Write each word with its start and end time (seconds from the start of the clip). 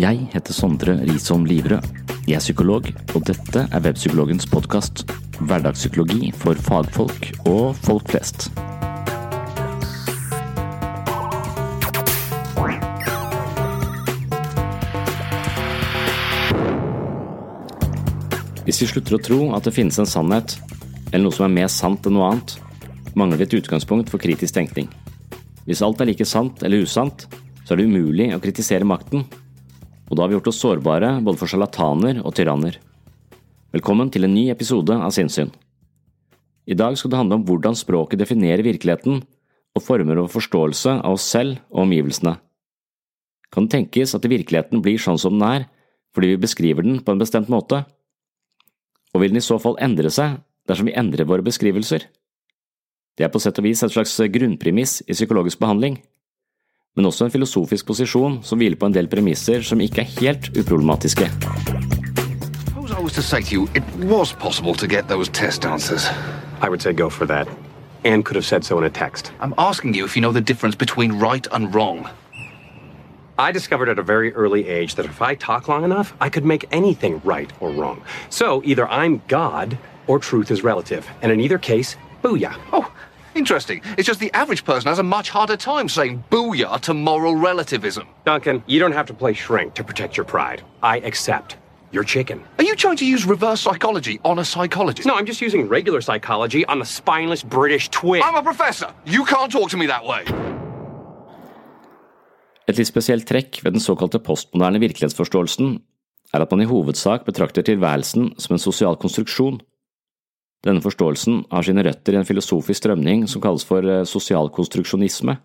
Jeg 0.00 0.30
heter 0.32 0.54
Sondre 0.56 0.94
Risholm 1.04 1.42
Livrød. 1.44 1.84
Jeg 2.24 2.38
er 2.38 2.40
psykolog, 2.40 2.86
og 3.12 3.24
dette 3.28 3.66
er 3.68 3.82
Webpsykologens 3.84 4.46
podkast. 4.48 5.02
Hverdagspsykologi 5.44 6.30
for 6.40 6.56
fagfolk 6.56 7.26
og 7.50 7.74
folk 7.76 8.08
flest. 8.08 8.46
Hvis 18.64 18.80
vi 18.80 18.88
slutter 18.88 19.18
å 19.18 19.20
tro 19.20 19.40
at 19.58 19.68
det 19.68 19.74
finnes 19.76 20.00
en 20.00 20.08
sannhet, 20.08 20.56
eller 21.10 21.26
noe 21.26 21.36
som 21.36 21.44
er 21.50 21.54
mer 21.58 21.68
sant 21.68 22.08
enn 22.08 22.16
noe 22.16 22.30
annet, 22.30 22.56
mangler 23.12 23.42
vi 23.42 23.50
et 23.50 23.58
utgangspunkt 23.60 24.08
for 24.08 24.22
kritisk 24.22 24.56
tenkning. 24.56 24.88
Hvis 25.68 25.84
alt 25.84 26.00
er 26.00 26.08
like 26.14 26.24
sant 26.24 26.64
eller 26.64 26.88
usant, 26.88 27.28
så 27.66 27.76
er 27.76 27.82
det 27.82 27.90
umulig 27.92 28.32
å 28.32 28.40
kritisere 28.40 28.88
makten, 28.88 29.28
og 30.10 30.18
da 30.18 30.24
har 30.24 30.30
vi 30.30 30.38
gjort 30.38 30.50
oss 30.50 30.60
sårbare 30.60 31.10
både 31.22 31.38
for 31.38 31.50
sjarlataner 31.50 32.18
og 32.24 32.34
tyranner. 32.34 32.80
Velkommen 33.70 34.10
til 34.10 34.26
en 34.26 34.34
ny 34.34 34.48
episode 34.50 34.90
av 34.90 35.14
Sinnsyn. 35.14 35.52
I 36.66 36.74
dag 36.74 36.96
skal 36.98 37.12
det 37.12 37.20
handle 37.20 37.38
om 37.38 37.44
hvordan 37.46 37.78
språket 37.78 38.18
definerer 38.18 38.66
virkeligheten 38.66 39.22
og 39.22 39.84
former 39.86 40.18
over 40.18 40.32
forståelse 40.32 40.96
av 40.98 41.14
oss 41.14 41.28
selv 41.30 41.60
og 41.70 41.84
omgivelsene. 41.86 42.34
Kan 43.54 43.66
det 43.66 43.76
tenkes 43.76 44.16
at 44.18 44.26
virkeligheten 44.26 44.82
blir 44.82 44.98
sånn 44.98 45.18
som 45.18 45.38
den 45.38 45.46
er 45.46 45.68
fordi 46.14 46.32
vi 46.32 46.42
beskriver 46.42 46.82
den 46.82 46.98
på 47.06 47.14
en 47.14 47.22
bestemt 47.22 47.50
måte? 47.50 47.84
Og 49.14 49.22
vil 49.22 49.30
den 49.30 49.38
i 49.38 49.46
så 49.46 49.60
fall 49.62 49.78
endre 49.78 50.10
seg 50.10 50.40
dersom 50.66 50.90
vi 50.90 50.96
endrer 50.98 51.26
våre 51.26 51.46
beskrivelser? 51.46 52.10
Det 53.14 53.26
er 53.26 53.30
på 53.30 53.42
sett 53.42 53.58
og 53.62 53.66
vis 53.66 53.82
et 53.86 53.94
slags 53.94 54.16
grunnpremiss 54.34 55.04
i 55.06 55.14
psykologisk 55.14 55.62
behandling, 55.62 56.00
men 56.96 57.06
også 57.06 57.24
en 57.24 57.30
filosofisk 57.30 57.86
posisjon 57.86 58.40
som 58.42 58.58
hviler 58.58 58.78
på 58.78 58.88
en 58.90 58.94
del 58.94 59.08
premisser 59.10 59.62
som 59.62 59.80
ikke 59.80 60.02
er 60.02 60.08
helt 60.18 60.50
uproblematiske. 60.58 61.28
Suppose 62.66 62.92
I 62.92 63.02
was 63.02 63.12
to 63.12 63.22
say 63.22 63.42
to 63.42 63.54
you, 63.54 63.68
it 63.74 63.84
was 64.10 64.32
possible 64.32 64.74
to 64.74 64.88
get 64.88 65.06
those 65.08 65.30
test 65.30 65.64
answers. 65.64 66.10
I 66.60 66.68
would 66.68 66.82
say 66.82 66.92
go 66.92 67.08
for 67.08 67.26
that. 67.26 67.48
Anne 68.04 68.22
could 68.22 68.34
have 68.34 68.44
said 68.44 68.64
so 68.64 68.78
in 68.78 68.84
a 68.84 68.90
text. 68.90 69.32
I'm 69.40 69.54
asking 69.56 69.94
you 69.94 70.04
if 70.04 70.16
you 70.16 70.22
know 70.22 70.32
the 70.32 70.40
difference 70.40 70.74
between 70.74 71.12
right 71.12 71.46
and 71.52 71.72
wrong. 71.74 72.08
I 73.38 73.52
discovered 73.52 73.88
at 73.88 73.98
a 73.98 74.02
very 74.02 74.34
early 74.34 74.68
age 74.68 74.96
that 74.96 75.06
if 75.06 75.22
I 75.22 75.34
talk 75.36 75.68
long 75.68 75.84
enough, 75.84 76.12
I 76.20 76.28
could 76.28 76.44
make 76.44 76.66
anything 76.72 77.20
right 77.24 77.50
or 77.60 77.70
wrong. 77.70 78.02
So 78.30 78.62
either 78.64 78.88
I'm 78.88 79.22
God 79.28 79.78
or 80.06 80.18
truth 80.18 80.50
is 80.50 80.64
relative. 80.64 81.08
And 81.22 81.30
in 81.32 81.40
either 81.40 81.58
case, 81.58 81.96
booyah. 82.22 82.54
Oh, 82.72 82.92
interesting. 83.34 83.82
It's 83.96 84.06
just 84.06 84.20
the 84.20 84.32
average 84.32 84.64
person 84.64 84.88
has 84.88 84.98
a 84.98 85.02
much 85.02 85.30
harder 85.30 85.56
time 85.56 85.88
saying 85.88 86.24
booyah 86.30 86.80
to 86.80 86.94
moral 86.94 87.36
relativism. 87.36 88.06
Duncan, 88.24 88.62
you 88.66 88.78
don't 88.78 88.92
have 88.92 89.06
to 89.06 89.14
play 89.14 89.32
shrink 89.32 89.74
to 89.74 89.84
protect 89.84 90.16
your 90.16 90.26
pride. 90.26 90.62
I 90.82 90.98
accept. 90.98 91.56
You're 91.92 92.04
chicken. 92.04 92.42
Are 92.58 92.64
you 92.64 92.76
trying 92.76 92.96
to 92.98 93.04
use 93.04 93.26
reverse 93.26 93.60
psychology 93.60 94.20
on 94.24 94.38
a 94.38 94.44
psychologist? 94.44 95.06
No, 95.06 95.14
I'm 95.16 95.26
just 95.26 95.40
using 95.40 95.68
regular 95.68 96.00
psychology 96.00 96.64
on 96.66 96.80
a 96.80 96.84
spineless 96.84 97.42
British 97.42 97.88
twit. 97.88 98.22
I'm 98.24 98.36
a 98.36 98.42
professor. 98.42 98.94
You 99.04 99.24
can't 99.24 99.50
talk 99.50 99.70
to 99.70 99.76
me 99.76 99.86
that 99.86 100.04
way. 100.04 100.24
Et 102.68 102.78
litt 102.78 102.86
spesielt 102.86 103.26
trekk 103.26 103.64
ved 103.64 103.74
den 103.74 103.82
såkalte 103.82 104.20
postmoderne 104.22 104.78
virkelighetsforståelsen 104.78 105.80
er 106.34 106.44
at 106.44 106.52
man 106.52 106.62
i 106.62 106.68
hovedsak 106.70 107.24
betrakter 107.26 107.66
tilværelsen 107.66 108.28
som 108.38 108.54
en 108.54 108.62
sosial 108.62 108.94
konstruksjon. 108.96 109.58
Denne 110.66 110.82
forståelsen 110.84 111.44
har 111.48 111.64
sine 111.64 111.84
røtter 111.86 112.14
i 112.14 112.20
en 112.20 112.28
filosofisk 112.28 112.82
strømning 112.82 113.24
som 113.30 113.40
kalles 113.40 113.64
for 113.64 113.84
eh, 113.86 114.04
sosialkonstruksjonisme. 114.08 115.38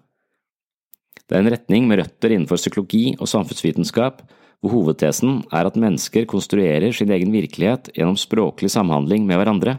Det 1.25 1.37
er 1.37 1.41
en 1.41 1.53
retning 1.53 1.87
med 1.89 2.01
røtter 2.01 2.35
innenfor 2.35 2.59
psykologi 2.59 3.15
og 3.15 3.29
samfunnsvitenskap, 3.31 4.21
hvor 4.59 4.73
hovedtesen 4.73 5.39
er 5.55 5.67
at 5.67 5.79
mennesker 5.79 6.27
konstruerer 6.29 6.93
sin 6.95 7.11
egen 7.15 7.31
virkelighet 7.33 7.91
gjennom 7.95 8.17
språklig 8.19 8.71
samhandling 8.73 9.25
med 9.27 9.39
hverandre. 9.39 9.77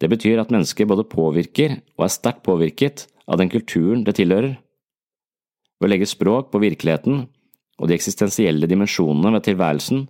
Det 0.00 0.08
betyr 0.08 0.40
at 0.40 0.52
mennesker 0.52 0.88
både 0.88 1.08
påvirker 1.08 1.80
og 1.98 2.06
er 2.06 2.12
sterkt 2.12 2.44
påvirket 2.46 3.06
av 3.28 3.40
den 3.40 3.50
kulturen 3.52 4.04
det 4.06 4.16
tilhører. 4.20 4.56
Ved 5.80 5.88
å 5.88 5.92
legge 5.92 6.08
språk 6.08 6.50
på 6.52 6.60
virkeligheten 6.60 7.24
og 7.80 7.88
de 7.88 7.96
eksistensielle 7.96 8.68
dimensjonene 8.68 9.32
ved 9.36 9.46
tilværelsen, 9.48 10.04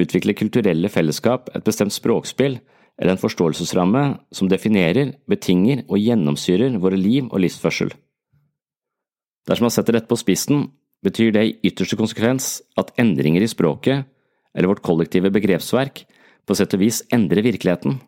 utvikler 0.00 0.38
kulturelle 0.38 0.90
fellesskap 0.90 1.50
et 1.56 1.66
bestemt 1.66 1.94
språkspill 1.94 2.60
eller 3.00 3.14
en 3.14 3.22
forståelsesramme 3.22 4.02
som 4.34 4.50
definerer, 4.50 5.16
betinger 5.30 5.84
og 5.88 6.00
gjennomsyrer 6.00 6.78
våre 6.82 6.98
liv 7.00 7.28
og 7.30 7.40
livsførsel. 7.42 7.92
Dersom 9.48 9.66
man 9.66 9.74
setter 9.74 9.96
dette 9.96 10.10
på 10.10 10.18
spissen, 10.20 10.68
betyr 11.02 11.32
det 11.34 11.44
i 11.44 11.54
ytterste 11.66 11.98
konsekvens 11.98 12.60
at 12.78 12.92
endringer 13.00 13.42
i 13.42 13.50
språket, 13.50 14.04
eller 14.54 14.70
vårt 14.70 14.84
kollektive 14.84 15.32
begrepsverk, 15.34 16.04
på 16.46 16.56
sett 16.58 16.74
og 16.76 16.82
vis 16.82 17.00
endrer 17.14 17.42
virkeligheten. 17.44 17.98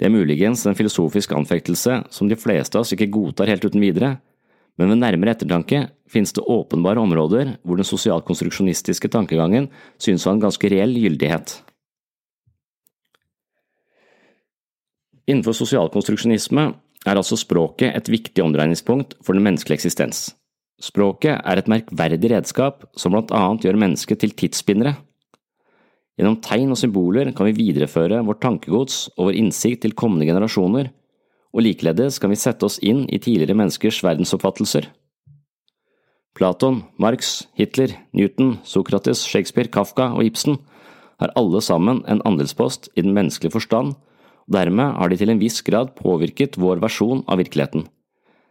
Det 0.00 0.08
er 0.08 0.14
muligens 0.14 0.64
en 0.64 0.76
filosofisk 0.76 1.32
anfektelse 1.36 2.02
som 2.12 2.28
de 2.28 2.38
fleste 2.40 2.76
av 2.76 2.86
oss 2.86 2.94
ikke 2.96 3.10
godtar 3.12 3.50
helt 3.52 3.64
uten 3.64 3.82
videre, 3.84 4.14
men 4.80 4.94
ved 4.94 5.00
nærmere 5.02 5.34
ettertanke 5.36 5.82
finnes 6.08 6.32
det 6.32 6.46
åpenbare 6.48 7.02
områder 7.02 7.56
hvor 7.60 7.76
den 7.76 7.88
sosialkonstruksjonistiske 7.88 9.10
tankegangen 9.12 9.68
synes 10.00 10.24
å 10.24 10.30
ha 10.30 10.38
en 10.38 10.46
ganske 10.46 10.70
reell 10.72 10.94
gyldighet. 10.96 11.58
Innenfor 15.30 15.54
sosialkonstruksjonisme 15.54 16.64
er 17.06 17.16
altså 17.16 17.38
språket 17.38 17.94
et 17.94 18.10
viktig 18.10 18.42
omdreiningspunkt 18.42 19.14
for 19.22 19.36
den 19.36 19.44
menneskelige 19.46 19.78
eksistens. 19.78 20.32
Språket 20.80 21.44
er 21.44 21.60
et 21.60 21.68
merkverdig 21.70 22.32
redskap 22.32 22.86
som 22.98 23.14
blant 23.14 23.30
annet 23.36 23.66
gjør 23.66 23.78
mennesket 23.78 24.22
til 24.22 24.32
tidsspinnere. 24.34 24.96
Gjennom 26.18 26.40
tegn 26.44 26.72
og 26.74 26.80
symboler 26.80 27.30
kan 27.36 27.48
vi 27.48 27.56
videreføre 27.56 28.22
vårt 28.26 28.42
tankegods 28.42 29.06
og 29.16 29.28
vår 29.28 29.38
innsikt 29.40 29.84
til 29.84 29.94
kommende 29.96 30.26
generasjoner, 30.28 30.90
og 31.50 31.64
likeledes 31.64 32.18
kan 32.20 32.32
vi 32.32 32.40
sette 32.40 32.66
oss 32.66 32.80
inn 32.82 33.06
i 33.08 33.20
tidligere 33.22 33.56
menneskers 33.58 34.02
verdensoppfattelser. 34.06 34.88
Platon, 36.36 36.84
Marx, 37.00 37.46
Hitler, 37.58 37.92
Newton, 38.16 38.58
Sokrates, 38.64 39.24
Shakespeare, 39.26 39.68
Kafka 39.68 40.10
og 40.14 40.24
Ibsen 40.24 40.60
har 41.20 41.32
alle 41.36 41.60
sammen 41.60 42.04
en 42.08 42.22
andelspost 42.24 42.88
i 42.96 43.04
den 43.04 43.16
menneskelige 43.16 43.52
forstand, 43.56 43.96
dermed 44.50 44.98
har 44.98 45.10
de 45.10 45.18
til 45.20 45.30
en 45.32 45.40
viss 45.40 45.60
grad 45.66 45.94
påvirket 45.98 46.58
vår 46.60 46.82
versjon 46.82 47.24
av 47.30 47.40
virkeligheten. 47.40 47.86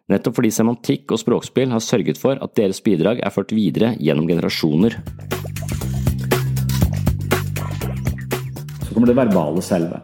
Nettopp 0.09 0.39
fordi 0.39 0.49
semantikk 0.53 1.11
og 1.13 1.21
språkspill 1.21 1.69
har 1.69 1.83
sørget 1.85 2.17
for 2.17 2.39
at 2.41 2.55
deres 2.57 2.79
bidrag 2.81 3.19
er 3.21 3.33
ført 3.33 3.51
videre 3.53 3.91
gjennom 4.01 4.25
generasjoner. 4.29 4.95
Så 8.87 8.95
kommer 8.95 9.11
det 9.11 9.19
verbale 9.19 9.61
selve. 9.61 9.99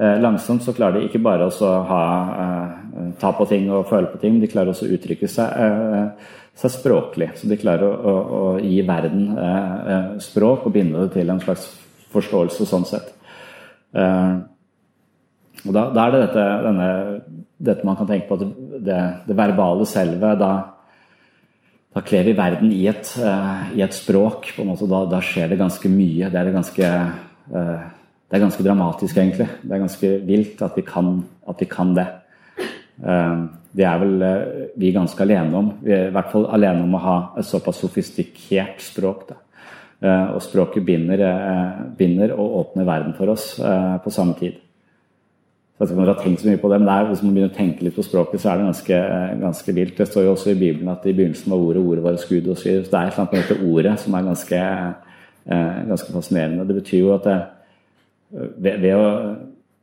Eh, 0.00 0.20
langsomt 0.24 0.64
så 0.64 0.72
klarer 0.72 1.00
de 1.00 1.08
ikke 1.10 1.20
bare 1.20 1.50
å 1.50 1.72
ha, 1.84 2.04
eh, 2.44 3.10
ta 3.20 3.32
på 3.36 3.44
ting 3.48 3.68
og 3.70 3.90
føle 3.90 4.08
på 4.08 4.20
ting, 4.20 4.40
de 4.40 4.48
klarer 4.48 4.72
også 4.72 4.88
å 4.88 4.96
uttrykke 4.96 5.28
seg, 5.28 5.52
eh, 5.52 6.08
seg 6.56 6.70
språklig. 6.70 7.36
Så 7.36 7.48
de 7.48 7.56
klarer 7.60 7.84
å, 7.84 7.92
å, 7.92 8.14
å 8.56 8.60
gi 8.60 8.80
verden 8.80 10.18
språk 10.18 10.66
og 10.66 10.72
binde 10.72 11.04
det 11.04 11.12
til 11.12 11.28
en 11.28 11.40
slags 11.40 11.68
forståelse 12.12 12.66
sånn 12.66 12.88
sett. 12.88 13.12
Og 15.62 15.74
da, 15.74 15.86
da 15.94 16.04
er 16.04 16.14
det 16.14 16.20
dette, 16.24 16.44
denne, 16.66 16.86
dette, 17.62 17.86
man 17.86 17.98
kan 17.98 18.08
tenke 18.10 18.28
på, 18.28 18.38
at 18.38 18.82
det, 18.82 19.00
det 19.28 19.38
verbale 19.38 19.86
selve 19.86 20.34
da, 20.38 20.52
da 21.92 22.02
kler 22.02 22.26
vi 22.26 22.36
verden 22.38 22.72
i 22.74 22.86
et, 22.90 23.12
i 23.76 23.82
et 23.84 23.94
språk. 23.94 24.50
på 24.56 24.64
en 24.64 24.72
måte, 24.72 24.88
da, 24.90 25.04
da, 25.10 25.20
skjer 25.22 25.52
det 25.52 25.60
ganske 25.60 25.90
mye. 25.92 26.30
Det 26.32 26.40
er 26.40 26.54
ganske 26.54 26.88
det 28.32 28.38
er 28.38 28.46
ganske 28.46 28.64
dramatisk, 28.64 29.18
egentlig. 29.20 29.46
Det 29.60 29.76
er 29.76 29.82
ganske 29.82 30.10
vilt 30.24 30.62
at 30.64 30.76
vi 30.78 30.86
kan, 30.88 31.18
at 31.48 31.60
vi 31.60 31.68
kan 31.68 31.92
det. 31.98 32.06
Eh, 33.04 33.42
det 33.76 33.84
er 33.88 34.00
vel 34.00 34.24
vi 34.80 34.94
ganske 34.96 35.20
alene 35.24 35.58
om. 35.58 35.68
Vi 35.84 35.92
er 35.92 36.08
i 36.08 36.14
hvert 36.16 36.32
fall 36.32 36.48
alene 36.56 36.86
om 36.86 36.96
å 36.96 37.02
ha 37.04 37.16
et 37.40 37.48
såpass 37.48 37.82
sofistikert 37.84 38.80
språk. 38.84 39.28
Da. 39.28 39.38
Og 40.34 40.40
språket 40.44 40.84
binder, 40.84 41.22
binder, 41.96 42.34
og 42.34 42.56
åpner 42.62 42.88
verden 42.88 43.14
for 43.16 43.32
oss 43.32 43.52
på 43.60 44.12
samme 44.12 44.34
tid. 44.40 44.58
Så 45.82 45.96
dere 45.96 46.12
har 46.12 46.20
tenkt 46.22 46.42
så 46.42 46.48
mye 46.48 46.60
på 46.62 46.68
det, 46.70 46.78
men 46.78 46.88
det 46.88 46.94
er, 46.94 47.06
hvis 47.08 47.22
man 47.24 47.32
begynner 47.34 47.50
å 47.50 47.56
tenke 47.56 47.86
litt 47.86 47.96
på 47.96 48.04
språket, 48.06 48.42
så 48.42 48.52
er 48.52 48.60
det 48.60 48.68
ganske, 48.68 48.98
ganske 49.40 49.74
vilt. 49.74 49.96
Det 49.98 50.06
står 50.08 50.26
jo 50.26 50.34
også 50.36 50.52
i 50.52 50.58
Bibelen 50.60 50.92
at 50.92 51.06
i 51.06 51.14
begynnelsen 51.16 51.50
var 51.50 51.64
ordet, 51.64 51.82
ordet 51.82 52.04
var 52.04 52.18
et 52.18 52.22
skudd 52.22 52.50
osv. 52.52 52.68
Det 52.68 52.76
er 52.76 53.08
et 53.08 53.16
eller 53.16 53.24
annet 53.24 53.50
med 53.50 53.64
ordet 53.72 53.96
som 53.98 54.14
er 54.14 54.28
ganske, 54.28 54.60
ganske 55.88 56.14
fascinerende. 56.14 56.68
Det 56.68 56.78
betyr 56.78 57.00
jo 57.00 57.16
at 57.16 57.26
det, 57.26 57.40
ved, 58.62 58.78
ved 58.84 58.94
å, 58.94 59.08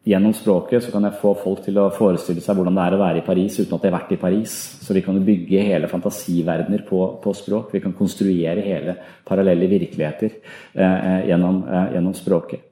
Gjennom 0.07 0.31
språket 0.31 0.86
så 0.86 0.94
kan 0.94 1.04
jeg 1.06 1.19
få 1.19 1.34
folk 1.38 1.60
til 1.66 1.75
å 1.78 1.90
forestille 1.92 2.42
seg 2.42 2.56
hvordan 2.56 2.78
det 2.78 2.84
er 2.86 2.95
å 2.95 3.02
være 3.02 3.19
i 3.19 3.25
Paris 3.25 3.57
uten 3.60 3.75
at 3.75 3.84
de 3.84 3.90
har 3.90 3.98
vært 3.98 4.13
i 4.16 4.19
Paris. 4.22 4.54
Så 4.81 4.95
vi 4.95 5.04
kan 5.06 5.19
bygge 5.25 5.66
hele 5.68 5.90
fantasiverdener 5.92 6.86
på, 6.88 7.02
på 7.19 7.34
språk. 7.36 7.74
Vi 7.75 7.81
kan 7.84 7.94
konstruere 7.98 8.63
hele 8.63 8.95
parallelle 9.28 9.68
virkeligheter 9.69 10.31
eh, 10.31 10.84
eh 10.86 11.28
gjennom, 11.30 11.62
eh, 11.68 11.92
gjennom, 11.98 12.16
språket. 12.16 12.69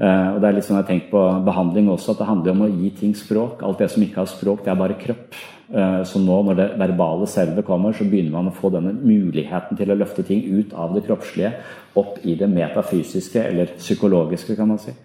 Eh, 0.00 0.28
og 0.32 0.38
det 0.40 0.48
er 0.48 0.56
litt 0.56 0.64
sånn 0.64 0.78
jeg 0.78 0.86
har 0.86 0.88
tenkt 0.88 1.10
på 1.12 1.22
behandling 1.44 1.90
også, 1.92 2.14
at 2.14 2.22
det 2.22 2.28
handler 2.30 2.54
om 2.54 2.64
å 2.64 2.70
gi 2.72 2.92
ting 2.96 3.12
språk. 3.16 3.60
Alt 3.66 3.82
det 3.82 3.90
som 3.92 4.04
ikke 4.04 4.22
har 4.22 4.30
språk, 4.30 4.64
det 4.64 4.72
er 4.72 4.80
bare 4.80 4.96
kropp. 4.98 5.36
Eh, 5.72 5.98
så 6.08 6.20
nå 6.22 6.38
når 6.48 6.58
det 6.58 6.68
verbale 6.80 7.28
selve 7.30 7.64
kommer, 7.66 7.94
så 7.96 8.06
begynner 8.08 8.34
man 8.34 8.48
å 8.50 8.56
få 8.56 8.72
denne 8.72 8.94
muligheten 8.96 9.78
til 9.78 9.92
å 9.92 9.98
løfte 10.00 10.24
ting 10.26 10.42
ut 10.48 10.72
av 10.72 10.96
det 10.96 11.04
kroppslige 11.06 11.52
opp 12.00 12.22
i 12.24 12.38
det 12.40 12.48
metafysiske, 12.48 13.44
eller 13.52 13.76
psykologiske, 13.76 14.56
kan 14.56 14.72
man 14.72 14.80
si. 14.80 14.96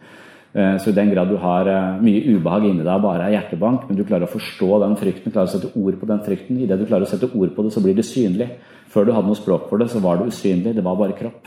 Eh, 0.55 0.79
så 0.79 0.89
i 0.89 0.97
den 0.97 1.11
grad 1.11 1.29
du 1.29 1.37
har 1.43 1.67
mye 1.99 2.23
ubehag 2.23 2.71
inni 2.71 2.87
deg 2.87 3.03
bare 3.03 3.27
er 3.27 3.35
hjertebank, 3.35 3.85
men 3.89 3.99
du 3.99 4.05
klarer 4.07 4.25
å 4.25 4.33
forstå 4.33 4.81
den 4.87 4.97
frykten, 5.03 5.35
klarer 5.35 5.51
å 5.51 5.55
sette 5.57 5.75
ord 5.75 5.99
på 5.99 6.09
den 6.09 6.25
frykten, 6.25 6.63
idet 6.63 6.79
du 6.79 6.87
klarer 6.87 7.05
å 7.05 7.11
sette 7.11 7.29
ord 7.35 7.53
på 7.53 7.67
det, 7.67 7.75
så 7.75 7.83
blir 7.83 7.95
det 7.97 8.07
synlig. 8.07 8.53
Før 8.87 9.05
du 9.05 9.11
hadde 9.11 9.27
noe 9.27 9.37
språk 9.37 9.67
for 9.67 9.83
det, 9.83 9.91
så 9.91 9.99
var 9.99 10.17
det 10.17 10.31
usynlig, 10.31 10.73
det 10.73 10.83
var 10.85 10.95
bare 10.95 11.15
kropp. 11.19 11.43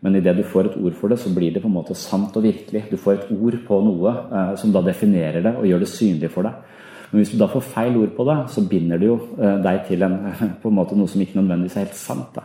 Men 0.00 0.16
idet 0.16 0.36
du 0.38 0.44
får 0.48 0.70
et 0.70 0.76
ord 0.80 0.94
for 0.96 1.12
det, 1.12 1.18
så 1.20 1.32
blir 1.34 1.52
det 1.52 1.60
på 1.60 1.68
en 1.68 1.76
måte 1.76 1.96
sant 1.98 2.36
og 2.36 2.44
virkelig. 2.44 2.86
Du 2.88 2.96
får 2.96 3.18
et 3.18 3.32
ord 3.36 3.56
på 3.66 3.80
noe 3.84 4.14
eh, 4.16 4.52
som 4.60 4.72
da 4.72 4.80
definerer 4.86 5.44
det 5.44 5.54
og 5.58 5.66
gjør 5.68 5.84
det 5.84 5.90
synlig 5.92 6.30
for 6.32 6.48
deg. 6.48 6.76
Men 7.10 7.20
hvis 7.20 7.32
du 7.34 7.40
da 7.40 7.48
får 7.50 7.66
feil 7.72 7.98
ord 7.98 8.12
på 8.16 8.24
det, 8.28 8.38
så 8.54 8.64
binder 8.70 9.00
det 9.00 9.10
jo 9.10 9.18
eh, 9.36 9.56
deg 9.64 9.82
til 9.90 10.06
en, 10.06 10.18
på 10.62 10.70
en 10.70 10.78
måte 10.78 10.96
noe 10.96 11.10
som 11.10 11.20
ikke 11.20 11.40
nødvendigvis 11.40 11.76
er 11.76 11.88
helt 11.88 11.98
sant. 12.00 12.40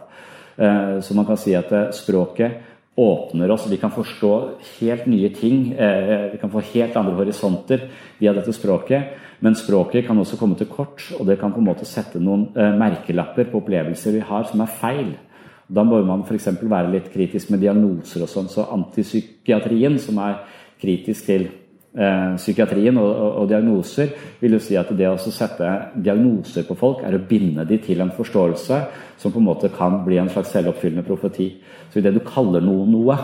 Eh, 0.57 0.99
så 1.01 1.15
man 1.15 1.27
kan 1.27 1.39
si 1.39 1.55
at 1.55 1.71
eh, 1.71 1.91
språket 1.95 2.73
åpner 2.95 3.51
oss. 3.51 3.67
Vi 3.71 3.79
kan 3.79 3.91
forstå 3.91 4.31
helt 4.79 5.05
nye 5.11 5.29
ting. 5.35 5.71
Eh, 5.73 6.31
vi 6.33 6.39
kan 6.41 6.51
få 6.51 6.63
helt 6.73 6.95
andre 6.95 7.15
horisonter 7.15 7.87
via 8.19 8.33
dette 8.35 8.55
språket. 8.55 9.15
Men 9.39 9.55
språket 9.55 10.07
kan 10.07 10.17
også 10.17 10.39
komme 10.39 10.55
til 10.55 10.67
kort, 10.71 11.03
og 11.19 11.27
det 11.27 11.39
kan 11.39 11.51
på 11.51 11.59
en 11.59 11.67
måte 11.67 11.85
sette 11.85 12.21
noen 12.23 12.47
merkelapper 12.79 13.49
på 13.51 13.59
opplevelser 13.59 14.15
vi 14.15 14.21
har 14.23 14.45
som 14.47 14.63
er 14.63 14.71
feil. 14.79 15.09
Da 15.67 15.83
bør 15.83 16.05
man 16.05 16.23
f.eks. 16.25 16.51
være 16.61 16.91
litt 16.93 17.11
kritisk 17.13 17.49
med 17.53 17.63
diagnoser 17.63 18.25
og 18.25 18.29
sånn. 18.29 18.49
Så 18.51 18.67
antipsykiatrien, 18.75 19.97
som 20.01 20.19
er 20.21 20.43
kritisk 20.81 21.25
til 21.25 21.47
eh, 21.47 22.35
psykiatrien 22.37 22.97
og, 23.01 23.09
og, 23.09 23.31
og, 23.41 23.47
diagnoser, 23.49 24.11
vil 24.41 24.57
jo 24.57 24.61
si 24.61 24.77
at 24.77 24.91
det 24.97 25.09
å 25.09 25.17
sette 25.17 25.71
diagnoser 25.95 26.67
på 26.67 26.77
folk 26.77 27.01
er 27.05 27.17
å 27.17 27.23
binde 27.29 27.65
dem 27.65 27.81
til 27.81 28.03
en 28.03 28.13
forståelse 28.13 28.81
som 29.21 29.33
på 29.33 29.41
en 29.41 29.49
måte 29.49 29.73
kan 29.73 30.03
bli 30.05 30.19
en 30.21 30.29
slags 30.29 30.53
selvoppfyllende 30.53 31.07
profeti. 31.07 31.49
Så 31.89 32.01
idet 32.01 32.13
du 32.13 32.21
kaller 32.25 32.61
noe 32.61 32.85
noe, 32.89 33.17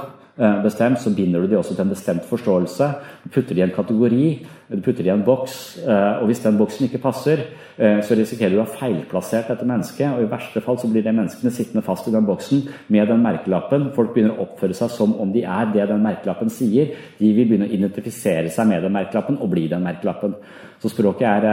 bestemt, 0.64 1.02
så 1.02 1.12
binder 1.14 1.42
du 1.42 1.52
de 1.52 1.58
også 1.60 1.76
til 1.76 1.86
en 1.86 1.94
bestemt 1.94 2.26
forståelse. 2.26 2.88
Du 3.24 3.30
putter 3.30 3.56
de 3.56 3.62
i 3.62 3.64
en 3.64 3.74
kategori, 3.76 4.28
du 4.72 4.82
putter 4.82 5.04
de 5.04 5.10
i 5.10 5.14
en 5.14 5.26
boks. 5.26 5.56
Eh, 5.84 6.22
og 6.22 6.26
hvis 6.30 6.40
den 6.40 6.58
boksen 6.58 6.88
ikke 6.88 7.02
passer, 7.04 7.44
eh, 7.78 8.00
så 8.04 8.16
risikerer 8.18 8.56
du 8.56 8.62
å 8.62 8.66
ha 8.66 8.78
feilplassert 8.80 9.52
dette 9.52 9.68
mennesket. 9.68 10.16
Og 10.16 10.24
i 10.24 10.30
verste 10.32 10.64
fall 10.64 10.80
så 10.80 10.90
blir 10.92 11.04
de 11.06 11.14
menneskene 11.14 11.52
sittende 11.54 11.84
fast 11.86 12.08
i 12.08 12.14
den 12.16 12.26
boksen 12.26 12.64
med 12.88 13.12
den 13.12 13.22
merkelappen. 13.22 13.92
Folk 13.96 14.14
begynner 14.16 14.38
å 14.38 14.48
oppføre 14.48 14.78
seg 14.78 14.94
som 14.96 15.14
om 15.20 15.34
de 15.34 15.44
er 15.44 15.74
det 15.74 15.90
den 15.92 16.06
merkelappen 16.06 16.50
sier. 16.50 16.96
De 17.20 17.34
vil 17.36 17.50
begynne 17.50 17.68
å 17.70 17.76
identifisere 17.76 18.50
seg 18.50 18.72
med 18.72 18.82
den 18.88 18.96
merkelappen 18.96 19.38
og 19.38 19.52
bli 19.52 19.68
den 19.68 19.84
merkelappen. 19.86 20.34
Så 20.82 20.90
språket 20.90 21.28
er 21.28 21.46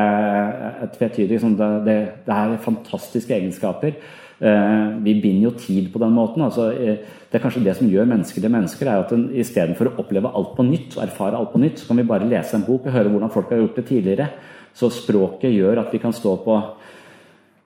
et 0.87 0.95
tvetydig 0.97 1.43
det, 1.59 1.69
det, 1.85 1.99
det 2.25 2.39
er 2.39 2.57
fantastiske 2.65 3.35
egenskaper. 3.35 3.99
Vi 4.39 5.15
binder 5.19 5.49
jo 5.49 5.51
tid 5.59 5.89
på 5.93 5.99
den 5.99 6.13
måten. 6.15 6.43
altså 6.47 6.69
det 6.71 7.37
er 7.37 7.43
kanskje 7.43 7.65
det 7.65 7.75
som 7.77 7.89
gjør 7.91 8.07
mennesker 8.09 8.41
til 8.41 8.53
mennesker, 8.55 8.87
er 8.87 9.03
at 9.03 9.11
istedenfor 9.37 9.91
å 9.91 9.97
oppleve 10.05 10.31
alt 10.33 10.55
på 10.57 10.65
nytt 10.65 10.95
og 10.97 11.03
erfare 11.05 11.37
alt 11.37 11.51
på 11.53 11.61
nytt, 11.61 11.81
så 11.81 11.89
kan 11.89 11.99
vi 11.99 12.07
bare 12.09 12.29
lese 12.29 12.57
en 12.57 12.65
bok 12.65 12.87
og 12.87 12.95
høre 12.95 13.11
hvordan 13.13 13.33
folk 13.35 13.51
har 13.53 13.61
gjort 13.61 13.81
det 13.81 13.87
tidligere. 13.91 14.29
Så 14.79 14.93
språket 14.95 15.53
gjør 15.53 15.83
at 15.83 15.93
vi 15.93 16.01
kan 16.01 16.15
stå 16.15 16.37
på 16.45 16.57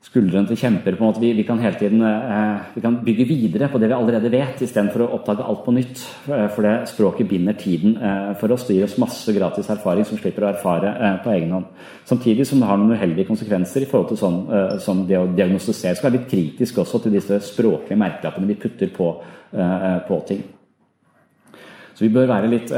skuldrene 0.02 0.48
til 0.50 0.58
kjemper. 0.58 0.96
på 0.96 1.04
en 1.04 1.10
måte. 1.10 1.22
Vi, 1.22 1.32
vi 1.36 1.44
kan 1.46 1.60
hele 1.62 1.78
tiden 1.78 2.02
eh, 2.02 2.62
vi 2.74 2.82
kan 2.82 2.98
bygge 3.04 3.26
videre 3.28 3.68
på 3.70 3.78
det 3.78 3.88
vi 3.88 3.96
allerede 3.96 4.30
vet, 4.32 4.62
istedenfor 4.64 5.04
å 5.04 5.10
oppdage 5.18 5.44
alt 5.46 5.62
på 5.64 5.74
nytt. 5.76 6.02
Eh, 6.26 6.48
for 6.52 6.66
det 6.66 6.88
språket 6.90 7.28
binder 7.30 7.54
tiden 7.58 7.94
eh, 7.96 8.32
for 8.40 8.52
oss. 8.54 8.66
Det 8.66 8.76
gir 8.76 8.88
oss 8.88 8.98
masse 9.02 9.34
gratis 9.34 9.70
erfaring 9.70 10.06
som 10.08 10.18
slipper 10.18 10.46
å 10.46 10.50
erfare 10.50 10.94
eh, 10.94 11.20
på 11.22 11.34
egen 11.36 11.54
hånd. 11.54 11.68
Samtidig 12.08 12.48
som 12.48 12.62
det 12.62 12.70
har 12.70 12.80
noen 12.80 12.96
uheldige 12.96 13.30
konsekvenser 13.30 13.86
i 13.86 13.90
forhold 13.90 14.10
til 14.10 14.22
sånn, 14.24 14.40
eh, 14.50 14.72
som 14.82 15.04
det 15.06 15.20
å 15.20 15.28
diagnostisere. 15.30 15.94
Skal 15.98 16.10
være 16.10 16.18
litt 16.18 16.32
kritisk 16.32 16.82
også 16.82 17.04
til 17.04 17.14
disse 17.14 17.38
språklige 17.52 18.00
merkelappene 18.02 18.50
vi 18.50 18.58
putter 18.64 18.90
på, 18.96 19.14
eh, 19.54 20.02
på 20.08 20.18
ting. 20.32 20.42
Så 21.92 22.06
vi 22.06 22.14
bør 22.14 22.24
være 22.26 22.48
litt 22.48 22.70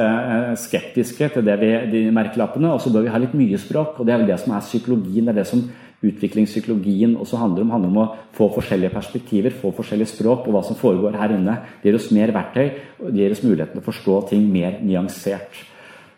skeptiske 0.58 1.28
til 1.36 1.46
vi, 1.60 1.68
de 1.92 2.00
merkelappene, 2.12 2.72
og 2.74 2.80
så 2.82 2.90
bør 2.92 3.06
vi 3.06 3.12
ha 3.14 3.20
litt 3.22 3.36
mye 3.38 3.60
språk. 3.62 4.00
og 4.00 4.06
Det 4.06 4.12
er 4.12 4.18
vel 4.20 4.26
det 4.26 4.40
som 4.42 4.52
er 4.52 4.64
psykologien. 4.66 5.24
det 5.24 5.32
er 5.36 5.38
det 5.38 5.46
som 5.46 5.62
utviklingspsykologien 6.10 7.16
også 7.20 7.38
handler 7.40 7.64
om. 7.64 7.74
handler 7.74 7.92
om 7.92 8.00
å 8.02 8.08
få 8.36 8.48
forskjellige 8.56 8.94
perspektiver, 8.94 9.54
få 9.54 9.72
forskjellige 9.76 10.12
språk 10.12 10.44
på 10.44 10.54
hva 10.54 10.64
som 10.66 10.78
foregår 10.78 11.18
her 11.20 11.36
inne. 11.36 11.58
Det 11.82 11.90
gir 11.90 11.98
oss 11.98 12.10
mer 12.14 12.32
verktøy, 12.34 12.72
og 13.00 13.12
det 13.12 13.22
gir 13.22 13.36
oss 13.36 13.44
muligheten 13.44 13.78
til 13.78 13.84
å 13.84 13.90
forstå 13.90 14.18
ting 14.32 14.48
mer 14.52 14.80
nyansert. 14.82 15.62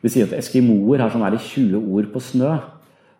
Vi 0.02 0.12
sier 0.12 0.28
at 0.28 0.38
eskimoer 0.38 1.02
har 1.02 1.12
sånn 1.12 1.24
her 1.26 1.38
20 1.38 1.92
ord 1.96 2.10
på 2.12 2.22
snø. 2.22 2.56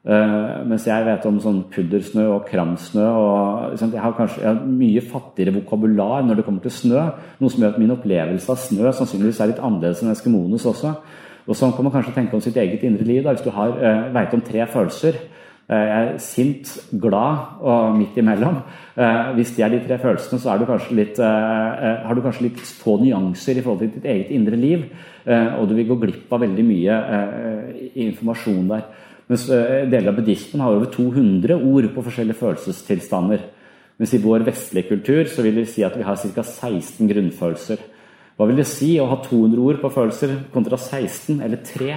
Uh, 0.06 0.62
mens 0.70 0.84
jeg 0.86 1.02
vet 1.02 1.24
om 1.26 1.40
sånn 1.42 1.64
puddersnø 1.72 2.28
og 2.36 2.44
kramsnø. 2.46 3.06
Og, 3.10 3.72
liksom, 3.72 3.94
jeg, 3.96 4.02
har 4.04 4.12
kanskje, 4.14 4.42
jeg 4.44 4.52
har 4.52 4.60
mye 4.70 5.02
fattigere 5.02 5.56
vokabular 5.56 6.22
når 6.22 6.38
det 6.38 6.44
kommer 6.46 6.62
til 6.62 6.74
snø. 6.76 7.06
Noe 7.40 7.50
som 7.50 7.64
gjør 7.64 7.74
at 7.74 7.80
min 7.82 7.94
opplevelse 7.96 8.52
av 8.52 8.60
snø 8.62 8.92
sannsynligvis 8.94 9.40
er 9.42 9.50
litt 9.50 9.62
annerledes 9.62 10.04
enn 10.04 10.12
eskimoenes 10.14 10.68
også. 10.70 10.94
Og 11.46 11.58
Sånn 11.58 11.74
kan 11.74 11.86
man 11.86 11.94
kanskje 11.94 12.14
tenke 12.14 12.38
om 12.38 12.42
sitt 12.42 12.58
eget 12.58 12.86
indre 12.86 13.06
liv. 13.06 13.24
Da. 13.24 13.34
Hvis 13.34 13.46
du 13.46 13.50
har, 13.54 13.74
uh, 13.74 14.06
vet 14.14 14.38
om 14.38 14.46
tre 14.46 14.68
følelser, 14.70 15.18
jeg 15.66 15.94
er 15.98 16.18
sint, 16.22 16.68
glad 16.94 17.58
og 17.66 17.96
midt 17.98 18.18
imellom. 18.20 18.60
Eh, 18.94 19.32
hvis 19.34 19.50
det 19.56 19.64
er 19.66 19.72
de 19.72 19.80
tre 19.82 19.98
følelsene, 19.98 20.38
så 20.38 20.54
du 20.60 20.94
litt, 20.94 21.18
eh, 21.18 22.06
har 22.06 22.14
du 22.14 22.22
kanskje 22.22 22.46
litt 22.46 22.60
få 22.60 23.00
nyanser 23.02 23.58
i 23.58 23.62
forhold 23.62 23.80
til 23.80 23.90
ditt 23.96 24.04
eget 24.04 24.30
indre 24.30 24.56
liv. 24.56 24.84
Og 25.26 25.66
du 25.68 25.74
vil 25.74 25.88
gå 25.88 25.98
glipp 25.98 26.32
av 26.32 26.40
veldig 26.40 26.64
mye 26.64 26.94
informasjon 27.98 28.68
der. 28.68 28.84
Mens 29.28 29.48
deler 29.48 30.08
av 30.12 30.14
buddhismen 30.14 30.62
har 30.62 30.70
over 30.70 30.86
200 30.86 31.56
ord 31.58 31.88
på 31.92 32.04
forskjellige 32.06 32.38
følelsestilstander. 32.38 33.40
Mens 33.98 34.14
i 34.14 34.22
vår 34.22 34.44
vestlige 34.46 34.88
kultur 34.88 35.24
så 35.24 35.42
vil 35.42 35.56
det 35.56 35.68
si 35.72 35.82
at 35.82 35.96
vi 35.96 36.04
har 36.04 36.14
ca. 36.14 36.42
16 36.44 37.08
grunnfølelser. 37.08 37.78
Hva 38.36 38.46
vil 38.46 38.56
det 38.60 38.68
si 38.68 38.98
å 39.00 39.08
ha 39.08 39.16
200 39.24 39.62
ord 39.64 39.80
på 39.80 39.90
følelser 39.94 40.34
kontra 40.52 40.76
16 40.76 41.40
eller 41.40 41.62
3? 41.64 41.96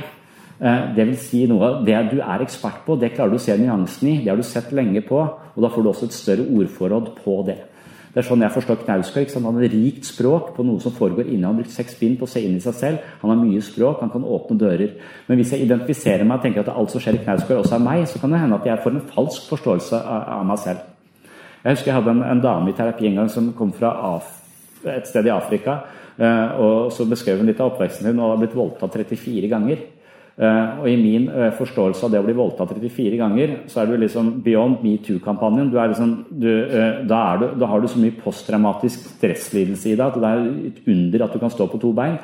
Det 0.59 1.05
vil 1.07 1.15
si 1.15 1.45
noe 1.47 1.63
av 1.63 1.75
Det 1.87 1.95
du 2.11 2.17
er 2.19 2.41
ekspert 2.43 2.81
på, 2.83 2.97
det 2.99 3.13
klarer 3.13 3.31
du 3.31 3.37
å 3.37 3.41
se 3.41 3.55
nyansen 3.55 4.09
i. 4.11 4.15
Det 4.23 4.33
har 4.33 4.39
du 4.39 4.43
sett 4.43 4.73
lenge 4.75 4.99
på, 5.07 5.21
og 5.23 5.59
da 5.63 5.69
får 5.71 5.85
du 5.85 5.89
også 5.93 6.09
et 6.09 6.17
større 6.17 6.47
ordforråd 6.51 7.13
på 7.21 7.37
det. 7.47 7.55
Det 8.09 8.23
er 8.23 8.25
sånn 8.25 8.41
jeg 8.41 8.53
forstår 8.55 8.79
Knausgård. 8.81 9.33
Han 9.37 9.59
har 9.59 9.69
rikt 9.69 10.07
språk 10.09 10.53
på 10.55 10.63
noe 10.65 10.81
som 10.81 10.93
foregår 10.95 11.27
inne. 11.27 11.45
Han 11.45 11.53
har 11.53 11.59
brukt 11.61 11.75
seks 11.75 11.93
bind 11.99 12.17
på 12.17 12.25
å 12.25 12.31
se 12.31 12.41
inn 12.41 12.55
i 12.57 12.63
seg 12.63 12.73
selv. 12.75 13.03
Han 13.21 13.29
har 13.31 13.37
mye 13.37 13.61
språk, 13.61 14.01
han 14.01 14.09
kan 14.09 14.25
åpne 14.25 14.57
dører. 14.59 14.95
Men 15.27 15.37
hvis 15.37 15.53
jeg 15.53 15.67
identifiserer 15.67 16.25
meg 16.25 16.39
og 16.39 16.47
tenker 16.47 16.65
at 16.65 16.71
alt 16.73 16.91
som 16.91 17.03
skjer 17.03 17.19
i 17.19 17.21
Knausgård 17.21 17.61
også 17.61 17.77
er 17.77 17.85
meg, 17.85 18.07
så 18.09 18.21
kan 18.21 18.33
det 18.33 18.41
hende 18.41 18.57
at 18.57 18.65
jeg 18.65 18.81
får 18.81 18.95
en 18.95 19.05
falsk 19.13 19.45
forståelse 19.53 20.01
av 20.09 20.41
meg 20.49 20.61
selv. 20.63 20.81
Jeg 21.59 21.75
husker 21.75 21.91
jeg 21.91 21.97
hadde 21.99 22.15
en, 22.15 22.25
en 22.33 22.41
dame 22.41 22.71
i 22.71 22.75
terapi 22.75 23.07
en 23.11 23.21
gang 23.21 23.29
som 23.29 23.53
kom 23.53 23.75
fra 23.77 23.93
Af 24.09 24.35
et 24.89 25.07
sted 25.07 25.27
i 25.27 25.33
Afrika. 25.35 25.77
Eh, 26.17 26.59
og 26.59 26.91
Så 26.95 27.05
beskrev 27.05 27.37
hun 27.37 27.47
litt 27.51 27.61
av 27.61 27.75
oppveksten 27.75 28.09
sin 28.09 28.19
og 28.19 28.33
har 28.33 28.41
blitt 28.41 28.57
voldtatt 28.57 28.95
34 28.95 29.51
ganger. 29.51 29.85
Uh, 30.39 30.79
og 30.79 30.85
I 30.87 30.95
min 30.95 31.25
uh, 31.27 31.49
forståelse 31.51 32.05
av 32.05 32.13
det 32.13 32.19
å 32.21 32.23
bli 32.23 32.33
voldtatt 32.37 32.69
34 32.71 33.17
ganger, 33.19 33.53
så 33.67 33.81
er 33.81 33.89
du 33.89 33.97
liksom 33.99 34.37
beyond 34.45 34.79
metoo-kampanjen. 34.85 35.73
Liksom, 35.73 36.13
uh, 36.31 37.01
da, 37.03 37.23
da, 37.59 37.67
har 37.67 37.83
du 37.83 37.89
så 37.91 37.99
mye 37.99 38.15
posttraumatisk 38.21 39.09
stresslidelse 39.17 39.91
i 39.91 39.97
deg 39.99 40.05
at 40.05 40.15
det 40.15 40.29
er 40.29 40.47
et 40.69 40.79
under 40.95 41.25
at 41.25 41.35
du 41.35 41.43
kan 41.43 41.51
stå 41.51 41.67
på 41.67 41.81
to 41.83 41.91
bein. 41.97 42.15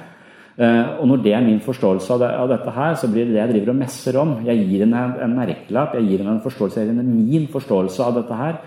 og 0.56 1.04
Når 1.10 1.24
det 1.26 1.34
er 1.36 1.44
min 1.44 1.60
forståelse 1.60 2.14
av, 2.14 2.22
det, 2.22 2.30
av, 2.40 2.48
dette 2.54 2.72
her, 2.72 2.94
så 2.96 3.10
blir 3.12 3.26
det 3.28 3.36
det 3.36 3.42
jeg 3.42 3.52
driver 3.52 3.74
og 3.74 3.80
messer 3.82 4.18
om. 4.22 4.32
Jeg 4.48 4.64
gir 4.64 4.86
henne 4.86 5.02
en, 5.02 5.16
en 5.26 5.36
merkelapp, 5.36 5.98
jeg 6.00 6.08
gir 6.08 6.24
henne 6.24 6.38
en 6.38 6.46
forståelse, 6.46 6.80
jeg 6.80 6.88
gir 6.88 6.96
henne 6.96 7.18
min 7.18 7.50
forståelse 7.52 8.06
av 8.06 8.22
dette 8.22 8.38
her. 8.40 8.62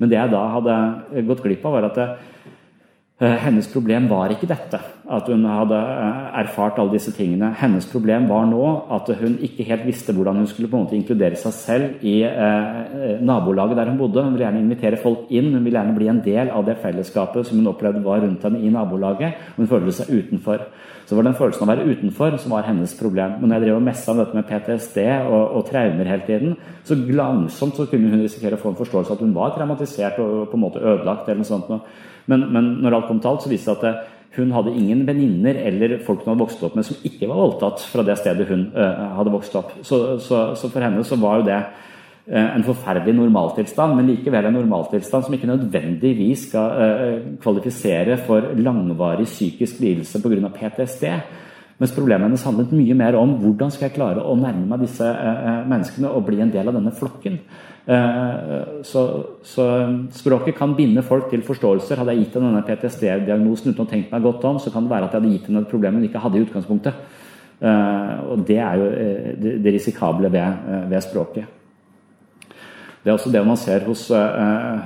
Men 0.00 0.08
det 0.08 0.16
jeg 0.16 0.32
da 0.32 0.46
hadde 0.54 0.78
gått 1.28 1.44
glipp 1.44 1.68
av, 1.68 1.76
var 1.76 1.90
at 1.90 2.00
det, 2.00 2.08
Eh, 2.44 2.53
hennes 3.22 3.68
problem 3.70 4.08
var 4.10 4.32
ikke 4.34 4.48
dette, 4.50 4.78
at 5.06 5.28
hun 5.30 5.44
hadde 5.46 5.76
eh, 5.78 6.22
erfart 6.40 6.80
alle 6.82 6.96
disse 6.96 7.12
tingene. 7.14 7.52
Hennes 7.60 7.86
problem 7.86 8.24
var 8.26 8.48
nå 8.50 8.62
at 8.90 9.12
hun 9.20 9.36
ikke 9.46 9.66
helt 9.68 9.84
visste 9.86 10.10
hvordan 10.16 10.40
hun 10.40 10.48
skulle 10.50 10.66
på 10.72 10.80
en 10.80 10.82
måte 10.88 10.96
inkludere 10.98 11.38
seg 11.38 11.54
selv 11.54 12.02
i 12.02 12.16
eh, 12.26 13.20
nabolaget 13.22 13.78
der 13.78 13.92
hun 13.92 14.00
bodde. 14.00 14.24
Hun 14.24 14.34
ville 14.34 14.48
gjerne 14.48 14.64
invitere 14.64 14.98
folk 14.98 15.30
inn, 15.30 15.52
hun 15.54 15.62
ville 15.62 15.78
gjerne 15.78 15.94
bli 15.94 16.08
en 16.10 16.24
del 16.24 16.50
av 16.50 16.66
det 16.66 16.80
fellesskapet 16.82 17.46
som 17.46 17.60
hun 17.60 17.70
opplevde 17.70 18.02
var 18.02 18.24
rundt 18.24 18.42
henne 18.48 18.64
i 18.66 18.72
nabolaget. 18.74 19.38
Hun 19.60 19.70
følte 19.70 19.94
seg 19.94 20.10
utenfor. 20.10 20.64
Så 21.06 21.14
var 21.14 21.28
den 21.28 21.36
følelsen 21.38 21.62
av 21.62 21.68
å 21.68 21.70
være 21.70 21.94
utenfor 21.94 22.38
som 22.40 22.56
var 22.56 22.66
hennes 22.66 22.96
problem. 22.98 23.36
Men 23.38 23.52
når 23.52 23.60
jeg 23.60 23.66
drev 23.66 23.78
og 23.78 23.86
messa 23.86 24.10
om 24.10 24.22
dette 24.24 24.34
med 24.34 24.48
PTSD 24.48 24.98
og, 25.28 25.42
og, 25.44 25.60
traumer 25.68 26.08
hele 26.08 26.26
tiden, 26.26 26.56
så 26.82 26.96
langsomt 26.96 27.78
så 27.78 27.86
kunne 27.90 28.10
hun 28.10 28.24
risikere 28.24 28.58
å 28.58 28.62
få 28.62 28.72
en 28.72 28.80
forståelse 28.80 29.12
av 29.12 29.20
at 29.20 29.22
hun 29.22 29.36
var 29.36 29.54
traumatisert 29.54 30.18
og 30.24 30.48
på 30.50 30.58
en 30.58 30.64
måte 30.64 30.82
ødelagt. 30.82 31.28
eller 31.28 31.44
noe 31.44 31.50
sånt. 31.52 31.70
Men, 32.30 32.48
men 32.54 32.74
når 32.84 32.98
alt 32.98 33.08
kom 33.10 33.22
til 33.22 33.32
alt, 33.32 33.44
så 33.44 33.52
viste 33.52 33.72
det 33.72 33.80
at 33.80 33.88
eh, 33.90 34.12
hun 34.34 34.52
hadde 34.54 34.74
ingen 34.74 35.04
venninner 35.06 35.58
eller 35.68 35.98
folk 36.02 36.24
hun 36.24 36.32
hadde 36.32 36.42
vokst 36.42 36.62
opp 36.66 36.74
med 36.74 36.86
som 36.86 37.02
ikke 37.06 37.28
var 37.30 37.38
voldtatt 37.38 37.84
fra 37.86 38.02
det 38.06 38.16
stedet 38.18 38.48
hun 38.48 38.64
uh, 38.74 39.12
hadde 39.20 39.30
vokst 39.30 39.54
opp. 39.60 39.76
Så, 39.86 40.00
så, 40.18 40.40
så, 40.58 40.70
for 40.72 40.82
henne 40.82 41.04
så 41.06 41.18
var 41.22 41.38
jo 41.38 41.46
det 41.46 41.60
uh, 41.60 42.48
en 42.48 42.66
forferdelig 42.66 43.14
normaltilstand, 43.14 43.94
men 43.94 44.10
likevel 44.10 44.48
en 44.48 44.58
normaltilstand 44.58 45.28
som 45.28 45.36
ikke 45.36 45.52
nødvendigvis 45.52 46.48
skal 46.48 47.38
kvalifisere 47.44 48.18
for 48.26 48.50
langvarig 48.58 49.28
psykisk 49.30 49.78
lidelse 49.84 50.18
pga. 50.24 50.50
PTSD. 50.58 51.06
Mens 51.80 51.94
problemet 51.94 52.28
hennes 52.28 52.46
handlet 52.46 52.72
mye 52.76 52.94
mer 52.94 53.16
om 53.18 53.32
hvordan 53.42 53.72
skal 53.74 53.88
jeg 53.88 53.96
klare 53.96 54.22
å 54.22 54.36
nærme 54.38 54.68
meg 54.70 54.84
disse 54.84 55.08
menneskene 55.66 56.12
og 56.12 56.26
bli 56.28 56.38
en 56.44 56.52
del 56.54 56.70
av 56.70 56.76
denne 56.76 56.92
flokken. 56.94 57.40
Eh, 57.86 58.82
så, 58.82 59.24
så, 59.42 59.64
språket 60.16 60.56
kan 60.56 60.72
binde 60.76 61.02
folk 61.04 61.28
til 61.30 61.42
forståelser. 61.44 62.00
Hadde 62.00 62.14
jeg 62.14 62.24
gitt 62.24 62.38
henne 62.38 62.52
denne 62.52 62.64
PTSD-diagnosen 62.68 63.74
uten 63.74 63.84
å 63.84 63.90
tenke 63.90 64.14
meg 64.14 64.24
godt 64.24 64.46
om, 64.48 64.60
så 64.62 64.72
kan 64.72 64.86
det 64.86 64.94
være 64.94 65.08
at 65.08 65.16
jeg 65.16 65.20
hadde 65.20 65.34
gitt 65.34 65.50
henne 65.50 65.64
et 65.64 65.72
problem 65.72 65.98
hun 65.98 66.06
ikke 66.08 66.22
hadde 66.24 66.40
i 66.40 66.46
utgangspunktet. 66.46 67.02
Eh, 67.64 68.14
og 68.32 68.46
det 68.48 68.60
er 68.62 68.80
jo 68.80 68.88
eh, 68.94 69.58
det 69.66 69.76
risikable 69.76 70.32
ved, 70.32 70.64
ved 70.92 71.04
språket. 71.04 71.63
Det 73.04 73.10
er 73.10 73.18
også 73.18 73.30
det 73.32 73.42
man 73.44 73.58
ser 73.60 73.84
hos, 73.84 74.06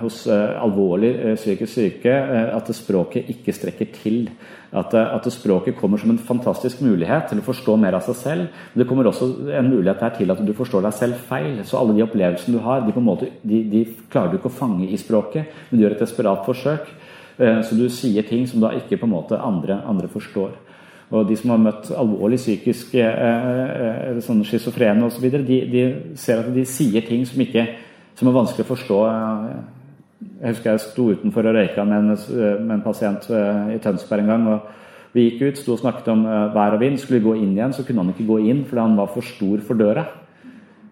hos 0.00 0.16
alvorlig 0.26 1.36
psykisk 1.38 1.70
syke, 1.70 2.10
at 2.50 2.70
språket 2.74 3.30
ikke 3.30 3.54
strekker 3.54 3.92
til. 3.94 4.24
At, 4.68 4.92
eh, 4.94 5.14
at, 5.14 5.24
språket 5.32 5.76
kommer 5.76 5.96
som 5.98 6.10
en 6.10 6.18
fantastisk 6.20 6.82
mulighet 6.84 7.30
til 7.30 7.40
å 7.40 7.46
forstå 7.46 7.76
mer 7.80 7.96
av 7.96 8.04
seg 8.04 8.16
selv. 8.20 8.48
Men 8.72 8.82
det 8.82 8.88
kommer 8.88 9.08
også 9.08 9.30
en 9.56 9.70
mulighet 9.70 10.02
der 10.02 10.16
til 10.18 10.30
at 10.30 10.42
du 10.44 10.52
forstår 10.52 10.84
deg 10.84 10.92
selv 10.92 11.22
feil. 11.28 11.64
Så 11.64 11.78
alle 11.78 11.96
de 11.96 12.04
opplevelsene 12.04 12.58
du 12.58 12.60
har, 12.64 12.84
de, 12.84 13.00
måte, 13.00 13.30
de, 13.42 13.62
de 13.64 13.84
klarer 14.12 14.30
du 14.30 14.36
ikke 14.36 14.52
å 14.52 14.58
fange 14.58 14.90
i 14.90 15.00
språket, 15.00 15.48
men 15.70 15.78
du 15.78 15.86
gjør 15.86 15.96
et 15.96 16.04
desperat 16.04 16.44
forsøk. 16.44 16.92
Eh, 17.38 17.62
så 17.64 17.78
du 17.78 17.88
sier 17.88 18.28
ting 18.28 18.44
som 18.46 18.60
da 18.60 18.74
ikke 18.76 19.00
på 19.00 19.08
en 19.08 19.14
måte 19.16 19.40
andre, 19.40 19.80
andre 19.88 20.12
forstår. 20.12 20.52
Og 21.08 21.24
de 21.24 21.38
som 21.40 21.54
har 21.54 21.64
møtt 21.64 21.88
alvorlig 21.96 22.36
psykisk 22.36 22.92
eh, 23.00 23.08
eh 23.08 24.20
sånn 24.20 24.44
schizofrene 24.44 25.06
osv., 25.06 25.24
så 25.24 25.40
de, 25.48 25.60
de 25.72 25.84
ser 26.20 26.42
at 26.42 26.52
de 26.52 26.66
sier 26.68 27.08
ting 27.08 27.24
som, 27.24 27.40
ikke, 27.40 27.64
som 28.18 28.28
er 28.28 28.34
vanskelig 28.34 28.66
å 28.66 28.72
forstå. 28.72 29.00
Jeg 30.18 30.50
husker 30.50 30.72
jeg 30.72 30.82
sto 30.82 31.08
utenfor 31.14 31.46
og 31.46 31.54
røyka 31.54 31.84
med 31.86 31.98
en, 32.00 32.14
med 32.66 32.74
en 32.78 32.82
pasient 32.82 33.28
eh, 33.30 33.74
i 33.76 33.80
Tønsberg 33.82 34.24
en 34.24 34.32
gang. 34.32 34.46
og 34.54 35.14
Vi 35.14 35.28
gikk 35.28 35.44
ut, 35.44 35.60
sto 35.60 35.76
og 35.76 35.82
snakket 35.84 36.10
om 36.10 36.24
eh, 36.26 36.48
vær 36.54 36.74
og 36.74 36.82
vind. 36.82 36.98
Skulle 36.98 37.20
vi 37.20 37.28
gå 37.28 37.36
inn 37.38 37.52
igjen, 37.54 37.76
så 37.76 37.84
kunne 37.86 38.02
han 38.02 38.10
ikke 38.14 38.26
gå 38.26 38.40
inn 38.50 38.64
fordi 38.66 38.82
han 38.82 38.98
var 38.98 39.12
for 39.14 39.26
stor 39.26 39.62
for 39.66 39.78
døra. 39.78 40.08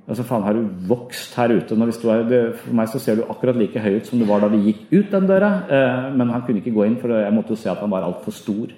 Altså, 0.07 0.23
faen, 0.23 0.47
Har 0.47 0.55
du 0.55 0.69
vokst 0.87 1.35
her 1.35 1.57
ute? 1.57 1.75
Når 1.75 1.91
vi 1.91 2.11
er, 2.15 2.25
det, 2.31 2.41
for 2.63 2.79
meg 2.79 2.93
så 2.93 3.03
ser 3.03 3.19
du 3.19 3.27
akkurat 3.27 3.59
like 3.59 3.83
høy 3.83 3.99
ut 3.99 4.07
som 4.07 4.23
du 4.23 4.27
var 4.29 4.45
da 4.45 4.53
vi 4.53 4.63
gikk 4.69 4.87
ut 4.93 5.11
den 5.17 5.27
døra. 5.27 5.53
Eh, 5.67 6.09
men 6.15 6.31
han 6.31 6.47
kunne 6.47 6.63
ikke 6.63 6.77
gå 6.77 6.87
inn, 6.87 6.99
for 7.03 7.11
jeg 7.11 7.35
måtte 7.35 7.57
jo 7.57 7.63
se 7.65 7.73
at 7.73 7.83
han 7.83 7.91
var 7.91 8.07
altfor 8.07 8.35
stor. 8.39 8.71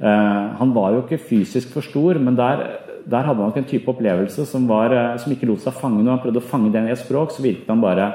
Eh, 0.00 0.44
han 0.62 0.72
var 0.72 0.96
jo 0.96 1.04
ikke 1.04 1.20
fysisk 1.28 1.76
for 1.76 1.84
stor, 1.84 2.16
men 2.24 2.40
der, 2.40 2.64
der 3.06 3.26
hadde 3.26 3.38
han 3.38 3.52
nok 3.52 3.58
en 3.60 3.68
type 3.70 3.90
opplevelse 3.90 4.46
som, 4.50 4.66
var, 4.68 4.92
eh, 4.94 5.18
som 5.22 5.32
ikke 5.32 5.48
lot 5.48 5.62
seg 5.62 5.76
fange. 5.78 6.02
Når 6.02 6.16
han 6.16 6.24
prøvde 6.24 6.42
å 6.42 6.50
fange 6.50 6.72
den 6.74 6.88
i 6.88 6.94
et 6.94 7.02
språk, 7.02 7.34
så 7.34 7.44
virket 7.44 7.70
han 7.70 7.82
bare 7.84 8.06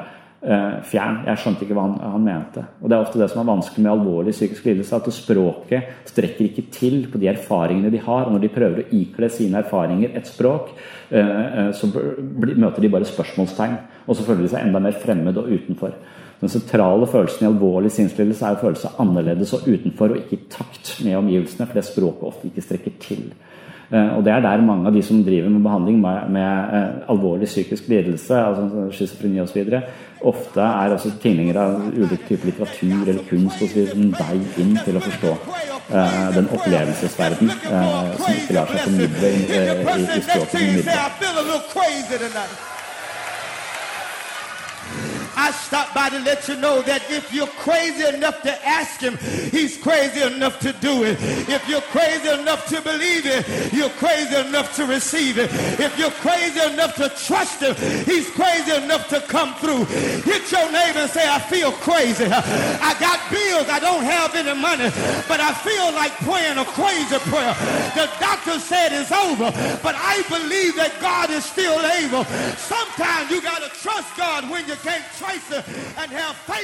eh, 0.44 0.80
fjern. 0.88 1.22
Jeg 1.30 1.40
skjønte 1.40 1.66
ikke 1.66 1.78
hva 1.78 1.86
han, 1.88 1.98
han, 2.16 2.26
mente. 2.26 2.66
Og 2.82 2.90
Det 2.90 2.98
er 2.98 3.06
ofte 3.06 3.22
det 3.22 3.30
som 3.32 3.44
er 3.44 3.52
vanskelig 3.54 3.86
med 3.86 3.92
alvorlig 3.94 4.36
psykisk 4.36 4.68
lidelse, 4.68 5.00
at 5.00 5.12
språket 5.16 6.10
strekker 6.12 6.50
ikke 6.50 6.66
til 6.76 6.98
på 7.12 7.22
de 7.22 7.32
erfaringene 7.32 7.94
de 7.94 8.02
har. 8.04 8.26
og 8.26 8.36
Når 8.36 8.44
de 8.44 8.56
prøver 8.58 8.84
å 8.84 8.90
ikle 9.00 9.32
sine 9.32 9.62
erfaringer 9.64 10.18
et 10.20 10.28
språk, 10.28 10.74
eh, 11.10 11.70
så 11.78 11.92
møter 11.92 12.82
de 12.82 12.92
bare 12.92 13.08
spørsmålstegn. 13.08 13.78
Og 14.08 14.18
så 14.18 14.28
føler 14.28 14.44
de 14.44 14.52
seg 14.52 14.66
enda 14.66 14.84
mer 14.84 15.00
fremmed 15.00 15.40
og 15.40 15.48
utenfor. 15.54 15.96
Den 16.42 16.50
sentrale 16.50 17.06
følelsen 17.06 17.46
i 17.46 17.50
alvorlig 17.52 17.92
sinnslidelse 17.94 18.48
er 18.48 18.56
å 18.58 18.62
føle 18.64 18.80
seg 18.82 18.98
annerledes 19.00 19.52
og 19.54 19.68
utenfor, 19.70 20.16
og 20.16 20.24
ikke 20.24 20.40
i 20.40 20.48
takt 20.50 20.96
med 21.06 21.20
omgivelsene, 21.20 21.68
for 21.70 21.78
det 21.78 21.86
språket 21.86 22.28
ofte 22.32 22.50
ikke 22.50 22.64
strekker 22.66 22.96
til. 23.04 23.28
Eh, 23.94 24.18
og 24.18 24.24
Det 24.24 24.32
er 24.34 24.40
der 24.40 24.62
mange 24.62 24.88
av 24.88 24.94
de 24.94 25.02
som 25.04 25.24
driver 25.24 25.50
med 25.50 25.64
behandling 25.64 26.00
med, 26.02 26.30
med 26.30 26.52
uh, 26.74 27.12
alvorlig 27.12 27.48
psykisk 27.48 27.88
lidelse, 27.88 28.36
altså 28.36 28.88
schizofreni 28.92 29.42
osv., 29.42 29.82
ofte 30.22 30.62
er 30.62 30.94
også 30.94 31.12
tilhengere 31.22 31.60
av 31.60 31.82
ulike 31.98 32.28
typer 32.28 32.46
litteratur 32.46 33.10
eller 33.10 33.24
kunst 33.30 33.62
osv. 33.66 33.88
som 33.92 34.14
vei 34.16 34.38
inn 34.64 34.78
til 34.86 34.96
å 34.96 35.04
forstå 35.04 35.32
uh, 35.92 36.30
den 36.38 36.48
opplevelsesverden 36.56 37.52
uh, 37.68 38.14
som 38.16 38.36
ikke 38.38 38.60
lar 38.60 38.72
seg 38.72 38.86
formidle 38.86 39.34
i, 39.34 39.42
i, 39.50 40.06
i 40.20 40.22
språket. 40.30 40.92
I 45.36 45.52
stopped 45.52 45.94
by 45.94 46.10
to 46.10 46.20
let 46.20 46.48
you 46.48 46.56
know 46.58 46.82
that 46.84 47.10
if 47.10 47.34
you're 47.34 47.48
crazy 47.48 48.06
enough 48.06 48.42
to 48.44 48.68
ask 48.68 49.00
him, 49.00 49.18
he's 49.52 49.78
crazy 49.78 50.22
enough 50.22 50.60
to 50.60 50.74
do 50.74 51.04
it. 51.04 51.18
If 51.50 51.68
you're 51.68 51.82
crazy 51.94 52.30
enough 52.30 52.68
to 52.68 52.82
believe 52.82 53.26
it, 53.26 53.74
you're 53.74 53.90
crazy 53.92 54.36
enough 54.36 54.76
to 54.76 54.86
receive 54.86 55.38
it. 55.38 55.50
If 55.80 55.98
you're 55.98 56.12
crazy 56.22 56.60
enough 56.62 56.96
to 56.96 57.10
trust 57.10 57.62
him, 57.62 57.76
he's 58.06 58.30
crazy 58.32 58.72
enough 58.72 59.08
to 59.10 59.22
come 59.22 59.56
through. 59.56 59.86
Hit 59.86 60.52
your 60.52 60.72
neighbor 60.72 61.00
and 61.00 61.12
say, 61.12 61.28
I 61.28 61.40
feel 61.40 61.72
crazy. 61.72 62.26
I 62.26 62.96
got 63.00 63.20
bills, 63.32 63.68
I 63.70 63.80
don't 63.80 64.04
have 64.04 64.36
any 64.36 64.60
money, 64.60 64.90
but 65.28 65.40
I 65.40 65.54
feel 65.54 65.94
like 65.94 66.12
praying 66.24 66.58
a 66.58 66.66
crazy 66.66 67.18
prayer. 67.30 67.56
The 67.96 68.10
doctor 68.20 68.60
said 68.60 68.92
it's 68.92 69.12
over, 69.12 69.52
but 69.82 69.96
I 69.96 70.24
believe 70.30 70.76
that 70.76 70.94
God 71.02 71.30
is 71.30 71.46
still 71.46 71.80
able. 71.80 72.26
Sometimes 72.58 73.32
you 73.32 73.42
got 73.42 73.62
to 73.62 73.70
trust 73.80 74.16
God 74.18 74.50
when 74.50 74.68
you 74.68 74.76
can't 74.76 75.04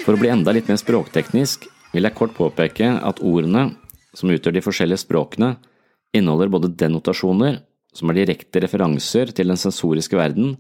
For 0.06 0.16
å 0.16 0.20
bli 0.20 0.32
enda 0.32 0.54
litt 0.56 0.70
mer 0.70 0.80
språkteknisk 0.80 1.68
vil 1.94 2.08
jeg 2.08 2.18
kort 2.18 2.36
påpeke 2.38 2.90
at 3.04 3.22
ordene, 3.24 3.70
som 4.16 4.32
utgjør 4.34 4.58
de 4.58 4.64
forskjellige 4.66 5.04
språkene, 5.06 5.56
inneholder 6.16 6.52
både 6.52 6.74
denotasjoner, 6.80 7.62
som 7.94 8.12
er 8.12 8.20
direkte 8.22 8.62
referanser 8.64 9.32
til 9.36 9.52
den 9.52 9.60
sensoriske 9.60 10.18
verden, 10.18 10.56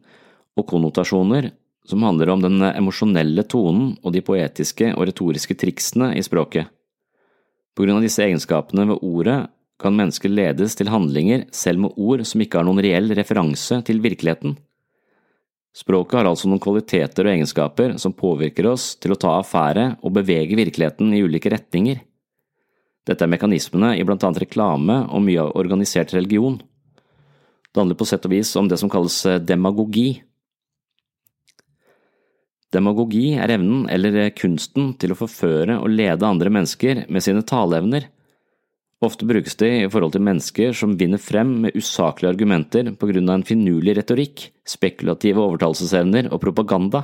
og 0.58 0.68
konnotasjoner, 0.70 1.52
som 1.88 2.04
handler 2.04 2.34
om 2.34 2.42
den 2.44 2.64
emosjonelle 2.68 3.46
tonen 3.48 3.94
og 4.04 4.16
de 4.16 4.24
poetiske 4.26 4.90
og 4.96 5.06
retoriske 5.08 5.56
triksene 5.60 6.12
i 6.18 6.24
språket. 6.26 6.68
På 7.78 7.86
grunn 7.86 8.00
av 8.00 8.08
disse 8.08 8.24
egenskapene 8.26 8.88
ved 8.90 9.04
ordet 9.06 9.38
kan 9.80 9.96
mennesker 9.96 10.34
ledes 10.34 10.76
til 10.76 10.90
handlinger 10.90 11.46
selv 11.54 11.86
med 11.86 12.00
ord 12.02 12.24
som 12.26 12.42
ikke 12.42 12.60
har 12.60 12.66
noen 12.68 12.82
reell 12.84 13.14
referanse 13.16 13.78
til 13.86 14.02
virkeligheten. 14.04 14.58
Språket 15.77 16.17
har 16.17 16.25
altså 16.25 16.50
noen 16.50 16.62
kvaliteter 16.63 17.27
og 17.27 17.36
egenskaper 17.36 17.98
som 18.01 18.15
påvirker 18.17 18.65
oss 18.72 18.96
til 18.98 19.13
å 19.13 19.19
ta 19.22 19.36
affære 19.38 19.91
og 20.01 20.15
bevege 20.15 20.57
virkeligheten 20.57 21.12
i 21.13 21.22
ulike 21.22 21.51
retninger. 21.53 22.00
Dette 23.05 23.24
er 23.24 23.29
mekanismene 23.29 23.91
i 23.96 24.05
blant 24.07 24.25
annet 24.25 24.41
reklame 24.48 25.03
og 25.05 25.22
mye 25.27 25.43
av 25.43 25.53
organisert 25.60 26.15
religion. 26.17 26.57
Det 27.69 27.77
handler 27.77 28.00
på 28.00 28.07
sett 28.10 28.25
og 28.25 28.34
vis 28.34 28.55
om 28.57 28.72
det 28.72 28.79
som 28.81 28.89
kalles 28.89 29.19
demagogi. 29.46 30.24
Demagogi 32.74 33.27
er 33.38 33.53
evnen 33.53 33.86
eller 33.93 34.31
kunsten 34.36 34.96
til 35.00 35.13
å 35.13 35.19
forføre 35.19 35.77
og 35.77 35.93
lede 35.93 36.25
andre 36.25 36.51
mennesker 36.57 37.05
med 37.05 37.24
sine 37.24 37.46
taleevner. 37.46 38.10
Ofte 39.06 39.27
brukes 39.30 39.54
det 39.60 39.70
i 39.84 39.89
forhold 39.94 40.16
til 40.16 40.24
mennesker 40.25 40.72
som 40.74 40.96
vinner 40.98 41.22
frem 41.22 41.51
med 41.68 41.75
usaklige 41.77 42.32
argumenter 42.34 42.88
på 42.98 43.10
grunn 43.12 43.30
av 43.30 43.38
en 43.38 43.46
finurlig 43.46 43.94
retorikk, 44.00 44.48
spekulative 44.66 45.44
overtalelsesevner 45.44 46.32
og 46.32 46.42
propaganda. 46.42 47.04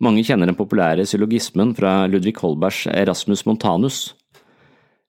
Mange 0.00 0.22
kjenner 0.24 0.46
den 0.46 0.58
populære 0.58 1.08
syllogismen 1.10 1.74
fra 1.76 2.04
Ludvig 2.06 2.36
Holbergs 2.38 2.84
Erasmus 2.86 3.42
Montanus. 3.48 3.98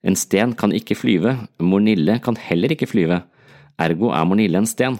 En 0.01 0.17
sten 0.17 0.55
kan 0.57 0.73
ikke 0.73 0.97
flyve, 0.97 1.35
Mornille 1.61 2.17
kan 2.25 2.39
heller 2.41 2.73
ikke 2.73 2.89
flyve, 2.89 3.21
ergo 3.77 4.09
er 4.09 4.25
Mornille 4.25 4.57
en 4.57 4.69
sten. 4.69 4.97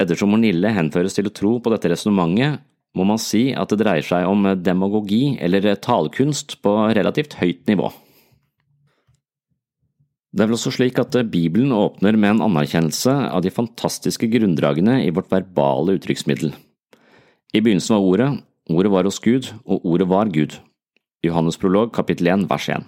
Ettersom 0.00 0.30
Mornille 0.30 0.70
henføres 0.72 1.18
til 1.18 1.26
å 1.26 1.34
tro 1.34 1.56
på 1.58 1.72
dette 1.74 1.90
resonnementet, 1.90 2.62
må 2.94 3.02
man 3.06 3.18
si 3.22 3.50
at 3.54 3.70
det 3.70 3.82
dreier 3.82 4.06
seg 4.06 4.30
om 4.30 4.46
demagogi 4.62 5.36
eller 5.42 5.74
talekunst 5.82 6.56
på 6.62 6.76
relativt 6.94 7.36
høyt 7.42 7.66
nivå. 7.70 7.90
Det 10.30 10.44
er 10.44 10.46
vel 10.46 10.54
også 10.54 10.70
slik 10.76 10.98
at 11.02 11.16
Bibelen 11.30 11.72
åpner 11.74 12.14
med 12.14 12.36
en 12.36 12.44
anerkjennelse 12.46 13.12
av 13.34 13.42
de 13.42 13.50
fantastiske 13.50 14.28
grunndragene 14.30 15.00
i 15.02 15.10
vårt 15.14 15.30
verbale 15.32 15.96
uttrykksmiddel. 15.98 16.52
I 17.50 17.58
begynnelsen 17.58 17.96
var 17.96 18.06
Ordet, 18.06 18.30
Ordet 18.70 18.92
var 18.94 19.08
hos 19.08 19.18
Gud, 19.18 19.48
og 19.66 19.82
Ordet 19.82 20.06
var 20.08 20.30
Gud. 20.30 20.54
Johannes 21.26 21.58
prolog 21.58 21.90
kapittel 21.92 22.30
1 22.30 22.46
vers 22.50 22.68
1. 22.70 22.86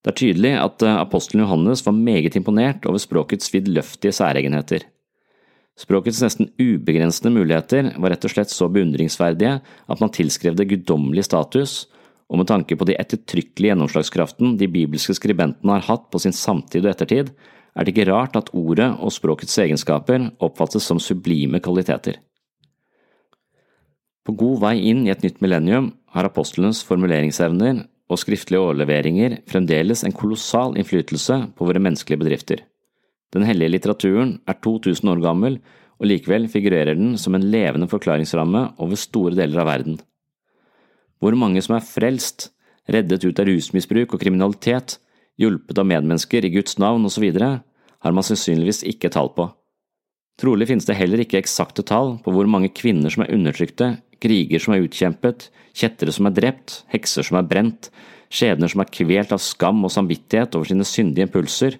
Det 0.00 0.14
er 0.14 0.16
tydelig 0.16 0.54
at 0.56 0.82
apostelen 0.88 1.44
Johannes 1.44 1.84
var 1.84 1.92
meget 1.92 2.38
imponert 2.40 2.88
over 2.88 3.02
språkets 3.02 3.52
vidløftige 3.52 4.16
særegenheter. 4.16 4.86
Språkets 5.76 6.22
nesten 6.24 6.48
ubegrensede 6.60 7.32
muligheter 7.32 7.92
var 8.00 8.14
rett 8.14 8.24
og 8.24 8.32
slett 8.32 8.52
så 8.52 8.68
beundringsverdige 8.72 9.58
at 9.60 10.00
man 10.00 10.12
tilskrev 10.16 10.56
det 10.56 10.70
guddommelig 10.72 11.26
status, 11.28 11.84
og 12.30 12.38
med 12.38 12.46
tanke 12.46 12.76
på 12.78 12.86
de 12.86 12.94
ettertrykkelige 13.00 13.72
gjennomslagskraften 13.72 14.54
de 14.60 14.68
bibelske 14.70 15.16
skribentene 15.18 15.76
har 15.76 15.86
hatt 15.88 16.06
på 16.12 16.20
sin 16.22 16.34
samtid 16.36 16.84
og 16.84 16.92
ettertid, 16.92 17.32
er 17.74 17.86
det 17.86 17.94
ikke 17.94 18.08
rart 18.10 18.36
at 18.38 18.50
ordet 18.56 18.88
og 19.02 19.12
språkets 19.14 19.56
egenskaper 19.62 20.28
oppfattes 20.42 20.86
som 20.86 21.02
sublime 21.02 21.60
kvaliteter. 21.62 22.20
På 24.26 24.34
god 24.38 24.60
vei 24.62 24.76
inn 24.90 25.06
i 25.06 25.10
et 25.10 25.24
nytt 25.24 25.40
millennium 25.42 25.90
har 26.14 26.28
apostlenes 26.28 26.84
formuleringsevner 26.86 27.84
og 28.10 28.18
skriftlige 28.20 28.62
overleveringer 28.62 29.38
fremdeles 29.50 30.04
en 30.06 30.14
kolossal 30.14 30.76
innflytelse 30.78 31.38
på 31.56 31.66
våre 31.66 31.82
menneskelige 31.82 32.20
bedrifter. 32.20 32.62
Den 33.34 33.46
hellige 33.46 33.76
litteraturen 33.76 34.36
er 34.50 34.58
2000 34.58 35.10
år 35.12 35.22
gammel, 35.22 35.58
og 36.00 36.08
likevel 36.08 36.48
figurerer 36.50 36.96
den 36.98 37.16
som 37.20 37.36
en 37.36 37.46
levende 37.52 37.86
forklaringsramme 37.90 38.64
over 38.82 38.98
store 38.98 39.36
deler 39.38 39.62
av 39.62 39.68
verden. 39.70 39.98
Hvor 41.20 41.36
mange 41.36 41.60
som 41.60 41.76
er 41.76 41.84
frelst, 41.84 42.48
reddet 42.88 43.24
ut 43.26 43.40
av 43.40 43.48
rusmisbruk 43.48 44.14
og 44.16 44.22
kriminalitet, 44.22 44.96
hjulpet 45.40 45.78
av 45.78 45.88
medmennesker 45.88 46.46
i 46.46 46.52
Guds 46.54 46.78
navn 46.80 47.04
osv., 47.08 47.26
har 48.00 48.14
man 48.16 48.24
sannsynligvis 48.24 48.82
ikke 48.88 49.10
tall 49.12 49.28
på. 49.36 49.50
Trolig 50.40 50.70
finnes 50.70 50.86
det 50.88 50.96
heller 50.96 51.20
ikke 51.20 51.36
eksakte 51.42 51.84
tall 51.84 52.14
på 52.24 52.32
hvor 52.32 52.48
mange 52.48 52.70
kvinner 52.72 53.12
som 53.12 53.26
er 53.26 53.34
undertrykte, 53.36 53.98
kriger 54.24 54.62
som 54.62 54.72
er 54.72 54.86
utkjempet, 54.86 55.50
kjettere 55.76 56.14
som 56.16 56.28
er 56.28 56.36
drept, 56.36 56.80
hekser 56.92 57.26
som 57.26 57.36
er 57.36 57.48
brent, 57.48 57.90
skjebner 58.32 58.72
som 58.72 58.80
er 58.80 58.92
kvelt 58.92 59.34
av 59.36 59.42
skam 59.44 59.84
og 59.84 59.92
samvittighet 59.92 60.56
over 60.56 60.70
sine 60.70 60.86
syndige 60.88 61.28
impulser, 61.28 61.76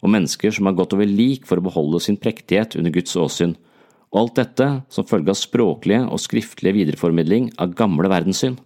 og 0.00 0.10
mennesker 0.10 0.54
som 0.54 0.66
har 0.66 0.74
gått 0.78 0.96
over 0.96 1.06
lik 1.06 1.46
for 1.46 1.60
å 1.60 1.66
beholde 1.66 2.00
sin 2.02 2.18
prektighet 2.18 2.74
under 2.80 2.94
Guds 2.94 3.14
åsyn, 3.14 3.54
og 4.10 4.24
alt 4.24 4.40
dette 4.40 4.68
som 4.90 5.06
følge 5.06 5.30
av 5.30 5.38
språklige 5.38 6.02
og 6.08 6.18
skriftlige 6.18 6.80
videreformidling 6.80 7.52
av 7.62 7.76
gamle 7.78 8.10
verdenssyn. 8.10 8.58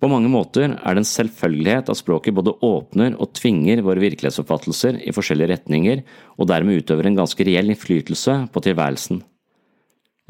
På 0.00 0.08
mange 0.08 0.30
måter 0.32 0.72
er 0.72 0.96
det 0.96 1.02
en 1.02 1.08
selvfølgelighet 1.08 1.90
at 1.92 1.98
språket 1.98 2.32
både 2.36 2.54
åpner 2.64 3.18
og 3.20 3.34
tvinger 3.36 3.82
våre 3.84 4.00
virkelighetsoppfattelser 4.00 5.02
i 5.04 5.12
forskjellige 5.12 5.50
retninger, 5.52 6.00
og 6.40 6.48
dermed 6.48 6.80
utøver 6.80 7.10
en 7.10 7.18
ganske 7.20 7.44
reell 7.44 7.68
innflytelse 7.74 8.36
på 8.52 8.62
tilværelsen. 8.64 9.20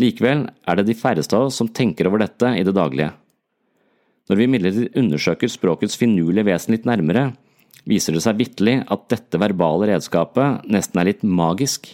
Likevel 0.01 0.49
er 0.67 0.79
det 0.79 0.89
de 0.89 0.97
færreste 0.99 1.37
av 1.37 1.47
oss 1.49 1.61
som 1.61 1.71
tenker 1.71 2.09
over 2.11 2.25
dette 2.25 2.51
i 2.57 2.65
det 2.67 2.75
daglige. 2.75 3.13
Når 4.31 4.39
vi 4.39 4.47
imidlertid 4.47 4.99
undersøker 4.99 5.51
språkets 5.51 5.99
finurlige 5.99 6.49
vesen 6.51 6.75
litt 6.75 6.87
nærmere, 6.89 7.31
viser 7.87 8.15
det 8.15 8.25
seg 8.25 8.39
vitterlig 8.41 8.81
at 8.91 9.07
dette 9.13 9.39
verbale 9.41 9.93
redskapet 9.93 10.67
nesten 10.71 11.01
er 11.01 11.13
litt 11.13 11.23
magisk. 11.27 11.93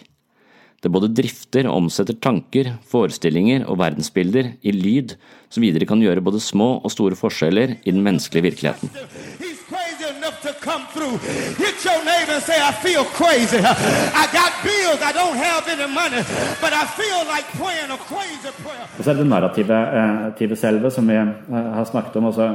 Det 0.77 0.91
både 0.93 1.09
drifter 1.09 1.65
og 1.65 1.79
omsetter 1.81 2.13
tanker, 2.21 2.75
forestillinger 2.85 3.63
og 3.65 3.79
verdensbilder 3.81 4.51
i 4.61 4.73
lyd, 4.75 5.15
som 5.49 5.63
videre 5.65 5.87
kan 5.89 6.01
gjøre 6.03 6.21
både 6.21 6.41
små 6.43 6.75
og 6.85 6.93
store 6.93 7.17
forskjeller 7.17 7.79
i 7.81 7.93
den 7.93 8.03
menneskelige 8.05 8.45
virkeligheten. 8.45 8.91
Og 18.97 19.03
så 19.03 19.09
er 19.09 19.13
det 19.13 19.23
det 19.23 19.31
narrative 19.33 19.83
eh, 19.97 20.57
selve, 20.61 20.91
som 20.93 21.09
vi 21.09 21.17
eh, 21.17 21.29
har 21.49 21.85
snakket 21.89 22.21
om. 22.21 22.29
også 22.29 22.49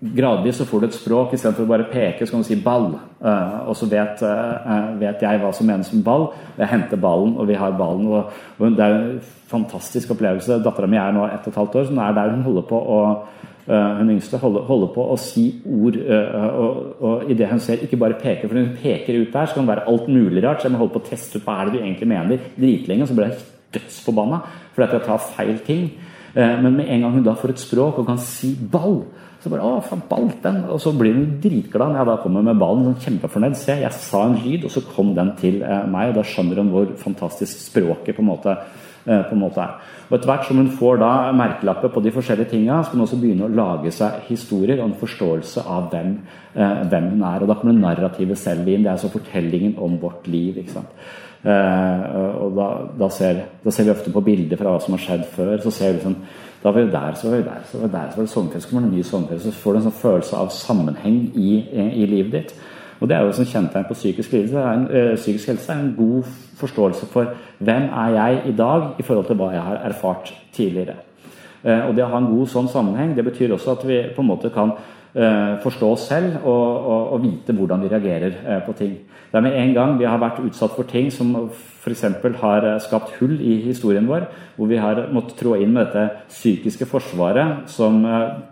gradvis 0.00 0.60
så 0.60 0.66
får 0.66 0.80
du 0.80 0.86
et 0.86 0.96
språk. 0.96 1.32
Istedenfor 1.34 1.66
å 1.66 1.70
bare 1.72 1.88
peke, 1.90 2.26
så 2.26 2.34
kan 2.34 2.42
du 2.42 2.46
si 2.46 2.56
'ball'. 2.56 2.94
Uh, 3.18 3.68
og 3.68 3.76
så 3.76 3.88
vet, 3.90 4.22
uh, 4.22 4.94
vet, 4.98 5.22
jeg 5.22 5.40
hva 5.40 5.52
som 5.52 5.66
menes 5.66 5.92
med 5.92 6.04
ball. 6.04 6.28
Jeg 6.58 6.70
henter 6.70 6.96
ballen, 6.96 7.36
og 7.36 7.48
vi 7.48 7.54
har 7.54 7.72
ballen. 7.72 8.06
Og, 8.06 8.30
det 8.58 8.84
er 8.84 8.94
en 8.94 9.20
fantastisk 9.48 10.10
opplevelse. 10.14 10.62
Dattera 10.62 10.86
mi 10.86 10.96
er 10.96 11.12
nå 11.12 11.26
ett 11.26 11.46
og 11.46 11.48
et 11.48 11.58
halvt 11.58 11.74
år, 11.76 11.84
så 11.84 11.92
nå 11.92 12.02
er 12.02 12.14
der 12.14 12.30
hun 12.30 12.42
holder 12.42 12.62
på 12.62 12.78
å 12.78 13.00
hun 13.68 14.08
yngste 14.08 14.38
holder, 14.40 14.62
holder, 14.64 14.88
på 14.94 15.02
å 15.12 15.16
si 15.20 15.60
ord 15.68 15.96
og, 16.00 16.76
og 17.04 17.28
idet 17.28 17.50
hun 17.50 17.60
ser 17.60 17.82
Ikke 17.84 17.98
bare 18.00 18.16
peker, 18.16 18.48
for 18.48 18.56
hun 18.56 18.70
peker 18.80 19.18
ut 19.20 19.28
der, 19.28 19.44
så 19.44 19.54
kan 19.54 19.66
det 19.66 19.74
være 19.74 19.84
alt 19.92 20.08
mulig 20.08 20.40
rart. 20.42 20.62
Så 20.62 20.68
jeg 20.68 20.72
må 20.72 20.78
holde 20.78 20.94
på 20.94 21.02
å 21.02 21.08
teste 21.10 21.36
ut 21.36 21.44
hva 21.44 21.58
er 21.58 21.68
det 21.68 21.74
du 21.74 21.82
egentlig 21.82 22.08
mener 22.08 22.46
dritlenge. 22.56 23.06
Så 23.06 23.14
blir 23.18 23.28
jeg 23.28 23.44
dødsforbanna 23.76 24.40
fordi 24.72 24.86
at 24.86 24.94
jeg 24.96 25.04
tar 25.04 25.28
feil 25.36 25.58
ting. 25.66 25.84
Men 26.34 26.76
med 26.78 26.88
en 26.88 27.04
gang 27.04 27.12
hun 27.18 27.26
da 27.26 27.34
får 27.36 27.52
et 27.52 27.60
språk 27.60 27.98
og 28.00 28.08
kan 28.08 28.22
si 28.24 28.54
ball, 28.56 29.02
så 29.38 29.50
bare 29.50 29.62
'Å, 29.62 29.82
faen, 29.82 30.02
ball, 30.08 30.30
den!' 30.42 30.64
Og 30.64 30.80
så 30.80 30.92
blir 30.98 31.14
hun 31.14 31.38
dritglad 31.40 31.92
når 31.92 31.98
jeg 31.98 32.06
da 32.06 32.16
kommer 32.22 32.42
med 32.42 32.58
ballen. 32.58 32.84
Sånn 32.84 33.04
kjempefornøyd. 33.04 33.56
Se, 33.56 33.72
jeg 33.72 33.92
sa 33.92 34.24
en 34.26 34.34
lyd, 34.34 34.64
og 34.64 34.70
så 34.70 34.82
kom 34.82 35.14
den 35.14 35.36
til 35.36 35.62
eh, 35.62 35.86
meg. 35.86 36.10
Og 36.10 36.14
da 36.14 36.22
skjønner 36.22 36.56
hun 36.56 36.70
hvor 36.70 36.86
fantastisk 36.96 37.70
språket 37.70 38.16
på 38.16 38.22
en 38.24 38.30
måte, 38.32 38.56
eh, 39.06 39.22
på 39.22 39.32
en 39.32 39.44
måte 39.44 39.62
er. 39.62 39.78
Og 40.10 40.16
etter 40.18 40.26
hvert 40.26 40.48
som 40.48 40.56
hun 40.56 40.70
får 40.70 40.98
da 40.98 41.12
merkelapper 41.32 41.92
på 41.92 42.02
de 42.02 42.10
forskjellige 42.10 42.50
tinga, 42.50 42.82
skal 42.82 42.98
hun 42.98 43.06
også 43.06 43.20
begynne 43.20 43.46
å 43.46 43.54
lage 43.54 43.92
seg 43.92 44.26
historier 44.26 44.80
og 44.80 44.88
en 44.88 44.98
forståelse 44.98 45.66
av 45.68 45.90
hvem, 45.92 46.18
eh, 46.56 46.82
hvem 46.90 47.10
hun 47.10 47.22
er. 47.22 47.42
Og 47.42 47.48
da 47.48 47.54
kommer 47.54 47.78
narrativet 47.78 48.38
selv 48.38 48.66
inn. 48.66 48.82
Det 48.82 48.90
er 48.90 48.96
altså 48.96 49.12
fortellingen 49.12 49.78
om 49.78 49.98
vårt 49.98 50.26
liv. 50.26 50.56
ikke 50.56 50.72
sant? 50.72 50.88
Eh, 51.44 52.16
og 52.42 52.56
da, 52.56 52.68
da, 52.98 53.08
ser, 53.14 53.44
da, 53.62 53.70
ser, 53.70 53.84
vi 53.84 53.94
ofte 53.94 54.10
på 54.10 54.24
bilder 54.26 54.58
fra 54.58 54.72
hva 54.74 54.82
som 54.82 54.96
har 54.96 55.04
skjedd 55.04 55.24
før. 55.36 55.60
så 55.62 55.70
ser 55.70 55.92
vi 55.94 56.02
sånn 56.02 56.16
da 56.62 56.70
var 56.70 56.80
vi 56.80 56.90
der, 56.90 57.14
så 57.14 57.30
var 57.30 57.36
vi 57.36 57.42
der, 57.42 57.60
så 57.70 57.78
var 57.78 57.86
vi 57.86 57.92
der, 57.92 58.10
så 58.10 58.16
var 58.16 58.22
det 58.22 58.30
sommerfest, 58.30 58.62
så 58.62 58.70
kommer 58.70 58.86
det 58.86 58.92
en 58.92 58.98
ny 58.98 59.02
sommerfest. 59.02 59.44
Så 59.44 59.52
får 59.52 59.72
du 59.72 59.78
en 59.78 59.86
sånn 59.86 60.00
følelse 60.00 60.36
av 60.36 60.50
sammenheng 60.50 61.18
i, 61.34 61.50
i, 61.94 62.06
livet 62.06 62.32
ditt. 62.32 62.54
Og 63.00 63.08
Det 63.08 63.16
er 63.16 63.26
jo 63.26 63.32
som 63.32 63.46
kjennetegn 63.46 63.86
på 63.88 63.94
psykisk 63.94 64.32
lidelse. 64.32 64.64
Øh, 64.90 65.16
psykisk 65.16 65.48
helse 65.52 65.72
er 65.72 65.82
en 65.84 65.94
god 65.98 66.32
forståelse 66.58 67.06
for 67.06 67.34
hvem 67.58 67.82
er 67.82 68.08
jeg 68.16 68.42
i 68.46 68.56
dag 68.58 68.88
i 68.98 69.02
forhold 69.02 69.26
til 69.26 69.38
hva 69.38 69.52
jeg 69.54 69.62
har 69.62 69.84
erfart 69.86 70.34
tidligere. 70.52 70.98
Eh, 71.64 71.88
og 71.88 71.96
Det 71.96 72.04
å 72.04 72.12
ha 72.12 72.20
en 72.22 72.30
god 72.30 72.48
sånn 72.48 72.68
sammenheng 72.68 73.16
det 73.16 73.24
betyr 73.24 73.52
også 73.52 73.74
at 73.74 73.84
vi 73.88 74.02
på 74.14 74.22
en 74.22 74.30
måte 74.30 74.52
kan 74.54 74.76
Eh, 75.18 75.54
forstå 75.64 75.86
oss 75.88 76.02
selv 76.04 76.34
og, 76.44 76.64
og, 76.86 77.06
og, 77.14 77.22
vite 77.24 77.54
hvordan 77.56 77.80
vi 77.80 77.88
reagerer 77.88 78.34
eh, 78.44 78.58
på 78.60 78.74
ting. 78.76 78.92
Det 79.32 79.38
er 79.38 79.42
med 79.42 79.56
en 79.56 79.72
gang 79.72 79.96
vi 79.96 80.04
har 80.04 80.20
vært 80.20 80.42
utsatt 80.44 80.76
for 80.76 80.84
ting 80.86 81.08
som 81.10 81.32
f.eks. 81.48 82.04
har 82.42 82.66
skapt 82.84 83.16
hull 83.16 83.34
i 83.40 83.54
historien 83.64 84.06
vår, 84.06 84.28
hvor 84.54 84.68
vi 84.68 84.78
har 84.78 85.00
måttet 85.16 85.40
trå 85.40 85.56
inn 85.56 85.72
med 85.72 85.88
dette 85.88 86.28
psykiske 86.28 86.86
forsvaret 86.90 87.66
som 87.72 87.98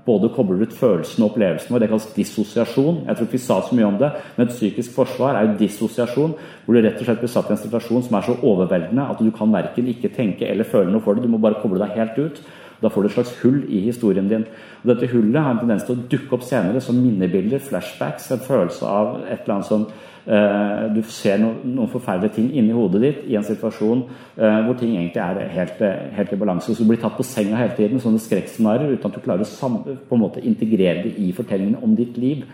både 0.09 0.33
kobler 0.33 0.65
ut 0.65 0.75
følelsene 0.75 1.27
og 1.27 1.35
opplevelsene 1.35 1.77
våre. 1.77 1.85
Det 1.85 1.93
kalles 1.93 2.11
dissosiasjon. 2.17 3.03
Jeg 3.05 3.17
tror 3.17 3.29
ikke 3.29 3.37
vi 3.37 3.45
sa 3.45 3.61
så 3.61 3.77
mye 3.77 3.89
om 3.93 3.99
det, 4.01 4.13
men 4.37 4.49
et 4.49 4.57
psykisk 4.57 4.97
forsvar 4.97 5.37
er 5.37 5.51
jo 5.51 5.59
dissosiasjon, 5.61 6.37
hvor 6.65 6.77
du 6.77 6.81
rett 6.81 7.03
og 7.03 7.11
slett 7.11 7.21
blir 7.21 7.35
satt 7.37 7.53
i 7.53 7.57
en 7.57 7.65
situasjon 7.67 8.09
som 8.09 8.17
er 8.17 8.31
så 8.31 8.39
overveldende 8.41 9.11
at 9.13 9.21
du 9.21 9.33
kan 9.37 9.53
verken 9.53 9.93
ikke 9.93 10.15
tenke 10.17 10.49
eller 10.49 10.69
føle 10.69 10.89
noe 10.91 11.05
for 11.05 11.15
det. 11.15 11.29
Du 11.29 11.33
må 11.37 11.43
bare 11.43 11.61
koble 11.61 11.85
deg 11.85 11.99
helt 12.01 12.23
ut. 12.25 12.47
Da 12.83 12.91
får 12.93 13.03
du 13.03 13.09
et 13.09 13.15
slags 13.15 13.37
hull 13.43 13.63
i 13.73 13.81
historien 13.87 14.29
din. 14.29 14.45
Og 14.83 14.91
Dette 14.91 15.09
hullet 15.13 15.41
har 15.41 15.55
en 15.55 15.63
tendens 15.63 15.87
til 15.87 15.97
å 15.97 16.05
dukke 16.11 16.37
opp 16.37 16.45
senere 16.45 16.83
som 16.85 16.99
minnebilder, 17.01 17.63
flashbacks, 17.65 18.29
en 18.35 18.45
følelse 18.45 18.91
av 18.91 19.17
et 19.25 19.41
eller 19.41 19.55
annet 19.55 19.71
som 19.71 19.87
eh, 19.87 20.85
Du 20.95 21.01
ser 21.09 21.41
no, 21.41 21.55
noen 21.65 21.91
forferdelige 21.93 22.37
ting 22.37 22.51
inni 22.53 22.77
hodet 22.77 23.03
ditt 23.03 23.25
i 23.31 23.39
en 23.39 23.47
situasjon 23.47 24.05
eh, 24.05 24.61
hvor 24.67 24.77
ting 24.81 24.95
egentlig 24.97 25.25
er 25.25 25.43
helt, 25.57 25.83
helt, 26.19 26.37
i 26.37 26.41
balanse. 26.45 26.75
Så 26.75 26.85
du 26.85 26.93
blir 26.93 27.01
tatt 27.03 27.17
på 27.17 27.27
senga 27.27 27.59
hele 27.63 27.77
tiden, 27.79 28.03
sånne 28.03 28.23
skrekkscenarioer, 28.23 28.97
uten 28.99 29.11
at 29.11 29.19
du 29.19 29.25
klarer 29.25 29.47
å 29.47 29.75
på 29.87 30.19
en 30.19 30.25
måte 30.27 30.45
integrere 30.45 31.07
det 31.07 31.17
i 31.23 31.33
fortellingen 31.37 31.81
om 31.83 31.97
ditt 31.97 32.21
liv. 32.21 32.45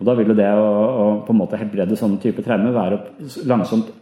Og 0.00 0.06
Da 0.08 0.16
vil 0.16 0.32
jo 0.32 0.36
det 0.36 0.48
å, 0.56 0.66
å 0.66 1.08
på 1.26 1.34
en 1.34 1.42
måte 1.42 1.60
helbrede 1.60 1.98
sånne 2.00 2.18
typer 2.22 2.46
traumer 2.46 2.72
være 2.72 3.02
langsomt 3.46 3.92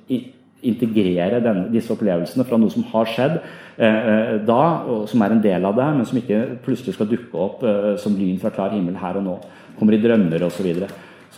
integrere 0.67 1.43
denne, 1.45 1.69
disse 1.73 1.93
opplevelsene 1.95 2.47
fra 2.49 2.59
noe 2.59 2.73
som 2.73 2.87
har 2.91 3.11
skjedd 3.13 3.37
eh, 3.39 3.85
eh, 3.87 4.33
da, 4.47 4.63
og 4.91 5.05
som 5.11 5.23
er 5.23 5.35
en 5.35 5.43
del 5.45 5.69
av 5.69 5.77
det, 5.79 5.91
men 5.97 6.09
som 6.09 6.19
ikke 6.19 6.41
plutselig 6.65 6.97
skal 6.97 7.11
dukke 7.11 7.45
opp 7.45 7.63
eh, 7.63 7.93
som 8.01 8.17
lyn 8.19 8.41
fra 8.43 8.55
klar 8.55 8.75
himmel 8.75 8.99
her 8.99 9.21
og 9.21 9.29
nå. 9.29 9.37
Kommer 9.79 9.95
i 9.95 10.03
drømmer 10.03 10.43
osv. 10.43 10.59
Så, 10.59 10.67
videre. 10.67 10.89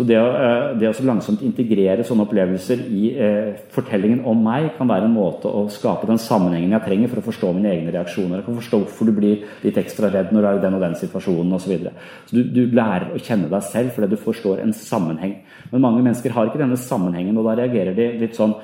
Så 0.01 0.07
det 0.09 0.17
å, 0.17 0.29
eh, 0.33 0.79
det 0.81 0.89
å 0.89 1.05
langsomt 1.05 1.43
integrere 1.45 2.05
sånne 2.07 2.25
opplevelser 2.25 2.85
i 2.89 3.11
eh, 3.21 3.59
fortellingen 3.75 4.23
om 4.25 4.39
meg, 4.47 4.71
kan 4.79 4.89
være 4.89 5.05
en 5.11 5.17
måte 5.17 5.51
å 5.51 5.67
skape 5.69 6.09
den 6.09 6.21
sammenhengen 6.23 6.73
jeg 6.77 6.87
trenger 6.87 7.11
for 7.11 7.21
å 7.21 7.27
forstå 7.27 7.51
mine 7.57 7.73
egne 7.75 7.93
reaksjoner. 7.93 8.39
Jeg 8.39 8.47
kan 8.47 8.59
forstå 8.63 8.81
hvorfor 8.85 9.11
du 9.11 9.15
blir 9.19 9.45
litt 9.61 9.81
ekstra 9.83 10.09
redd 10.09 10.33
når 10.33 10.41
du 10.41 10.49
er 10.49 10.61
i 10.61 10.65
den 10.65 10.79
og 10.79 10.85
den 10.87 10.97
situasjonen 11.03 11.53
osv. 11.53 11.67
Så 11.67 11.75
videre. 11.75 11.93
så 12.25 12.39
du, 12.39 12.43
du 12.49 12.75
lærer 12.75 13.11
å 13.13 13.21
kjenne 13.21 13.51
deg 13.53 13.67
selv 13.69 13.93
fordi 13.93 14.09
du 14.15 14.25
forstår 14.25 14.63
en 14.63 14.73
sammenheng. 14.73 15.37
Men 15.75 15.85
mange 15.85 16.01
mennesker 16.07 16.33
har 16.33 16.49
ikke 16.49 16.63
denne 16.63 16.81
sammenhengen, 16.81 17.37
og 17.37 17.51
da 17.51 17.59
reagerer 17.61 17.93
de 17.93 18.09
litt 18.23 18.39
sånn 18.39 18.57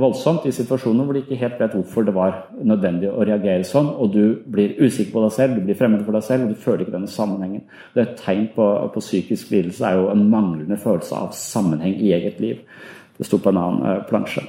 voldsomt 0.00 0.46
i 0.48 0.52
situasjoner 0.54 1.04
hvor 1.04 1.16
de 1.16 1.20
ikke 1.20 1.36
helt 1.40 1.58
vet 1.60 1.74
hvorfor 1.76 2.06
det 2.06 2.14
var 2.16 2.38
nødvendig 2.56 3.10
å 3.10 3.24
reagere 3.26 3.66
sånn, 3.68 3.90
og 3.92 4.14
du 4.14 4.38
blir 4.48 4.78
usikker 4.80 5.12
på 5.12 5.24
deg 5.26 5.34
selv, 5.34 5.56
du 5.58 5.66
blir 5.66 5.76
fremmed 5.76 6.04
for 6.06 6.16
deg 6.16 6.24
selv, 6.24 6.46
og 6.46 6.54
du 6.54 6.62
føler 6.62 6.84
ikke 6.84 6.94
denne 6.94 7.12
sammenhengen. 7.12 7.64
Det 7.92 8.00
er 8.00 8.06
Et 8.06 8.22
tegn 8.22 8.46
på, 8.54 8.66
på 8.94 9.02
psykisk 9.04 9.50
lidelse 9.52 9.84
er 9.84 9.98
jo 10.00 10.10
en 10.12 10.24
manglende 10.32 10.78
følelse 10.80 11.18
av 11.18 11.34
sammenheng 11.36 11.98
i 12.00 12.14
eget 12.16 12.40
liv. 12.40 12.62
Det 13.18 13.26
sto 13.28 13.40
på 13.40 13.52
en 13.52 13.60
annen 13.60 13.84
uh, 13.84 14.04
plansje. 14.08 14.44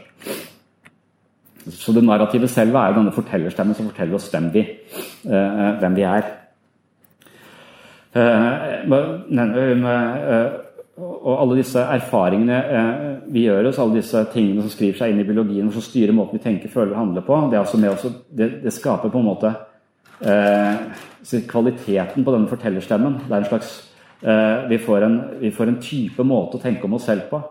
Så 1.68 1.92
det 1.92 2.04
narrative 2.08 2.48
selv 2.48 2.76
er 2.80 2.92
jo 2.92 3.02
denne 3.02 3.16
fortellerstemmen 3.16 3.76
som 3.76 3.90
forteller 3.90 4.16
oss 4.16 4.30
hvem 4.32 4.48
vi, 4.54 4.64
hvem 5.26 5.98
vi 5.98 6.06
er. 6.08 6.30
Og 10.98 11.34
alle 11.42 11.60
disse 11.60 11.80
erfaringene 11.80 12.58
eh, 12.78 13.17
vi 13.34 13.46
gjør 13.46 13.70
oss, 13.70 13.80
alle 13.82 14.00
disse 14.00 14.22
tingene 14.34 14.64
som 14.64 14.72
skriver 14.74 15.00
seg 15.00 15.14
inn 15.14 15.22
i 15.22 15.28
biologien, 15.28 15.68
og 15.68 15.76
som 15.76 15.86
styrer 15.86 16.16
måten 16.16 16.40
vi 16.40 16.44
tenker, 16.44 16.72
føler 16.72 16.96
og 16.96 17.02
handler 17.02 17.26
på, 17.28 17.40
det, 17.52 17.60
også, 17.60 18.14
det, 18.30 18.50
det 18.64 18.74
skaper 18.76 19.14
på 19.14 19.22
en 19.22 19.28
måte 19.28 19.52
eh, 20.22 21.44
kvaliteten 21.50 22.26
på 22.26 22.34
denne 22.34 22.50
fortellerstemmen. 22.50 23.22
Det 23.26 23.34
er 23.34 23.44
en 23.44 23.52
slags 23.52 23.76
eh, 24.22 24.66
vi, 24.72 24.80
får 24.82 25.06
en, 25.08 25.22
vi, 25.42 25.52
får 25.52 25.72
en, 25.72 25.80
type 25.84 26.26
måte 26.28 26.58
å 26.58 26.64
tenke 26.64 26.88
om 26.88 26.98
oss 26.98 27.08
selv 27.10 27.30
på. 27.32 27.42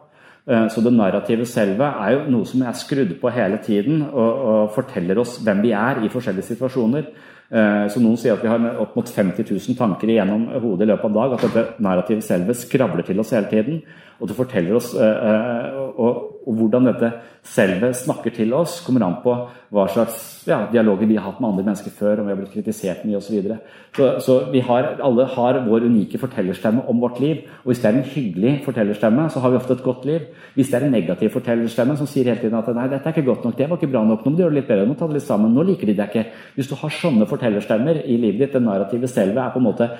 Eh, 0.46 0.66
så 0.72 0.82
det 0.84 0.94
narrative 0.94 1.46
selve 1.48 1.92
er 2.06 2.16
jo 2.16 2.26
noe 2.34 2.48
som 2.48 2.64
er 2.66 2.78
skrudd 2.78 3.16
på 3.20 3.32
hele 3.34 3.60
tiden 3.64 4.02
og, 4.08 4.44
og 4.50 4.74
forteller 4.76 5.22
oss 5.22 5.38
hvem 5.44 5.64
vi 5.66 5.74
er 5.76 6.02
i 6.02 6.12
forskjellige 6.12 6.54
situasjoner. 6.54 7.10
Eh, 7.46 7.84
så 7.92 8.02
noen 8.02 8.18
sier 8.18 8.34
at 8.34 8.42
vi 8.42 8.50
har 8.50 8.80
opp 8.82 8.96
mot 8.98 9.06
50 9.06 9.46
000 9.46 9.78
tanker 9.78 10.10
igjennom 10.10 10.48
hodet 10.58 10.86
i 10.86 10.90
løpet 10.90 11.06
av 11.06 11.12
en 11.12 11.18
dag. 11.18 11.36
At 11.36 11.44
dette 11.46 11.84
narrativet 11.86 12.26
selve 12.26 12.56
skravler 12.58 13.06
til 13.06 13.22
oss 13.22 13.34
hele 13.36 13.50
tiden. 13.50 13.82
Og 14.20 14.30
det 14.30 14.38
forteller 14.38 14.78
oss 14.78 14.92
eh, 14.94 15.28
eh, 15.30 15.78
og, 15.94 16.32
og 16.46 16.54
hvordan 16.54 16.86
dette 16.86 17.08
selve 17.46 17.90
snakker 17.94 18.34
til 18.34 18.52
oss, 18.54 18.78
kommer 18.86 19.02
an 19.02 19.16
på 19.22 19.32
hva 19.74 19.86
slags 19.90 20.44
ja, 20.46 20.60
dialoger 20.70 21.08
vi 21.10 21.16
har 21.18 21.24
hatt 21.26 21.40
med 21.42 21.48
andre 21.48 21.64
mennesker 21.66 21.90
før, 21.94 22.20
om 22.22 22.28
vi 22.28 22.32
har 22.32 22.38
blitt 22.38 22.52
kritisert 22.54 23.02
mye 23.06 23.18
osv. 23.18 23.26
Så, 23.26 23.34
videre. 23.34 23.56
så 23.96 24.10
Så 24.22 24.36
vi 24.52 24.60
har, 24.62 24.92
alle 25.02 25.26
har 25.32 25.58
vår 25.66 25.88
unike 25.88 26.20
fortellerstemme 26.22 26.84
om 26.86 27.00
vårt 27.02 27.18
liv. 27.20 27.42
Og 27.64 27.72
hvis 27.72 27.82
det 27.82 27.88
er 27.90 27.98
en 27.98 28.10
hyggelig 28.12 28.52
fortellerstemme, 28.64 29.28
så 29.30 29.42
har 29.42 29.50
vi 29.50 29.58
ofte 29.58 29.74
et 29.74 29.82
godt 29.82 30.06
liv. 30.06 30.28
Hvis 30.54 30.70
det 30.70 30.78
er 30.78 30.86
en 30.86 30.94
negativ 30.94 31.32
fortellerstemme 31.34 31.96
som 31.96 32.06
sier 32.06 32.30
hele 32.30 32.40
tiden 32.40 32.58
at 32.58 32.70
nei, 32.74 32.86
dette 32.92 33.10
er 33.10 33.16
ikke 33.16 33.26
godt 33.26 33.44
nok, 33.44 33.56
det 33.58 33.68
var 33.70 33.80
ikke 33.80 33.90
bra 33.90 34.04
nok, 34.06 34.22
nå 34.22 34.30
må 34.30 34.36
du 34.36 34.44
gjøre 34.44 34.54
det 34.54 34.60
litt 34.60 34.70
bedre, 34.70 34.86
nå 34.86 34.94
ta 34.94 35.10
det 35.10 35.18
litt 35.18 35.26
sammen, 35.26 35.54
nå 35.54 35.66
liker 35.66 35.90
de 35.90 35.96
deg 35.98 36.14
ikke. 36.14 36.44
Hvis 36.54 36.70
du 36.70 36.76
har 36.78 36.94
sånne 36.94 37.26
fortellerstemmer 37.26 38.04
i 38.04 38.20
livet 38.22 38.44
ditt, 38.44 38.54
det 38.54 38.62
narrative 38.62 39.10
selve 39.10 39.42
er 39.42 39.50
på 39.50 39.62
en 39.62 39.66
måte 39.66 39.90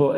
på, 0.00 0.08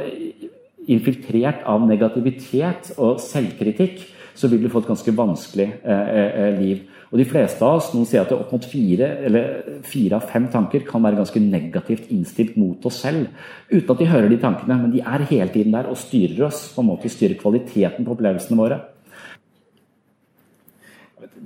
infiltrert 0.88 1.66
av 1.68 1.82
negativitet 1.88 2.94
og 2.96 3.18
selvkritikk, 3.20 4.06
så 4.38 4.48
vil 4.50 4.62
du 4.62 4.70
få 4.70 4.82
et 4.84 4.90
ganske 4.92 5.14
vanskelig 5.18 5.66
eh, 5.82 6.10
eh, 6.20 6.36
eh, 6.42 6.58
liv. 6.60 6.82
Og 7.08 7.18
de 7.18 7.24
fleste 7.26 7.64
av 7.64 7.78
oss, 7.78 7.88
Noen 7.94 8.06
sier 8.06 8.22
at 8.22 8.34
opp 8.36 8.52
mot 8.54 8.66
fire 8.68 9.08
eller 9.26 9.80
fire 9.86 10.18
av 10.18 10.28
fem 10.30 10.46
tanker 10.52 10.84
kan 10.86 11.02
være 11.02 11.18
ganske 11.18 11.42
negativt 11.42 12.12
innstilt 12.14 12.58
mot 12.60 12.84
oss 12.86 13.00
selv. 13.02 13.32
Uten 13.72 13.90
at 13.94 14.02
de 14.02 14.10
hører 14.10 14.28
de 14.30 14.38
tankene, 14.42 14.76
men 14.82 14.92
de 14.94 15.02
er 15.02 15.26
hele 15.32 15.50
tiden 15.54 15.74
der 15.74 15.88
og 15.90 15.98
styrer 15.98 16.46
oss. 16.50 16.68
på 16.74 16.84
en 16.84 16.90
måte 16.92 17.10
Styrer 17.10 17.40
kvaliteten 17.40 18.04
på 18.04 18.14
opplevelsene 18.14 18.60
våre. 18.60 18.78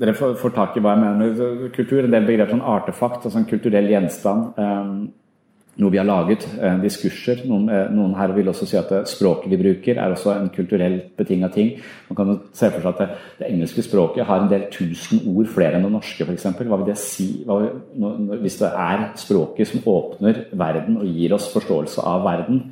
Dere 0.02 0.12
får, 0.16 0.34
får 0.40 0.52
tak 0.56 0.76
i 0.76 0.82
hva 0.82 0.96
jeg 0.96 1.04
mener. 1.04 1.56
med 1.62 1.72
Kultur, 1.76 2.02
en 2.04 2.12
del 2.12 2.26
begrep 2.28 2.50
som 2.50 2.64
artefakt, 2.74 3.24
altså 3.24 3.40
en 3.40 3.48
kulturell 3.48 3.88
gjenstand. 3.88 4.58
Noe 5.80 5.88
vi 5.88 5.96
har 5.96 6.04
laget, 6.04 6.44
eh, 6.60 6.74
diskurser. 6.82 7.46
Noen, 7.48 7.70
eh, 7.70 7.88
noen, 7.88 8.14
her 8.14 8.28
vil 8.36 8.48
også 8.50 8.66
si 8.68 8.76
at 8.76 8.90
eh, 8.92 9.06
språket 9.08 9.48
vi 9.48 9.56
bruker 9.56 9.96
er 9.96 10.12
også 10.12 10.34
en 10.34 10.50
kulturelt 10.52 11.16
betinga 11.16 11.48
ting. 11.50 11.80
Man 12.10 12.16
kan 12.16 12.40
se 12.52 12.68
for 12.68 12.82
seg 12.82 12.90
at 12.92 12.98
det, 12.98 13.08
det, 13.38 13.48
engelske 13.48 13.82
språket 13.86 14.26
har 14.28 14.42
en 14.42 14.50
del 14.50 14.66
tusen 14.70 15.22
ord 15.32 15.48
flere 15.48 15.78
enn 15.78 15.86
det 15.86 15.92
norske 15.94 16.26
f.eks. 16.28 16.44
Hva 16.44 16.76
vil 16.76 16.90
det 16.90 16.98
si 17.00 17.46
hva, 17.48 17.56
hvis 18.42 18.58
det 18.60 18.68
er 18.68 19.08
språket 19.16 19.72
som 19.72 19.88
åpner 19.88 20.44
verden 20.52 21.00
og 21.00 21.08
gir 21.08 21.32
oss 21.38 21.48
forståelse 21.54 22.04
av 22.04 22.26
verden? 22.28 22.66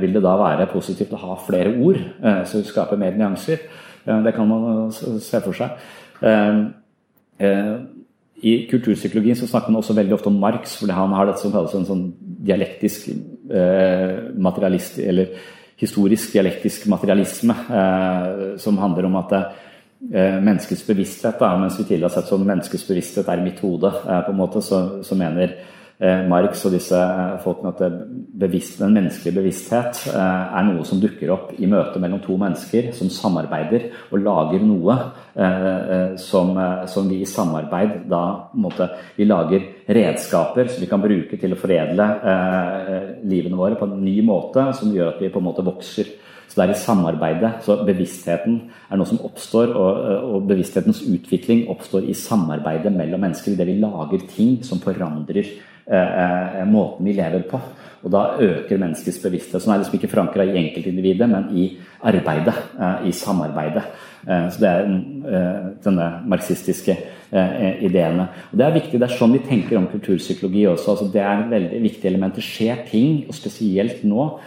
Vil 0.00 0.12
det 0.12 0.20
da 0.24 0.32
være 0.36 0.68
positivt 0.68 1.12
å 1.16 1.20
ha 1.20 1.36
flere 1.40 1.70
ord 1.80 1.96
som 2.44 2.64
skaper 2.64 2.98
mer 3.00 3.14
nyanser? 3.16 3.62
Det 4.04 4.34
kan 4.36 4.48
man 4.48 4.90
se 4.92 5.40
for 5.40 5.56
seg. 5.56 5.80
I 8.42 8.52
kulturpsykologien 8.70 9.38
så 9.38 9.46
snakker 9.46 9.70
man 9.70 9.78
også 9.82 9.94
veldig 9.94 10.16
ofte 10.16 10.30
om 10.32 10.38
Marx, 10.42 10.74
fordi 10.80 10.94
han 10.96 11.12
har 11.14 11.28
dette 11.28 11.42
som 11.44 11.52
kalles 11.54 11.74
en 11.78 11.86
sånn 11.86 12.06
dialektisk 12.42 13.10
eh, 13.12 14.16
materialist, 14.34 14.98
eller 14.98 15.36
historisk 15.78 16.34
dialektisk 16.34 16.88
materialisme, 16.90 17.54
eh, 17.78 18.40
som 18.62 18.80
handler 18.82 19.06
om 19.06 19.20
at 19.20 19.36
eh, 19.38 20.40
menneskets 20.42 20.82
bevissthet, 20.88 21.38
da, 21.38 21.52
mens 21.60 21.78
vi 21.78 21.86
tidligere 21.86 22.10
har 22.10 22.16
sett 22.16 22.32
som 22.32 22.42
menneskets 22.46 22.86
bevissthet 22.88 23.30
er 23.30 23.42
i 23.42 23.46
mitt 23.46 23.62
hode, 23.62 23.92
eh, 24.02 24.24
på 24.26 24.34
en 24.34 24.40
måte, 24.42 24.62
så, 24.66 24.82
så 25.06 25.18
mener 25.18 25.54
Marx 26.26 26.64
og 26.66 26.72
disse 26.74 26.98
eh, 26.98 27.36
folkene 27.44 27.70
at 27.70 27.98
bevisst, 28.42 28.80
den 28.80 28.96
menneskelige 28.96 29.36
bevissthet 29.36 30.00
eh, 30.10 30.56
er 30.58 30.64
noe 30.66 30.82
som 30.88 30.98
dukker 31.02 31.30
opp 31.30 31.52
i 31.62 31.68
møte 31.70 32.02
mellom 32.02 32.18
to 32.24 32.34
mennesker 32.40 32.88
som 32.96 33.10
samarbeider 33.12 33.86
og 34.10 34.24
lager 34.24 34.64
noe 34.66 34.98
som, 36.20 36.50
som 36.92 37.06
vi 37.08 37.22
i 37.22 37.28
samarbeid 37.28 38.02
da 38.10 38.50
måte, 38.60 38.84
Vi 39.16 39.24
lager 39.24 39.62
redskaper 39.88 40.68
som 40.68 40.82
vi 40.82 40.88
kan 40.90 41.00
bruke 41.00 41.38
til 41.40 41.54
å 41.54 41.56
foredle 41.56 42.08
livene 43.24 43.56
våre 43.56 43.78
på 43.80 43.88
en 43.88 44.02
ny 44.04 44.18
måte, 44.26 44.66
som 44.76 44.92
gjør 44.92 45.14
at 45.14 45.24
vi 45.24 45.30
på 45.32 45.40
en 45.40 45.48
måte 45.48 45.64
vokser. 45.64 46.12
Så 46.44 46.58
det 46.58 46.66
er 46.66 46.74
i 46.74 46.82
samarbeidet. 46.82 47.52
Så 47.64 47.78
bevisstheten 47.88 48.58
er 48.90 49.00
noe 49.00 49.08
som 49.08 49.22
oppstår, 49.24 49.72
og, 49.72 50.04
og 50.36 50.48
bevissthetens 50.50 51.00
utvikling 51.08 51.64
oppstår 51.72 52.04
i 52.04 52.18
samarbeidet 52.18 52.92
mellom 52.92 53.24
mennesker. 53.24 53.56
Det 53.56 53.70
vi 53.70 53.80
lager 53.80 54.28
ting 54.36 54.58
som 54.68 54.84
forandrer 54.84 55.48
Eh, 55.48 55.48
eh, 55.48 55.71
måten 56.68 57.06
vi 57.06 57.12
lever 57.16 57.42
på. 57.50 57.60
Og 58.02 58.10
da 58.10 58.22
øker 58.42 58.80
menneskets 58.80 59.20
bevissthet, 59.22 59.62
som 59.62 59.72
er 59.72 59.82
liksom 59.82 59.94
ikke 59.98 60.10
forankra 60.10 60.44
i 60.46 60.56
enkeltindividet, 60.58 61.28
men 61.30 61.50
i 61.54 61.68
arbeidet, 62.02 62.54
eh, 62.80 63.08
i 63.08 63.12
samarbeidet. 63.12 63.84
Så 64.22 64.60
det 64.60 64.68
er 64.68 64.82
denne 65.82 66.04
marxistiske 66.30 66.96
ideene. 67.82 68.28
Og 68.52 68.58
Det 68.58 68.66
er 68.66 68.74
viktig, 68.74 69.00
det 69.00 69.10
er 69.10 69.16
sånn 69.18 69.32
vi 69.32 69.40
tenker 69.42 69.76
om 69.76 69.88
kulturpsykologi 69.90 70.62
også. 70.70 70.90
Altså 70.90 71.12
det 71.12 71.22
er 71.22 71.40
et 71.40 71.50
veldig 71.50 71.82
viktig 71.82 72.06
element. 72.06 72.34
Det 72.34 72.44
skjer 72.44 72.86
ting, 72.86 73.24
og 73.26 73.34
spesielt 73.34 74.04
nå, 74.04 74.38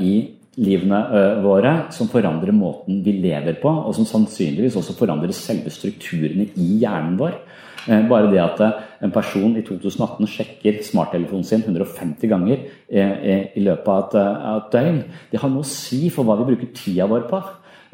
i 0.00 0.28
livene 0.56 1.00
våre 1.44 1.92
som 1.92 2.08
forandrer 2.08 2.52
måten 2.52 3.04
vi 3.04 3.12
lever 3.12 3.60
på, 3.62 3.68
og 3.68 3.94
som 3.94 4.04
sannsynligvis 4.04 4.76
også 4.76 4.98
forandrer 4.98 5.32
selve 5.32 5.70
strukturene 5.70 6.48
i 6.56 6.80
hjernen 6.82 7.16
vår. 7.20 7.38
Eh, 7.86 8.08
bare 8.08 8.30
det 8.32 8.40
at 8.42 8.62
eh, 8.64 8.78
en 9.06 9.12
person 9.14 9.54
i 9.56 9.62
2018 9.62 10.26
sjekker 10.30 10.80
smarttelefonen 10.82 11.46
sin 11.46 11.62
150 11.62 12.30
ganger 12.32 12.64
eh, 12.90 13.52
i 13.54 13.62
løpet 13.62 14.16
av 14.16 14.16
et 14.56 14.72
døgn, 14.72 14.98
det 15.30 15.40
har 15.42 15.52
noe 15.52 15.62
å 15.62 15.70
si 15.70 16.08
for 16.10 16.26
hva 16.26 16.38
vi 16.40 16.48
bruker 16.50 16.74
tida 16.74 17.06
vår 17.10 17.30
på. 17.30 17.42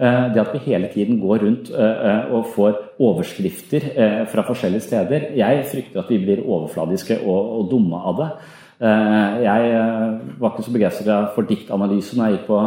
Det 0.03 0.41
at 0.41 0.55
vi 0.55 0.59
hele 0.65 0.89
tiden 0.91 1.19
går 1.21 1.43
rundt 1.45 1.69
og 1.71 2.47
får 2.55 2.79
overskrifter 3.05 3.85
fra 4.33 4.43
forskjellige 4.49 4.87
steder. 4.87 5.27
Jeg 5.37 5.67
frykter 5.69 6.01
at 6.01 6.09
vi 6.11 6.19
blir 6.19 6.41
overfladiske 6.43 7.19
og 7.29 7.69
dumme 7.71 8.01
av 8.01 8.17
det. 8.19 8.29
Jeg 9.45 9.77
var 10.41 10.49
ikke 10.49 10.65
så 10.65 10.75
begeistra 10.75 11.19
for 11.37 11.47
diktanalyse 11.47 12.19
når 12.19 12.33
jeg 12.33 12.39
gikk 12.39 12.49
på 12.49 12.63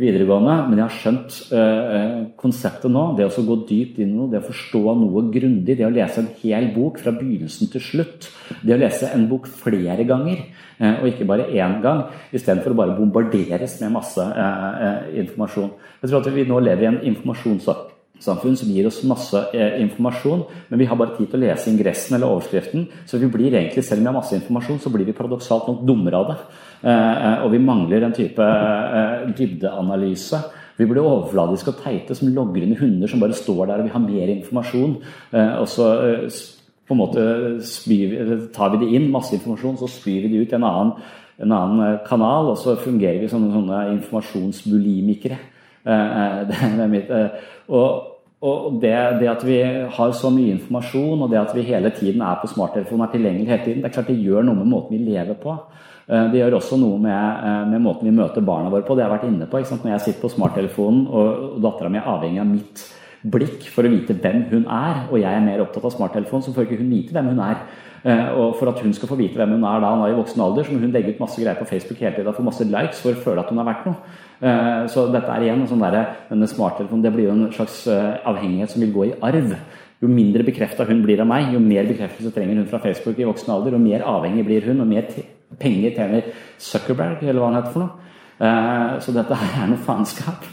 videregående, 0.00 0.54
men 0.70 0.78
jeg 0.80 0.86
har 0.86 0.94
skjønt 0.96 1.34
eh, 1.52 2.14
konseptet 2.40 2.92
nå. 2.92 3.04
Det 3.18 3.26
å 3.28 3.44
gå 3.44 3.58
dypt 3.68 4.00
inn 4.00 4.14
i 4.14 4.16
noe, 4.16 4.30
det 4.32 4.40
å 4.40 4.46
forstå 4.46 4.80
noe 4.96 5.26
grundig, 5.34 5.76
det 5.76 5.86
å 5.86 5.92
lese 5.92 6.22
en 6.22 6.30
hel 6.40 6.70
bok 6.72 7.00
fra 7.02 7.12
begynnelsen 7.16 7.68
til 7.74 7.84
slutt. 7.84 8.30
Det 8.62 8.72
å 8.72 8.80
lese 8.80 9.10
en 9.12 9.28
bok 9.28 9.50
flere 9.52 10.06
ganger, 10.08 10.46
eh, 10.78 10.96
og 10.96 11.10
ikke 11.10 11.28
bare 11.28 11.50
én 11.52 11.78
gang, 11.84 12.06
istedenfor 12.32 12.72
å 12.72 12.80
bare 12.80 12.96
bombarderes 12.96 13.78
med 13.82 13.96
masse 13.98 14.24
eh, 14.24 14.68
eh 14.88 15.22
informasjon. 15.26 15.72
Jeg 16.00 16.08
tror 16.08 16.22
at 16.22 16.32
vi 16.32 16.48
nå 16.48 16.64
lever 16.64 16.86
i 16.86 16.90
en 16.94 17.00
informasjonssamfunn 17.12 18.56
som 18.56 18.72
gir 18.72 18.88
oss 18.88 19.04
masse 19.04 19.44
eh, 19.52 19.76
informasjon, 19.84 20.46
men 20.70 20.80
vi 20.80 20.88
har 20.88 20.96
bare 20.96 21.18
tid 21.18 21.28
til 21.28 21.42
å 21.42 21.44
lese 21.44 21.68
ingressen 21.68 22.16
eller 22.16 22.32
overskriften. 22.32 22.88
Så 23.04 23.20
vi 23.20 23.28
blir 23.28 23.52
egentlig, 23.52 23.84
selv 23.84 24.00
om 24.00 24.08
vi 24.08 24.14
har 24.14 24.20
masse 24.22 24.38
informasjon, 24.40 24.80
så 24.80 24.94
blir 24.94 25.04
vi 25.04 25.20
paradoksalt 25.20 25.68
nok 25.68 25.84
dummere 25.84 26.16
av 26.16 26.32
det. 26.32 26.42
Eh, 26.82 27.44
og 27.44 27.52
vi 27.52 27.62
mangler 27.62 28.04
en 28.06 28.16
type 28.16 28.42
eh, 28.42 29.30
dybdeanalyse. 29.38 30.42
Vi 30.78 30.88
blir 30.88 31.04
overfladiske 31.04 31.72
og 31.72 31.80
teite 31.82 32.16
som 32.16 32.30
logrende 32.32 32.78
hunder 32.80 33.10
som 33.10 33.20
bare 33.22 33.36
står 33.36 33.66
der 33.68 33.80
og 33.80 33.86
vil 33.86 33.94
ha 33.94 34.02
mer 34.02 34.34
informasjon. 34.34 34.96
Eh, 35.32 35.54
og 35.60 35.68
så 35.70 35.88
eh, 36.08 36.38
på 36.88 36.94
en 36.94 37.00
måte 37.00 37.24
spyr, 37.66 38.48
tar 38.54 38.72
vi 38.72 38.82
det 38.82 38.92
inn, 38.96 39.10
masse 39.12 39.34
informasjon, 39.36 39.78
så 39.80 39.90
spyr 39.90 40.24
vi 40.24 40.32
det 40.32 40.42
ut 40.42 40.54
i 40.54 40.58
en 40.58 40.66
annen, 40.68 40.94
en 41.42 41.54
annen 41.58 41.84
eh, 41.86 42.00
kanal, 42.08 42.50
og 42.52 42.58
så 42.60 42.74
fungerer 42.80 43.20
vi 43.22 43.30
som 43.30 43.50
sånne 43.52 43.84
informasjonsbulimikere. 43.98 45.40
Det 45.82 46.56
er 46.62 46.86
mitt, 46.86 47.08
og, 47.74 48.12
og 48.46 48.76
det, 48.78 48.92
det, 49.18 49.26
at 49.26 49.40
vi 49.42 49.56
har 49.96 50.12
så 50.14 50.28
mye 50.30 50.52
informasjon, 50.54 51.24
og 51.24 51.32
det 51.32 51.40
at 51.40 51.50
vi 51.56 51.64
hele 51.66 51.90
tiden 51.90 52.22
er 52.22 52.36
på 52.38 52.50
smarttelefonen, 52.52 53.02
er 53.02 53.10
tilgjengelig 53.10 53.48
hele 53.48 53.64
tiden, 53.64 53.80
det 53.82 53.88
er 53.88 53.94
klart 53.96 54.12
det 54.12 54.20
gjør 54.22 54.46
noe 54.46 54.60
med 54.60 54.70
måten 54.70 54.94
vi 54.94 55.10
lever 55.10 55.34
på. 55.42 55.56
Eh, 56.12 56.26
det 56.32 56.42
gjør 56.42 56.58
også 56.58 56.76
noe 56.80 56.98
med, 57.00 57.44
eh, 57.46 57.68
med 57.72 57.80
måten 57.80 58.08
vi 58.08 58.16
møter 58.16 58.44
barna 58.44 58.70
våre 58.70 58.84
på. 58.84 58.94
Det 58.96 59.04
har 59.04 59.10
jeg 59.10 59.18
vært 59.18 59.30
inne 59.30 59.46
på. 59.48 59.60
Når 59.60 59.92
jeg 59.92 60.00
sitter 60.00 60.20
på 60.20 60.34
smarttelefonen, 60.34 61.06
og, 61.08 61.28
og 61.56 61.62
dattera 61.62 61.88
mi 61.88 61.98
er 61.98 62.10
avhengig 62.10 62.40
av 62.40 62.50
mitt 62.50 62.82
blikk 63.22 63.68
for 63.70 63.86
å 63.86 63.92
vite 63.92 64.18
hvem 64.18 64.50
hun 64.50 64.66
er, 64.66 65.06
og 65.08 65.16
jeg 65.16 65.30
er 65.30 65.46
mer 65.46 65.62
opptatt 65.62 65.86
av 65.86 65.94
smarttelefonen, 65.94 66.42
så 66.44 66.52
får 66.52 66.66
ikke 66.66 66.82
hun 66.82 66.90
vite 66.90 67.14
hvem 67.14 67.32
hun 67.32 67.40
er. 67.40 67.62
Eh, 68.04 68.28
og 68.34 68.56
For 68.58 68.68
at 68.68 68.82
hun 68.82 68.92
skal 68.92 69.08
få 69.08 69.16
vite 69.16 69.38
hvem 69.38 69.54
hun 69.56 69.64
er 69.64 69.80
da 69.80 69.94
hun 69.94 70.04
er 70.04 70.12
i 70.12 70.18
voksen 70.18 70.42
alder, 70.42 70.64
så 70.64 70.74
må 70.74 70.82
hun 70.82 70.92
legge 70.92 71.14
ut 71.14 71.22
masse 71.22 71.40
greier 71.40 71.56
på 71.56 71.70
Facebook 71.70 71.98
hele 72.02 72.16
tiden 72.16 72.28
og 72.28 72.36
få 72.36 72.44
masse 72.44 72.66
likes 72.66 73.00
for 73.00 73.14
å 73.14 73.22
føle 73.22 73.40
at 73.40 73.48
hun 73.48 73.62
har 73.62 73.70
vært 73.70 73.86
noe. 73.86 73.96
Så 74.90 75.06
dette 75.14 75.30
er 75.30 75.44
igjen 75.46 75.68
sånn 75.70 75.84
der, 75.86 76.16
denne 76.26 76.48
smarttelefonen 76.50 77.04
det 77.04 77.12
blir 77.14 77.28
jo 77.28 77.36
en 77.36 77.52
slags 77.54 77.86
avhengighet 77.86 78.74
som 78.74 78.82
vil 78.82 78.90
gå 78.90 79.04
i 79.06 79.14
arv. 79.22 79.54
Jo 80.02 80.10
mindre 80.10 80.42
bekrefta 80.42 80.82
hun 80.88 81.04
blir 81.06 81.22
av 81.22 81.30
meg, 81.30 81.52
jo 81.54 81.60
mer 81.62 81.86
bekreftelse 81.86 82.34
trenger 82.34 82.58
hun 82.58 82.66
fra 82.66 82.82
Facebook 82.82 83.22
i 83.22 83.28
voksen 83.28 83.54
alder, 83.54 83.78
og 83.78 83.86
mer 83.86 84.02
avhengig 84.02 84.42
blir 84.48 84.66
hun, 84.66 84.82
og 84.82 84.90
mer 84.90 85.06
penger 85.60 85.96
tjener 85.96 86.32
Zuckerberg, 86.58 87.22
eller 87.22 87.40
hva 87.40 87.50
han 87.50 87.60
heter 87.60 87.74
for 87.74 87.84
noe. 87.84 88.10
Eh, 88.42 88.98
så 89.04 89.14
dette 89.14 89.38
her 89.38 89.62
er 89.62 89.70
noe 89.70 89.84
faenskap. 89.86 90.46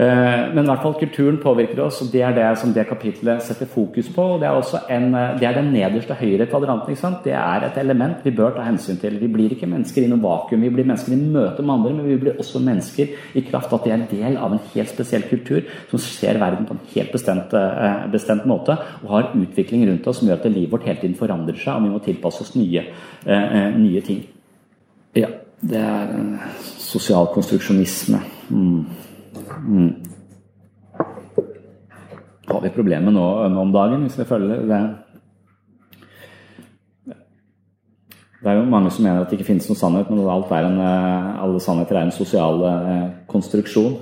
Eh, 0.00 0.42
men 0.54 0.64
i 0.64 0.68
hvert 0.70 0.80
fall 0.80 0.94
kulturen 0.96 1.38
påvirker 1.42 1.80
oss, 1.84 1.98
og 2.00 2.08
det 2.12 2.22
er 2.24 2.32
det 2.32 2.46
som 2.56 2.70
det 2.72 2.86
kapitlet 2.88 3.42
setter 3.44 3.68
fokus 3.68 4.08
på. 4.14 4.22
og 4.22 4.40
Det 4.40 4.48
er 4.48 4.94
en, 4.96 5.14
eh, 5.14 5.38
det 5.38 5.46
er 5.48 5.52
den 5.58 5.72
nederste 5.74 6.14
høyre 6.14 6.46
kvadranten. 6.46 6.90
ikke 6.90 7.00
sant? 7.00 7.24
Det 7.24 7.34
er 7.34 7.64
et 7.66 7.76
element 7.76 8.24
vi 8.24 8.30
bør 8.30 8.54
ta 8.54 8.62
hensyn 8.62 8.98
til. 8.98 9.18
Vi 9.20 9.28
blir 9.28 9.50
ikke 9.50 9.68
mennesker 9.68 10.02
i 10.02 10.06
noe 10.06 10.22
vakuum. 10.22 10.62
Vi 10.62 10.70
blir 10.70 10.86
mennesker 10.86 11.12
i 11.12 11.16
møte 11.16 11.62
med 11.62 11.74
andre, 11.74 11.92
men 11.92 12.08
vi 12.08 12.16
blir 12.16 12.38
også 12.38 12.64
mennesker 12.64 13.08
i 13.34 13.42
kraft 13.42 13.72
av 13.72 13.80
at 13.80 13.84
vi 13.84 13.90
er 13.90 13.94
en 13.94 14.08
del 14.10 14.36
av 14.38 14.52
en 14.52 14.60
helt 14.74 14.88
spesiell 14.88 15.22
kultur 15.22 15.62
som 15.90 15.98
ser 15.98 16.38
verden 16.38 16.64
på 16.64 16.70
en 16.72 16.80
helt 16.94 17.12
bestemt, 17.12 17.52
eh, 17.52 18.10
bestemt 18.10 18.46
måte, 18.46 18.78
og 19.04 19.10
har 19.10 19.32
utvikling 19.34 19.86
rundt 19.86 20.06
oss 20.06 20.20
som 20.20 20.28
gjør 20.28 20.40
at 20.40 20.52
livet 20.52 20.70
vårt 20.70 20.84
hele 20.84 21.00
tiden 21.00 21.14
forandrer 21.14 21.56
seg, 21.56 21.74
og 21.74 21.82
vi 21.82 21.88
må 21.88 22.02
tilpasse 22.02 22.40
oss 22.40 22.54
nye, 22.56 22.84
nye 23.26 24.00
ting. 24.00 24.24
Ja, 25.14 25.26
det 25.60 25.76
er 25.76 26.38
sosial 26.78 27.26
konstruksjonisme. 27.26 28.22
Mm. 28.48 28.86
Mm. 29.66 29.92
Har 32.50 32.60
vi 32.64 32.72
problemer 32.74 33.14
nå, 33.14 33.26
nå, 33.48 33.62
om 33.62 33.72
dagen, 33.72 34.02
hvis 34.06 34.18
vi 34.18 34.26
følger 34.26 34.66
det? 34.66 34.80
Det 38.40 38.48
er 38.48 38.56
jo 38.56 38.68
mange 38.72 38.90
som 38.90 39.04
mener 39.04 39.20
at 39.20 39.28
det 39.28 39.36
ikke 39.36 39.50
finnes 39.50 39.68
noen 39.68 39.78
sannhet, 39.78 40.10
men 40.10 40.22
en, 40.24 40.78
eh, 40.80 41.42
alle 41.44 41.60
sannheter 41.60 41.96
er 41.96 42.06
en 42.06 42.14
sosial 42.16 42.62
eh, 42.64 43.08
konstruksjon. 43.28 43.98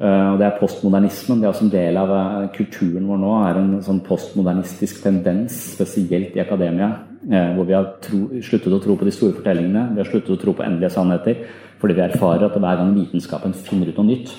Eh, 0.00 0.28
og 0.32 0.38
Det 0.38 0.46
er 0.46 0.58
postmodernismen. 0.58 1.38
Det 1.38 1.44
er 1.44 1.52
også 1.52 1.66
en 1.68 1.74
del 1.76 1.96
av 2.00 2.48
kulturen 2.56 3.06
vår 3.06 3.18
nå. 3.20 3.32
er 3.44 3.58
En 3.60 3.82
sånn 3.82 4.00
postmodernistisk 4.00 5.02
tendens, 5.02 5.76
spesielt 5.76 6.34
i 6.34 6.40
akademia. 6.40 7.06
Hvor 7.20 7.66
vi 7.66 7.74
har 7.74 7.84
tro, 8.00 8.40
sluttet 8.40 8.72
å 8.72 8.80
tro 8.80 8.96
på 8.96 9.04
de 9.04 9.12
store 9.12 9.36
fortellingene. 9.36 9.90
Vi 9.92 10.00
har 10.00 10.08
sluttet 10.08 10.30
å 10.30 10.40
tro 10.40 10.54
på 10.54 10.64
endelige 10.64 10.96
sannheter. 10.96 11.36
Fordi 11.78 11.94
vi 11.94 12.00
erfarer 12.00 12.44
at 12.46 12.56
hver 12.56 12.76
gang 12.76 12.94
vitenskapen 12.94 13.52
finner 13.52 13.88
ut 13.88 13.98
noe 13.98 14.06
nytt, 14.06 14.32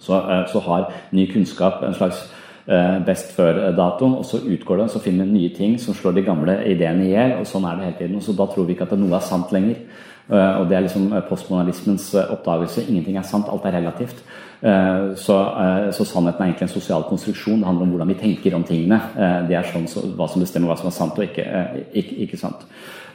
så, 0.00 0.20
eh, 0.30 0.46
så 0.52 0.60
har 0.60 0.92
ny 1.12 1.26
kunnskap 1.32 1.82
en 1.82 1.94
slags 1.94 2.32
eh, 2.68 2.98
best 3.06 3.32
før-dato, 3.36 4.06
og 4.18 4.24
så 4.24 4.40
utgår 4.42 4.82
det, 4.82 4.90
så 4.90 5.02
finner 5.02 5.24
vi 5.24 5.38
nye 5.38 5.54
ting 5.54 5.78
som 5.80 5.94
slår 5.94 6.16
de 6.16 6.26
gamle 6.26 6.58
ideene 6.66 7.06
i 7.06 7.12
hjel. 7.12 7.38
og 7.40 7.46
Sånn 7.46 7.64
er 7.64 7.76
det 7.76 7.84
hele 7.84 7.98
tiden. 7.98 8.16
og 8.16 8.22
så 8.22 8.36
Da 8.36 8.46
tror 8.46 8.66
vi 8.66 8.74
ikke 8.74 8.90
at 8.90 8.98
noe 8.98 9.16
er 9.16 9.20
sant 9.20 9.52
lenger. 9.52 9.76
Eh, 10.30 10.60
og 10.60 10.68
Det 10.68 10.76
er 10.76 10.80
liksom 10.80 11.22
postmodernismens 11.28 12.14
oppdagelse. 12.14 12.88
Ingenting 12.88 13.16
er 13.16 13.22
sant, 13.22 13.46
alt 13.48 13.64
er 13.64 13.72
relativt. 13.80 14.22
Så, 14.60 15.34
så, 15.92 16.04
sannheten 16.08 16.40
er 16.40 16.48
egentlig 16.48 16.64
en 16.64 16.72
sosial 16.72 17.02
konstruksjon. 17.10 17.60
Det 17.60 17.68
handler 17.68 17.86
om 17.86 17.90
hvordan 17.94 18.10
vi 18.12 18.18
tenker 18.20 18.56
om 18.56 18.64
tingene. 18.66 18.98
Det 19.48 19.56
er 19.58 19.68
sånn 19.68 19.84
så, 19.90 20.06
hva 20.16 20.28
som 20.32 20.42
bestemmer 20.42 20.72
hva 20.72 20.78
som 20.80 20.88
er 20.88 20.96
sant 20.96 21.18
og 21.18 21.26
ikke, 21.26 21.44
ikke, 21.92 22.16
ikke 22.24 22.40
sant. 22.40 22.64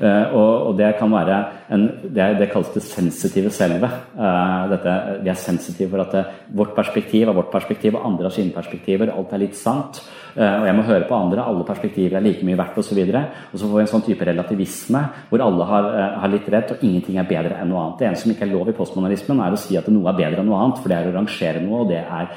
Eh, 0.01 0.33
og, 0.33 0.51
og, 0.67 0.71
det 0.79 0.95
kan 0.97 1.11
være 1.13 1.35
en, 1.75 1.83
det, 2.01 2.25
det, 2.39 2.47
kalles 2.49 2.71
det 2.73 2.81
sensitive 2.81 3.51
selve. 3.53 3.89
Eh, 4.17 4.63
dette, 4.71 4.95
vi 5.21 5.29
er 5.29 5.37
sensitive 5.37 5.91
for 5.91 6.01
at 6.01 6.15
det, 6.15 6.23
vårt 6.57 6.73
perspektiv 6.73 7.29
er 7.29 7.37
vårt 7.37 7.51
perspektiv, 7.53 7.99
og 7.99 8.07
andre 8.09 8.25
har 8.25 8.33
sine 8.33 8.55
perspektiver. 8.55 9.11
Alt 9.13 9.35
er 9.35 9.43
litt 9.43 9.59
sant. 9.59 10.01
Eh, 10.33 10.55
og 10.55 10.65
jeg 10.65 10.77
må 10.77 10.87
høre 10.87 11.05
på 11.05 11.19
andre. 11.19 11.45
Alle 11.45 11.67
perspektiver 11.67 12.17
er 12.17 12.25
like 12.25 12.47
mye 12.47 12.57
verdt 12.57 12.79
osv. 12.81 12.97
Og, 13.03 13.19
og 13.51 13.61
så 13.61 13.67
får 13.67 13.77
vi 13.77 13.83
en 13.83 13.91
sånn 13.93 14.05
type 14.07 14.29
relativisme 14.31 15.03
hvor 15.29 15.45
alle 15.45 15.69
har, 15.69 15.89
har, 16.23 16.33
litt 16.33 16.49
rett, 16.49 16.73
og 16.73 16.81
ingenting 16.87 17.21
er 17.21 17.29
bedre 17.29 17.61
enn 17.61 17.69
noe 17.69 17.85
annet. 17.85 17.99
Det 17.99 18.09
eneste 18.09 18.25
som 18.25 18.33
ikke 18.33 18.47
er 18.47 18.53
lov 18.55 18.73
i 18.73 18.77
postmodernismen, 18.81 19.45
er 19.45 19.53
å 19.53 19.61
si 19.61 19.77
at 19.77 19.91
noe 19.93 20.09
er 20.09 20.17
bedre 20.23 20.41
enn 20.41 20.49
noe 20.49 20.63
annet, 20.65 20.81
for 20.81 20.89
det 20.89 20.97
er 20.97 21.11
å 21.11 21.17
rangere 21.31 21.63
noe, 21.65 21.85
og 21.85 21.93
det 21.93 22.01
er 22.03 22.31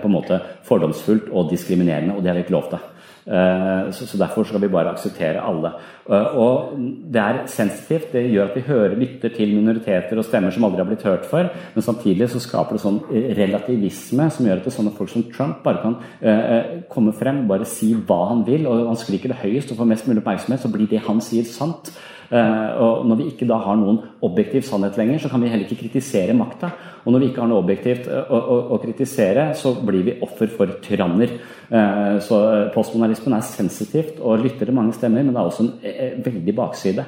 på 0.00 0.08
en 0.08 0.14
måte 0.14 0.38
fordomsfullt 0.64 1.28
og 1.36 1.50
diskriminerende, 1.50 2.14
og 2.16 2.22
det 2.22 2.32
har 2.32 2.38
vi 2.38 2.46
ikke 2.46 2.56
lov 2.56 2.70
til. 2.70 2.84
Eh, 3.26 3.90
så 3.90 4.18
Derfor 4.18 4.44
skal 4.44 4.60
vi 4.60 4.68
bare 4.68 4.92
akseptere 4.92 5.42
alle. 5.42 5.72
Eh, 6.10 6.36
og 6.38 6.78
Det 7.12 7.20
er 7.20 7.46
sensitivt. 7.46 8.12
Det 8.12 8.30
gjør 8.30 8.44
at 8.50 8.56
vi 8.56 8.60
hører, 8.60 8.94
lytter 8.94 9.28
til 9.28 9.54
minoriteter 9.54 10.18
og 10.18 10.24
stemmer 10.24 10.50
som 10.50 10.64
aldri 10.64 10.78
har 10.78 10.86
blitt 10.86 11.02
hørt 11.02 11.26
før. 11.26 11.50
Men 11.74 11.82
samtidig 11.82 12.30
så 12.30 12.38
skaper 12.38 12.76
det 12.76 12.80
sånn 12.80 13.00
relativisme 13.10 14.30
som 14.30 14.46
gjør 14.46 14.60
at 14.60 14.64
det 14.64 14.72
er 14.72 14.78
sånne 14.78 14.96
folk 14.96 15.10
som 15.10 15.24
Trump 15.34 15.64
bare 15.64 15.82
kan 15.82 15.96
eh, 16.22 16.82
komme 16.88 17.12
frem, 17.12 17.48
bare 17.48 17.66
si 17.66 17.94
hva 17.94 18.28
han 18.28 18.46
vil, 18.46 18.66
og 18.66 18.86
han 18.86 18.96
skriker 18.96 19.28
det 19.28 19.42
høyest 19.42 19.72
og 19.72 19.78
får 19.78 19.90
mest 19.90 20.06
mulig 20.06 20.22
oppmerksomhet, 20.22 20.62
så 20.62 20.70
blir 20.70 20.86
det 20.86 21.02
han 21.08 21.20
sier, 21.20 21.44
sant. 21.44 21.90
Og 22.26 23.04
når 23.06 23.18
vi 23.20 23.28
ikke 23.30 23.46
da 23.48 23.60
har 23.62 23.76
noen 23.78 24.00
objektiv 24.26 24.64
sannhet 24.66 24.96
lenger, 24.98 25.20
så 25.22 25.30
kan 25.30 25.42
vi 25.42 25.50
heller 25.52 25.66
ikke 25.66 25.84
kritisere 25.84 26.34
makta. 26.36 26.72
Og 27.06 27.14
når 27.14 27.22
vi 27.22 27.28
ikke 27.30 27.44
har 27.44 27.50
noe 27.52 27.62
objektivt 27.62 28.08
å, 28.10 28.38
å, 28.38 28.56
å 28.74 28.80
kritisere, 28.82 29.52
så 29.54 29.76
blir 29.78 30.02
vi 30.08 30.16
offer 30.26 30.50
for 30.50 30.74
tyranner. 30.82 31.36
Eh, 31.70 32.16
så 32.26 32.40
eh, 32.50 32.66
postmodernismen 32.74 33.36
er 33.36 33.46
sensitivt 33.46 34.18
og 34.18 34.42
lytter 34.42 34.66
til 34.66 34.74
mange 34.76 34.96
stemmer, 34.96 35.22
men 35.22 35.34
det 35.34 35.42
er 35.42 35.50
også 35.52 35.66
en 35.68 35.72
eh, 35.86 36.16
veldig 36.26 36.54
bakside. 36.58 37.06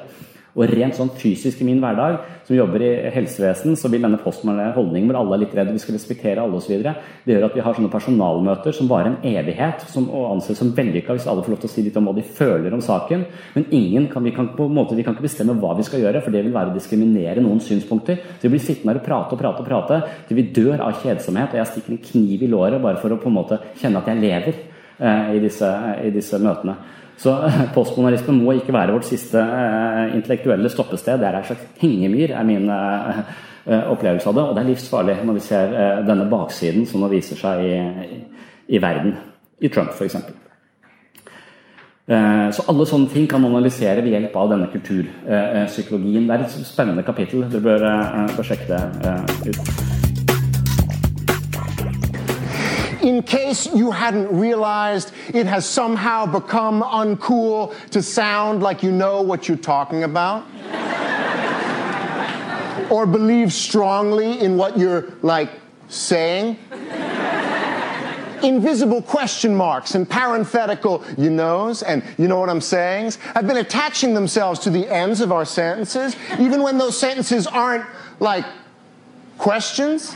Og 0.59 0.67
rent 0.67 0.97
sånn 0.97 1.11
fysisk 1.15 1.61
i 1.63 1.65
min 1.69 1.79
hverdag, 1.79 2.17
som 2.43 2.57
jobber 2.57 2.83
i 2.83 2.89
helsevesen, 3.13 3.77
så 3.79 3.87
vil 3.91 4.03
denne 4.03 4.19
postmoderne 4.19 4.73
holdningen 4.75 5.07
hvor 5.07 5.19
alle 5.21 5.37
er 5.37 5.41
litt 5.45 5.53
redde, 5.55 5.75
vi 5.75 5.79
skal 5.79 5.95
respektere 5.95 6.43
alle 6.43 6.59
osv., 6.59 6.81
det 6.83 7.31
gjør 7.31 7.45
at 7.47 7.55
vi 7.55 7.63
har 7.63 7.77
sånne 7.77 7.91
personalmøter 7.93 8.75
som 8.75 8.89
varer 8.91 9.13
en 9.13 9.29
evighet, 9.29 9.85
som 9.87 10.09
å 10.11 10.25
anses 10.33 10.59
som 10.59 10.73
vellykka 10.75 11.15
hvis 11.15 11.29
alle 11.31 11.45
får 11.45 11.55
lov 11.55 11.61
til 11.63 11.69
å 11.69 11.73
si 11.75 11.85
litt 11.85 11.99
om 12.01 12.09
hva 12.09 12.15
de 12.17 12.25
føler 12.25 12.75
om 12.75 12.83
saken. 12.83 13.23
Men 13.55 13.69
ingen 13.75 14.09
kan, 14.11 14.25
vi, 14.25 14.33
kan 14.35 14.51
på 14.57 14.67
en 14.67 14.75
måte, 14.75 14.97
vi 14.99 15.05
kan 15.07 15.15
ikke 15.15 15.29
bestemme 15.29 15.55
hva 15.61 15.75
vi 15.79 15.87
skal 15.87 16.03
gjøre, 16.03 16.23
for 16.25 16.35
det 16.35 16.43
vil 16.43 16.55
være 16.55 16.73
å 16.73 16.75
diskriminere 16.75 17.45
noens 17.45 17.69
synspunkter. 17.69 18.19
Så 18.35 18.47
vi 18.49 18.55
blir 18.57 18.65
sittende 18.65 18.97
her 18.97 18.99
og 18.99 19.07
prate 19.07 19.37
og 19.37 19.43
prate 19.43 19.63
og 19.63 19.69
prate 19.69 20.01
til 20.27 20.41
vi 20.41 20.49
dør 20.59 20.83
av 20.89 20.99
kjedsomhet, 20.99 21.55
og 21.55 21.61
jeg 21.61 21.71
stikker 21.71 21.95
en 21.95 22.03
kniv 22.11 22.43
i 22.43 22.51
låret 22.51 22.83
bare 22.83 22.99
for 22.99 23.15
å 23.15 23.21
på 23.21 23.31
en 23.31 23.39
måte 23.39 23.61
kjenne 23.79 24.03
at 24.03 24.11
jeg 24.11 24.23
lever 24.25 24.55
eh, 24.57 25.35
i, 25.37 25.43
disse, 25.43 25.71
i 26.03 26.11
disse 26.15 26.41
møtene. 26.43 26.79
Så 27.19 27.35
postmodernismen 27.75 28.39
må 28.39 28.55
ikke 28.55 28.73
være 28.73 28.95
vårt 28.95 29.07
siste 29.09 29.41
eh, 29.43 30.15
intellektuelle 30.15 30.71
stoppested. 30.71 31.19
Det 31.19 31.27
er 31.27 31.39
en 31.39 31.47
slags 31.49 31.65
hengemyr, 31.81 32.31
er 32.31 32.47
min 32.47 32.69
eh, 32.71 33.23
eh, 33.67 33.89
opplevelse 33.91 34.29
av 34.31 34.37
det. 34.37 34.45
Og 34.45 34.55
det 34.55 34.63
er 34.63 34.69
livsfarlig 34.71 35.17
når 35.27 35.39
vi 35.39 35.47
ser 35.49 35.75
denne 36.07 36.29
baksiden 36.31 36.87
som 36.87 37.03
nå 37.03 37.11
viser 37.11 37.39
seg 37.39 37.65
i, 37.65 38.21
i 38.75 38.81
verden. 38.81 39.17
I 39.59 39.71
Trump, 39.73 39.91
f.eks. 39.91 40.15
Så 42.09 42.63
alle 42.71 42.87
sånne 42.89 43.11
ting 43.11 43.27
kan 43.29 43.43
analysere 43.45 44.01
ved 44.01 44.15
hjelp 44.15 44.39
av 44.39 44.55
denne 44.55 44.71
kulturpsykologien. 44.71 46.25
Det 46.25 46.39
er 46.39 46.47
et 46.47 46.57
spennende 46.65 47.05
kapittel. 47.05 47.45
Dere 47.51 47.67
bør, 47.67 47.87
bør 48.33 48.49
sjekke 48.49 48.81
det 49.03 49.53
ut. 49.53 49.98
In 53.01 53.23
case 53.23 53.67
you 53.73 53.91
hadn't 53.91 54.37
realized 54.37 55.11
it 55.33 55.45
has 55.45 55.67
somehow 55.67 56.25
become 56.25 56.81
uncool 56.81 57.73
to 57.89 58.01
sound 58.01 58.61
like 58.61 58.83
you 58.83 58.91
know 58.91 59.21
what 59.21 59.47
you're 59.47 59.57
talking 59.57 60.03
about. 60.03 60.45
or 62.89 63.05
believe 63.05 63.53
strongly 63.53 64.39
in 64.39 64.57
what 64.57 64.77
you're 64.77 65.13
like 65.21 65.51
saying. 65.87 66.57
Invisible 68.41 69.01
question 69.01 69.53
marks 69.53 69.95
and 69.95 70.09
parenthetical 70.09 71.03
you 71.17 71.29
knows 71.29 71.83
and 71.83 72.01
you 72.17 72.29
know 72.29 72.39
what 72.39 72.49
I'm 72.49 72.61
saying 72.61 73.11
have 73.35 73.45
been 73.45 73.57
attaching 73.57 74.13
themselves 74.13 74.61
to 74.61 74.69
the 74.69 74.87
ends 74.87 75.19
of 75.19 75.33
our 75.33 75.43
sentences, 75.43 76.15
even 76.39 76.61
when 76.61 76.77
those 76.77 76.97
sentences 76.97 77.47
aren't 77.47 77.85
like 78.19 78.45
questions. 79.37 80.15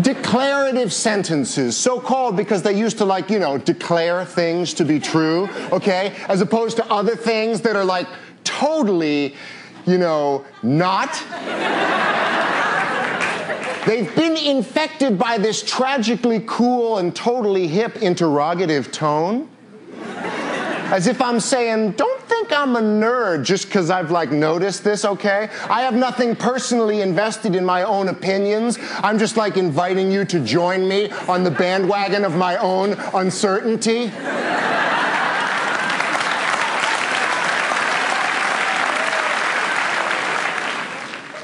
Declarative 0.00 0.92
sentences, 0.92 1.76
so 1.76 2.00
called 2.00 2.36
because 2.36 2.62
they 2.62 2.76
used 2.76 2.98
to, 2.98 3.04
like, 3.04 3.30
you 3.30 3.38
know, 3.38 3.58
declare 3.58 4.24
things 4.24 4.74
to 4.74 4.84
be 4.84 5.00
true, 5.00 5.48
okay? 5.72 6.14
As 6.28 6.40
opposed 6.40 6.76
to 6.76 6.86
other 6.92 7.16
things 7.16 7.60
that 7.62 7.76
are, 7.76 7.84
like, 7.84 8.06
totally, 8.44 9.34
you 9.86 9.98
know, 9.98 10.44
not. 10.62 11.22
They've 13.86 14.12
been 14.16 14.36
infected 14.36 15.18
by 15.18 15.38
this 15.38 15.62
tragically 15.62 16.42
cool 16.46 16.98
and 16.98 17.14
totally 17.14 17.68
hip 17.68 18.02
interrogative 18.02 18.90
tone. 18.90 19.48
As 20.88 21.08
if 21.08 21.20
I'm 21.20 21.40
saying, 21.40 21.92
don't 21.92 22.22
think 22.22 22.52
I'm 22.52 22.76
a 22.76 22.80
nerd 22.80 23.44
just 23.44 23.66
because 23.66 23.90
I've 23.90 24.12
like 24.12 24.30
noticed 24.30 24.84
this, 24.84 25.04
okay? 25.04 25.48
I 25.68 25.82
have 25.82 25.94
nothing 25.94 26.36
personally 26.36 27.00
invested 27.00 27.56
in 27.56 27.64
my 27.64 27.82
own 27.82 28.08
opinions. 28.08 28.78
I'm 29.02 29.18
just 29.18 29.36
like 29.36 29.56
inviting 29.56 30.12
you 30.12 30.24
to 30.26 30.38
join 30.38 30.86
me 30.86 31.10
on 31.28 31.42
the 31.42 31.50
bandwagon 31.50 32.24
of 32.24 32.36
my 32.36 32.56
own 32.58 32.92
uncertainty. 33.14 34.08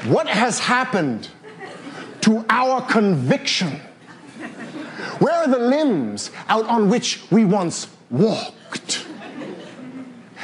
What 0.09 0.27
has 0.27 0.59
happened 0.59 1.27
to 2.21 2.45
our 2.49 2.81
conviction? 2.81 3.81
Where 5.19 5.33
are 5.33 5.47
the 5.47 5.59
limbs 5.59 6.31
out 6.47 6.65
on 6.67 6.89
which 6.89 7.29
we 7.29 7.43
once 7.43 7.87
walked? 8.09 9.05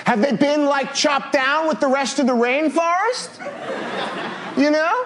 Have 0.09 0.23
they 0.23 0.31
been 0.31 0.65
like 0.65 0.95
chopped 0.95 1.33
down 1.33 1.67
with 1.67 1.79
the 1.79 1.87
rest 1.87 2.17
of 2.17 2.25
the 2.25 2.33
rainforest? 2.33 3.29
You 4.57 4.71
know? 4.71 5.05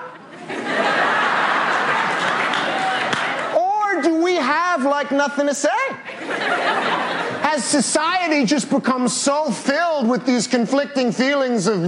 Or 3.54 4.02
do 4.02 4.24
we 4.24 4.36
have 4.36 4.84
like 4.84 5.12
nothing 5.12 5.48
to 5.48 5.54
say? 5.54 5.68
Has 7.42 7.66
society 7.66 8.46
just 8.46 8.70
become 8.70 9.10
so 9.10 9.52
filled 9.52 10.08
with 10.08 10.26
these 10.26 10.48
conflicting 10.48 11.12
feelings 11.12 11.68
of 11.68 11.82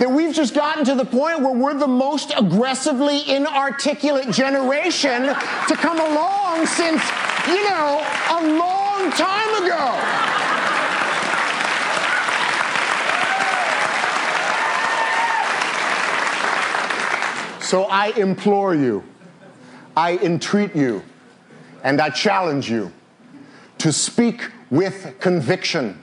that 0.00 0.10
we've 0.10 0.34
just 0.34 0.56
gotten 0.56 0.84
to 0.86 0.96
the 0.96 1.04
point 1.04 1.38
where 1.38 1.54
we're 1.54 1.74
the 1.74 1.86
most 1.86 2.32
aggressively 2.36 3.30
inarticulate 3.30 4.28
generation 4.32 5.22
to 5.22 5.76
come 5.76 6.00
along 6.00 6.66
since, 6.66 7.00
you 7.46 7.62
know, 7.62 8.04
a 8.30 8.58
long 8.58 9.12
time 9.12 9.62
ago. 9.62 10.43
So 17.74 17.86
I 17.86 18.10
implore 18.10 18.72
you, 18.72 19.02
I 19.96 20.16
entreat 20.18 20.76
you, 20.76 21.02
and 21.82 22.00
I 22.00 22.08
challenge 22.08 22.70
you 22.70 22.92
to 23.78 23.92
speak 23.92 24.48
with 24.70 25.16
conviction 25.18 26.00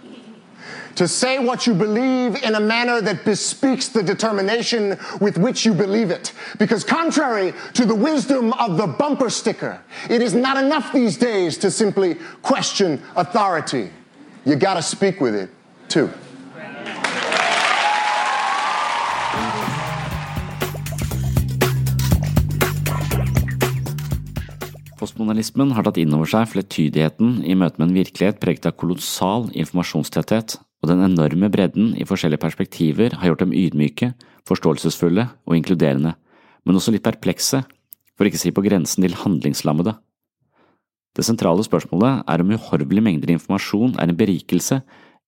to 0.95 1.07
say 1.07 1.39
what 1.39 1.65
you 1.65 1.73
believe 1.73 2.43
in 2.43 2.55
a 2.55 2.60
manner 2.60 2.99
that 2.99 3.23
bespeaks 3.23 3.88
the 3.88 4.03
determination 4.03 4.99
with 5.21 5.38
which 5.38 5.65
you 5.65 5.73
believe 5.73 6.12
it. 6.12 6.34
Because 6.60 6.84
contrary 6.84 7.53
to 7.75 7.86
the 7.86 7.95
wisdom 7.95 8.51
of 8.51 8.75
the 8.75 8.88
bumper 8.88 9.29
sticker, 9.29 9.81
it 10.10 10.21
is 10.21 10.34
not 10.34 10.62
enough 10.62 10.91
these 10.91 11.15
days 11.15 11.57
to 11.60 11.71
simply 11.71 12.15
question 12.41 13.01
authority. 13.15 13.91
You 14.43 14.57
gotta 14.57 14.81
speak 14.81 15.21
with 15.21 15.36
it, 15.36 15.49
too. 15.88 16.12
Postmodernismen 25.01 25.71
har 25.73 25.81
tatt 25.87 25.97
inn 25.97 26.13
over 26.13 26.29
seg 26.29 26.51
fletydigheten 26.51 27.39
i 27.41 27.55
møte 27.57 27.81
med 27.81 27.87
en 27.87 27.95
virkelighet 27.95 28.37
preget 28.41 28.67
av 28.69 28.75
kolossal 28.77 29.47
informasjonstetthet 29.49 30.59
og 30.61 30.91
den 30.91 31.01
enorme 31.07 31.49
bredden 31.49 31.95
i 31.97 32.05
forskjellige 32.05 32.41
perspektiver 32.43 33.15
har 33.17 33.31
gjort 33.31 33.41
dem 33.41 33.55
ydmyke, 33.57 34.11
forståelsesfulle 34.45 35.25
og 35.49 35.57
inkluderende, 35.57 36.13
men 36.65 36.77
også 36.77 36.93
litt 36.93 37.05
perplekse, 37.05 37.63
for 38.13 38.29
ikke 38.29 38.37
å 38.37 38.43
si 38.43 38.53
på 38.53 38.63
grensen 38.65 39.01
til 39.01 39.17
handlingslammede. 39.23 39.95
Det 41.17 41.25
sentrale 41.25 41.65
spørsmålet 41.65 42.21
er 42.29 42.45
om 42.45 42.53
uhorvelige 42.53 43.07
mengder 43.09 43.33
informasjon 43.33 43.97
er 43.97 44.05
en 44.05 44.21
berikelse, 44.21 44.83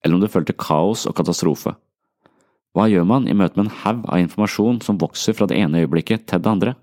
eller 0.06 0.20
om 0.20 0.22
det 0.22 0.30
fører 0.36 0.52
til 0.52 0.60
kaos 0.62 1.08
og 1.10 1.18
katastrofe. 1.18 1.74
Hva 2.78 2.86
gjør 2.90 3.10
man 3.10 3.26
i 3.26 3.34
møte 3.38 3.58
med 3.58 3.72
en 3.72 3.78
haug 3.82 4.06
av 4.06 4.22
informasjon 4.22 4.84
som 4.86 5.02
vokser 5.02 5.34
fra 5.34 5.50
det 5.50 5.58
ene 5.58 5.82
øyeblikket 5.82 6.30
til 6.30 6.46
det 6.46 6.54
andre? 6.54 6.78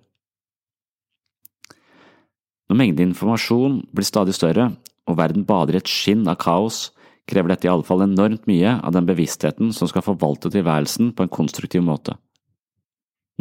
Når 2.70 2.78
mengden 2.78 3.11
informasjon 3.11 3.80
blir 3.90 4.06
stadig 4.06 4.37
større, 4.37 4.68
og 5.11 5.16
verden 5.18 5.42
bader 5.42 5.74
i 5.74 5.80
et 5.80 5.90
skinn 5.90 6.22
av 6.30 6.37
kaos, 6.38 6.92
krever 7.26 7.50
dette 7.50 7.66
i 7.66 7.70
alle 7.72 7.87
fall 7.87 8.04
enormt 8.04 8.44
mye 8.46 8.76
av 8.78 8.94
den 8.94 9.09
bevisstheten 9.09 9.72
som 9.74 9.90
skal 9.90 10.04
forvalte 10.06 10.52
tilværelsen 10.54 11.11
på 11.16 11.26
en 11.26 11.33
konstruktiv 11.35 11.83
måte. 11.83 12.14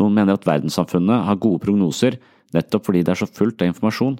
Noen 0.01 0.15
mener 0.17 0.33
at 0.33 0.47
verdenssamfunnet 0.49 1.27
har 1.27 1.37
gode 1.41 1.61
prognoser 1.61 2.17
nettopp 2.55 2.87
fordi 2.87 3.03
det 3.05 3.13
er 3.13 3.21
så 3.21 3.27
fullt 3.29 3.61
av 3.61 3.69
informasjon, 3.69 4.17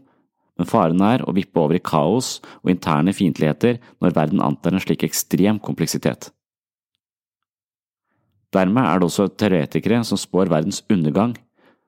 men 0.60 0.70
faren 0.70 1.02
er 1.08 1.24
å 1.26 1.34
vippe 1.34 1.58
over 1.58 1.80
i 1.80 1.82
kaos 1.82 2.36
og 2.60 2.70
interne 2.70 3.14
fiendtligheter 3.16 3.80
når 4.04 4.14
verden 4.14 4.46
antar 4.46 4.76
en 4.76 4.84
slik 4.84 5.08
ekstrem 5.08 5.58
kompleksitet. 5.64 6.30
Dermed 8.54 8.86
er 8.86 9.02
det 9.02 9.10
også 9.10 9.30
teoretikere 9.34 10.04
som 10.06 10.22
spår 10.22 10.54
verdens 10.54 10.84
undergang, 10.90 11.34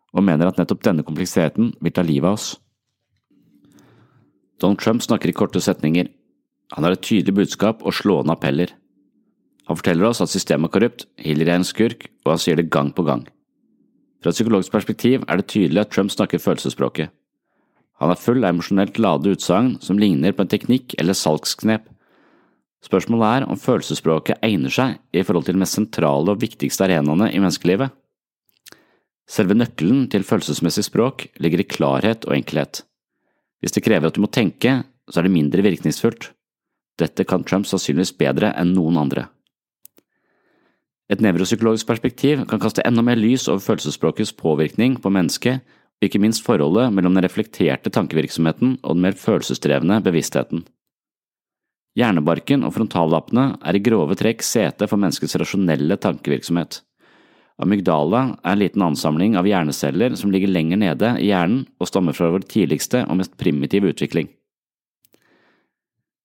og 0.10 0.26
mener 0.26 0.50
at 0.50 0.58
nettopp 0.58 0.82
denne 0.90 1.06
kompleksiteten 1.06 1.74
vil 1.82 1.94
ta 1.94 2.06
livet 2.06 2.30
av 2.32 2.42
oss. 2.42 2.50
Donald 4.62 4.80
Trump 4.82 5.02
snakker 5.02 5.32
i 5.32 5.36
korte 5.36 5.62
setninger, 5.64 6.08
han 6.72 6.86
har 6.86 6.96
et 6.96 7.04
tydelig 7.04 7.36
budskap 7.36 7.82
og 7.84 7.96
slående 7.96 8.32
appeller. 8.32 8.72
Han 9.68 9.78
forteller 9.78 10.08
oss 10.08 10.22
at 10.24 10.32
systemet 10.32 10.70
er 10.70 10.74
korrupt, 10.76 11.06
Hillary 11.20 11.52
er 11.52 11.60
en 11.60 11.68
skurk, 11.68 12.08
og 12.24 12.36
han 12.36 12.42
sier 12.42 12.60
det 12.60 12.72
gang 12.72 12.94
på 12.96 13.04
gang. 13.08 13.26
Fra 14.22 14.32
et 14.32 14.38
psykologisk 14.38 14.72
perspektiv 14.74 15.26
er 15.28 15.42
det 15.42 15.50
tydelig 15.52 15.82
at 15.84 15.92
Trump 15.92 16.14
snakker 16.14 16.42
følelsesspråket. 16.42 17.12
Han 18.02 18.14
er 18.14 18.20
full 18.20 18.42
av 18.42 18.54
emosjonelt 18.54 19.00
lade 19.02 19.34
utsagn 19.36 19.76
som 19.84 20.00
ligner 20.02 20.34
på 20.34 20.46
en 20.46 20.52
teknikk 20.52 20.96
eller 21.02 21.18
salgsknep. 21.18 21.84
Spørsmålet 22.82 23.28
er 23.30 23.48
om 23.52 23.60
følelsesspråket 23.62 24.42
egner 24.46 24.74
seg 24.74 24.96
i 25.14 25.26
forhold 25.26 25.46
til 25.46 25.58
de 25.58 25.62
mest 25.62 25.78
sentrale 25.78 26.34
og 26.34 26.42
viktigste 26.42 26.88
arenaene 26.88 27.30
i 27.30 27.42
menneskelivet. 27.42 27.92
Selve 29.30 29.56
nøkkelen 29.58 30.08
til 30.12 30.26
følelsesmessig 30.28 30.88
språk 30.88 31.28
ligger 31.44 31.62
i 31.62 31.68
klarhet 31.70 32.26
og 32.26 32.36
enkelhet. 32.40 32.82
Hvis 33.62 33.76
det 33.78 33.84
krever 33.86 34.10
at 34.10 34.18
du 34.18 34.24
må 34.24 34.30
tenke, 34.34 34.82
så 35.10 35.22
er 35.22 35.28
det 35.28 35.36
mindre 35.36 35.66
virkningsfullt. 35.66 36.32
Dette 37.02 37.26
kan 37.26 37.46
Trump 37.48 37.70
sannsynligvis 37.70 38.16
bedre 38.18 38.52
enn 38.58 38.74
noen 38.76 38.98
andre. 39.02 39.28
Et 41.12 41.22
nevropsykologisk 41.22 41.90
perspektiv 41.90 42.46
kan 42.48 42.62
kaste 42.62 42.84
enda 42.88 43.04
mer 43.04 43.20
lys 43.20 43.50
over 43.52 43.64
følelsesspråkets 43.64 44.32
påvirkning 44.40 44.96
på 45.04 45.12
mennesket, 45.12 45.60
og 46.02 46.08
ikke 46.08 46.22
minst 46.24 46.46
forholdet 46.46 46.94
mellom 46.96 47.18
den 47.18 47.26
reflekterte 47.26 47.92
tankevirksomheten 47.94 48.78
og 48.80 48.96
den 48.96 49.04
mer 49.04 49.18
følelsesdrevne 49.20 50.00
bevisstheten. 50.06 50.64
Hjernebarken 52.00 52.64
og 52.64 52.72
frontallappene 52.78 53.58
er 53.68 53.76
i 53.76 53.84
grove 53.84 54.16
trekk 54.16 54.46
sete 54.48 54.88
for 54.88 55.02
menneskets 55.02 55.36
rasjonelle 55.42 55.98
tankevirksomhet. 56.00 56.80
Amygdala 57.62 58.24
er 58.42 58.56
en 58.56 58.62
liten 58.62 58.82
ansamling 58.82 59.36
av 59.38 59.46
hjerneceller 59.46 60.16
som 60.18 60.32
ligger 60.34 60.50
lenger 60.50 60.80
nede 60.82 61.16
i 61.22 61.30
hjernen 61.30 61.68
og 61.78 61.90
stammer 61.90 62.16
fra 62.18 62.32
vår 62.34 62.48
tidligste 62.50 63.04
og 63.06 63.20
mest 63.20 63.36
primitive 63.38 63.92
utvikling. 63.94 64.32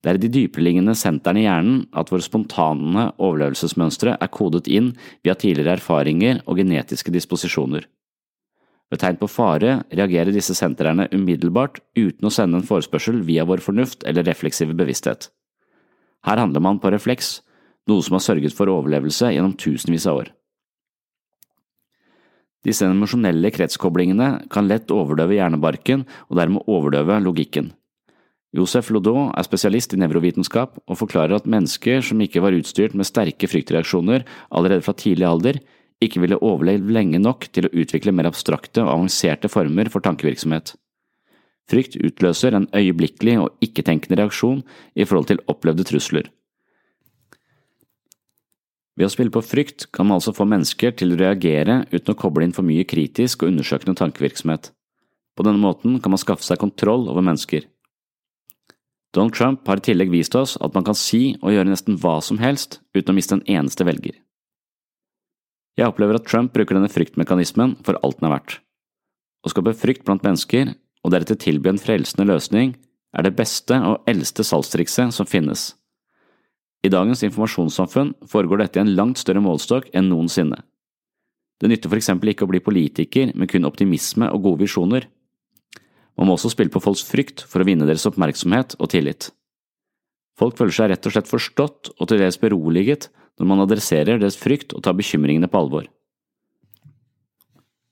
Det 0.00 0.12
er 0.12 0.20
i 0.20 0.22
de 0.22 0.30
dypereliggende 0.30 0.94
sentrene 0.96 1.42
i 1.42 1.44
hjernen 1.44 1.80
at 1.98 2.12
våre 2.12 2.24
spontane 2.24 3.08
overlevelsesmønstre 3.18 4.14
er 4.22 4.32
kodet 4.32 4.68
inn 4.70 4.92
via 5.26 5.34
tidligere 5.34 5.76
erfaringer 5.80 6.40
og 6.46 6.60
genetiske 6.60 7.12
disposisjoner. 7.12 7.84
Ved 8.86 9.02
tegn 9.02 9.18
på 9.18 9.26
fare 9.26 9.80
reagerer 9.90 10.30
disse 10.30 10.54
sentrene 10.54 11.08
umiddelbart 11.10 11.80
uten 11.98 12.28
å 12.28 12.32
sende 12.32 12.60
en 12.60 12.68
forespørsel 12.68 13.18
via 13.26 13.44
vår 13.44 13.64
fornuft 13.64 14.06
eller 14.06 14.24
refleksive 14.28 14.78
bevissthet. 14.78 15.28
Her 16.24 16.38
handler 16.38 16.62
man 16.62 16.78
på 16.78 16.94
refleks, 16.94 17.40
noe 17.90 18.02
som 18.06 18.16
har 18.16 18.24
sørget 18.24 18.54
for 18.54 18.70
overlevelse 18.70 19.34
gjennom 19.34 19.58
tusenvis 19.58 20.06
av 20.06 20.22
år. 20.22 20.30
Disse 22.66 22.86
emosjonelle 22.88 23.52
kretskoblingene 23.54 24.30
kan 24.50 24.66
lett 24.66 24.90
overdøve 24.90 25.36
hjernebarken 25.38 26.02
og 26.26 26.38
dermed 26.40 26.66
overdøve 26.66 27.20
logikken. 27.22 27.70
Josef 28.56 28.88
Lodot 28.94 29.34
er 29.36 29.44
spesialist 29.46 29.92
i 29.92 30.00
nevrovitenskap 30.00 30.78
og 30.80 30.98
forklarer 30.98 31.36
at 31.36 31.48
mennesker 31.50 32.00
som 32.02 32.22
ikke 32.24 32.42
var 32.42 32.56
utstyrt 32.56 32.96
med 32.96 33.06
sterke 33.06 33.50
fryktreaksjoner 33.50 34.24
allerede 34.50 34.84
fra 34.86 34.96
tidlig 34.96 35.26
alder, 35.28 35.60
ikke 36.02 36.22
ville 36.22 36.40
overlevd 36.44 36.90
lenge 36.92 37.20
nok 37.22 37.48
til 37.52 37.68
å 37.68 37.72
utvikle 37.72 38.14
mer 38.16 38.28
abstrakte 38.28 38.82
og 38.84 38.92
avanserte 38.94 39.50
former 39.52 39.90
for 39.92 40.04
tankevirksomhet. 40.04 40.74
Frykt 41.70 41.96
utløser 41.98 42.54
en 42.54 42.68
øyeblikkelig 42.76 43.38
og 43.42 43.64
ikke-tenkende 43.64 44.20
reaksjon 44.20 44.62
i 44.94 45.06
forhold 45.06 45.30
til 45.32 45.42
opplevde 45.50 45.86
trusler. 45.88 46.28
Ved 48.96 49.10
å 49.10 49.12
spille 49.12 49.32
på 49.32 49.44
frykt 49.44 49.90
kan 49.92 50.08
man 50.08 50.16
altså 50.16 50.32
få 50.32 50.46
mennesker 50.48 50.94
til 50.96 51.12
å 51.12 51.20
reagere 51.20 51.82
uten 51.92 52.14
å 52.14 52.18
koble 52.18 52.46
inn 52.46 52.54
for 52.56 52.64
mye 52.64 52.86
kritisk 52.88 53.44
og 53.44 53.52
undersøkende 53.52 53.98
tankevirksomhet. 54.00 54.70
På 55.36 55.44
denne 55.44 55.60
måten 55.60 55.98
kan 56.00 56.14
man 56.14 56.20
skaffe 56.22 56.46
seg 56.46 56.60
kontroll 56.62 57.04
over 57.12 57.24
mennesker. 57.24 57.66
Donald 59.12 59.36
Trump 59.36 59.68
har 59.68 59.80
i 59.80 59.84
tillegg 59.84 60.12
vist 60.12 60.34
oss 60.36 60.56
at 60.64 60.74
man 60.76 60.84
kan 60.84 60.96
si 60.96 61.36
og 61.42 61.52
gjøre 61.52 61.68
nesten 61.68 62.00
hva 62.00 62.18
som 62.24 62.40
helst 62.40 62.80
uten 62.96 63.12
å 63.12 63.16
miste 63.16 63.36
en 63.36 63.44
eneste 63.48 63.84
velger. 63.88 64.16
Jeg 65.76 65.92
opplever 65.92 66.16
at 66.16 66.24
Trump 66.28 66.54
bruker 66.56 66.76
denne 66.76 66.92
fryktmekanismen 66.92 67.76
for 67.84 68.00
alt 68.00 68.20
den 68.20 68.30
er 68.30 68.38
verdt. 68.38 68.58
Å 69.44 69.52
skape 69.52 69.76
frykt 69.76 70.06
blant 70.08 70.24
mennesker, 70.24 70.72
og 71.04 71.12
deretter 71.12 71.38
tilby 71.38 71.70
en 71.70 71.80
frelsende 71.80 72.26
løsning, 72.26 72.72
er 73.16 73.24
det 73.24 73.36
beste 73.36 73.76
og 73.76 74.08
eldste 74.08 74.44
salgstrikset 74.44 75.12
som 75.14 75.28
finnes. 75.28 75.74
I 76.84 76.92
dagens 76.92 77.24
informasjonssamfunn 77.26 78.14
foregår 78.28 78.62
dette 78.62 78.80
i 78.80 78.84
en 78.84 78.94
langt 78.98 79.20
større 79.20 79.42
målestokk 79.42 79.88
enn 79.96 80.10
noensinne. 80.10 80.58
Det 81.60 81.70
nytter 81.72 81.88
for 81.88 81.98
eksempel 81.98 82.32
ikke 82.32 82.44
å 82.44 82.50
bli 82.50 82.60
politiker 82.60 83.32
med 83.34 83.48
kun 83.50 83.68
optimisme 83.68 84.28
og 84.32 84.44
gode 84.44 84.66
visjoner. 84.66 85.08
Man 86.16 86.28
må 86.28 86.36
også 86.36 86.52
spille 86.52 86.72
på 86.72 86.82
folks 86.84 87.04
frykt 87.04 87.44
for 87.48 87.62
å 87.62 87.68
vinne 87.68 87.88
deres 87.88 88.06
oppmerksomhet 88.08 88.76
og 88.78 88.92
tillit. 88.92 89.30
Folk 90.36 90.56
føler 90.58 90.76
seg 90.76 90.90
rett 90.92 91.08
og 91.08 91.14
slett 91.14 91.30
forstått 91.30 91.92
og 91.96 92.08
til 92.08 92.20
dels 92.20 92.40
beroliget 92.40 93.08
når 93.40 93.48
man 93.48 93.62
adresserer 93.64 94.20
deres 94.20 94.36
frykt 94.40 94.74
og 94.76 94.84
tar 94.84 94.96
bekymringene 94.96 95.48
på 95.48 95.60
alvor. 95.60 95.88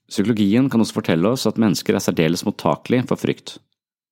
Psykologien 0.05 0.69
kan 0.69 0.81
også 0.81 0.99
fortelle 0.99 1.31
oss 1.33 1.47
at 1.49 1.57
mennesker 1.61 1.97
er 1.97 2.03
særdeles 2.03 2.45
mottakelige 2.45 3.07
for 3.09 3.17
frykt. 3.17 3.57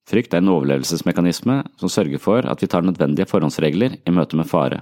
Frykt 0.10 0.34
er 0.36 0.44
en 0.44 0.52
overlevelsesmekanisme 0.52 1.62
som 1.80 1.92
sørger 1.92 2.20
for 2.20 2.48
at 2.50 2.64
vi 2.64 2.68
tar 2.68 2.84
nødvendige 2.84 3.30
forhåndsregler 3.30 4.00
i 4.04 4.14
møte 4.16 4.36
med 4.40 4.50
fare. 4.50 4.82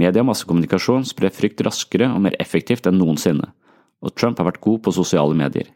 Media 0.00 0.22
og 0.24 0.30
massekommunikasjon 0.30 1.04
sprer 1.04 1.34
frykt 1.36 1.60
raskere 1.66 2.08
og 2.14 2.22
mer 2.24 2.36
effektivt 2.40 2.88
enn 2.88 2.96
noensinne, 2.96 3.50
og 4.00 4.14
Trump 4.16 4.40
har 4.40 4.48
vært 4.48 4.62
god 4.64 4.80
på 4.86 4.94
sosiale 4.96 5.36
medier. 5.36 5.68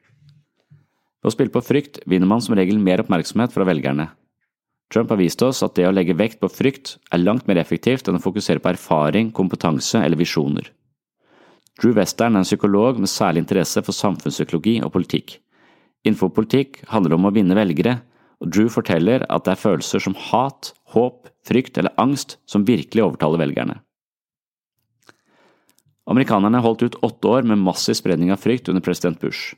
Ved 1.20 1.28
å 1.28 1.34
spille 1.34 1.52
på 1.52 1.64
frykt 1.64 2.00
vinner 2.09 2.30
man 2.30 2.40
som 2.40 2.57
regel 2.57 2.80
mer 2.80 3.02
oppmerksomhet 3.04 3.52
fra 3.52 3.66
velgerne. 3.68 4.09
Trump 4.92 5.11
har 5.11 5.18
vist 5.20 5.42
oss 5.42 5.64
at 5.66 5.74
det 5.76 5.84
å 5.88 5.92
legge 5.92 6.16
vekt 6.16 6.38
på 6.40 6.48
frykt 6.48 6.96
er 7.12 7.20
langt 7.20 7.48
mer 7.50 7.59
effektivt 7.61 8.09
enn 8.09 8.16
å 8.16 8.22
fokusere 8.22 8.62
på 8.62 8.70
erfaring, 8.70 9.32
kompetanse 9.34 10.00
eller 10.00 10.20
visjoner. 10.20 10.70
Drew 11.76 11.92
Western 11.96 12.38
er 12.38 12.44
en 12.44 12.48
psykolog 12.48 13.00
med 13.02 13.11
særlig 13.12 13.42
interesse 13.42 13.82
for 13.84 13.92
samfunnspsykologi 13.92 14.78
og 14.86 14.94
politikk. 14.94 15.40
Innenfor 16.07 16.30
politikk 16.32 16.78
handler 16.88 17.16
om 17.18 17.26
å 17.26 17.34
vinne 17.34 17.59
velgere, 17.59 17.98
og 18.43 18.53
Drew 18.53 18.68
forteller 18.72 19.24
at 19.32 19.47
det 19.47 19.55
er 19.55 19.61
følelser 19.61 20.03
som 20.03 20.16
hat, 20.28 20.72
håp, 20.93 21.30
frykt 21.47 21.78
eller 21.80 21.95
angst 22.01 22.37
som 22.49 22.66
virkelig 22.68 23.05
overtaler 23.05 23.41
velgerne. 23.41 23.80
Amerikanerne 26.07 26.61
holdt 26.62 26.84
ut 26.87 26.99
åtte 27.03 27.30
år 27.32 27.47
med 27.49 27.62
massiv 27.64 27.97
spredning 27.99 28.30
av 28.30 28.43
frykt 28.43 28.68
under 28.70 28.84
president 28.84 29.18
Bush. 29.20 29.57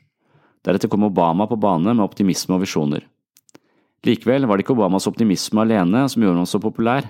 Deretter 0.65 0.89
kom 0.91 1.05
Obama 1.05 1.45
på 1.47 1.59
bane 1.59 1.93
med 1.93 2.03
optimisme 2.03 2.55
og 2.57 2.63
visjoner. 2.63 3.05
Likevel 4.07 4.47
var 4.47 4.57
det 4.57 4.63
ikke 4.63 4.75
Obamas 4.77 5.07
optimisme 5.09 5.61
alene 5.61 6.05
som 6.09 6.23
gjorde 6.23 6.41
ham 6.41 6.49
så 6.49 6.61
populær. 6.63 7.09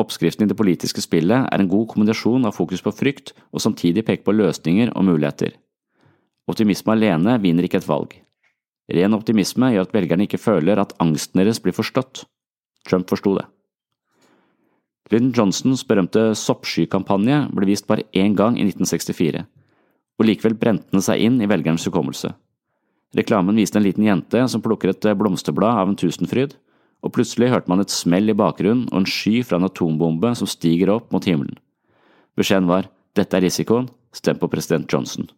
Oppskriften 0.00 0.46
i 0.46 0.50
det 0.50 0.58
politiske 0.58 1.02
spillet 1.04 1.46
er 1.46 1.62
en 1.62 1.70
god 1.70 1.88
kombinasjon 1.92 2.48
av 2.48 2.56
fokus 2.56 2.82
på 2.82 2.92
frykt 2.96 3.32
og 3.52 3.62
samtidig 3.62 4.04
peke 4.08 4.26
på 4.26 4.34
løsninger 4.34 4.92
og 4.96 5.06
muligheter. 5.06 5.54
Optimisme 6.50 6.96
alene 6.96 7.38
vinner 7.40 7.68
ikke 7.68 7.80
et 7.80 7.88
valg. 7.88 8.16
Ren 8.90 9.14
optimisme 9.14 9.70
gjør 9.72 9.86
at 9.86 9.94
velgerne 9.94 10.26
ikke 10.26 10.40
føler 10.42 10.80
at 10.82 10.94
angsten 11.02 11.38
deres 11.40 11.60
blir 11.62 11.76
forstått. 11.76 12.24
Trump 12.88 13.10
forsto 13.10 13.36
det. 13.38 13.46
Lyndon 15.12 15.34
Johnsons 15.36 15.84
berømte 15.84 16.30
soppskykampanje 16.38 17.44
ble 17.52 17.68
vist 17.68 17.86
bare 17.86 18.06
én 18.16 18.32
gang 18.38 18.56
i 18.56 18.64
1964, 18.64 19.44
og 20.18 20.24
likevel 20.26 20.56
brente 20.56 20.88
den 20.94 21.04
seg 21.04 21.20
inn 21.20 21.36
i 21.42 21.48
velgernes 21.50 21.84
hukommelse. 21.88 22.32
Reklamen 23.12 23.58
viste 23.60 23.76
en 23.76 23.84
liten 23.84 24.06
jente 24.06 24.46
som 24.48 24.62
plukker 24.64 24.94
et 24.94 25.08
blomsterblad 25.20 25.82
av 25.82 25.90
en 25.90 25.98
tusenfryd, 26.00 26.56
og 27.02 27.12
plutselig 27.12 27.50
hørte 27.52 27.68
man 27.68 27.82
et 27.82 27.92
smell 27.92 28.30
i 28.30 28.36
bakgrunnen 28.38 28.86
og 28.88 29.02
en 29.02 29.10
sky 29.10 29.42
fra 29.44 29.58
en 29.58 29.68
atombombe 29.68 30.32
som 30.38 30.48
stiger 30.48 30.94
opp 30.94 31.12
mot 31.12 31.26
himmelen. 31.28 31.58
Beskjeden 32.38 32.70
var 32.70 32.88
dette 33.18 33.36
er 33.36 33.44
risikoen, 33.44 33.90
stem 34.16 34.38
på 34.40 34.48
president 34.48 34.88
Johnson. 34.88 35.28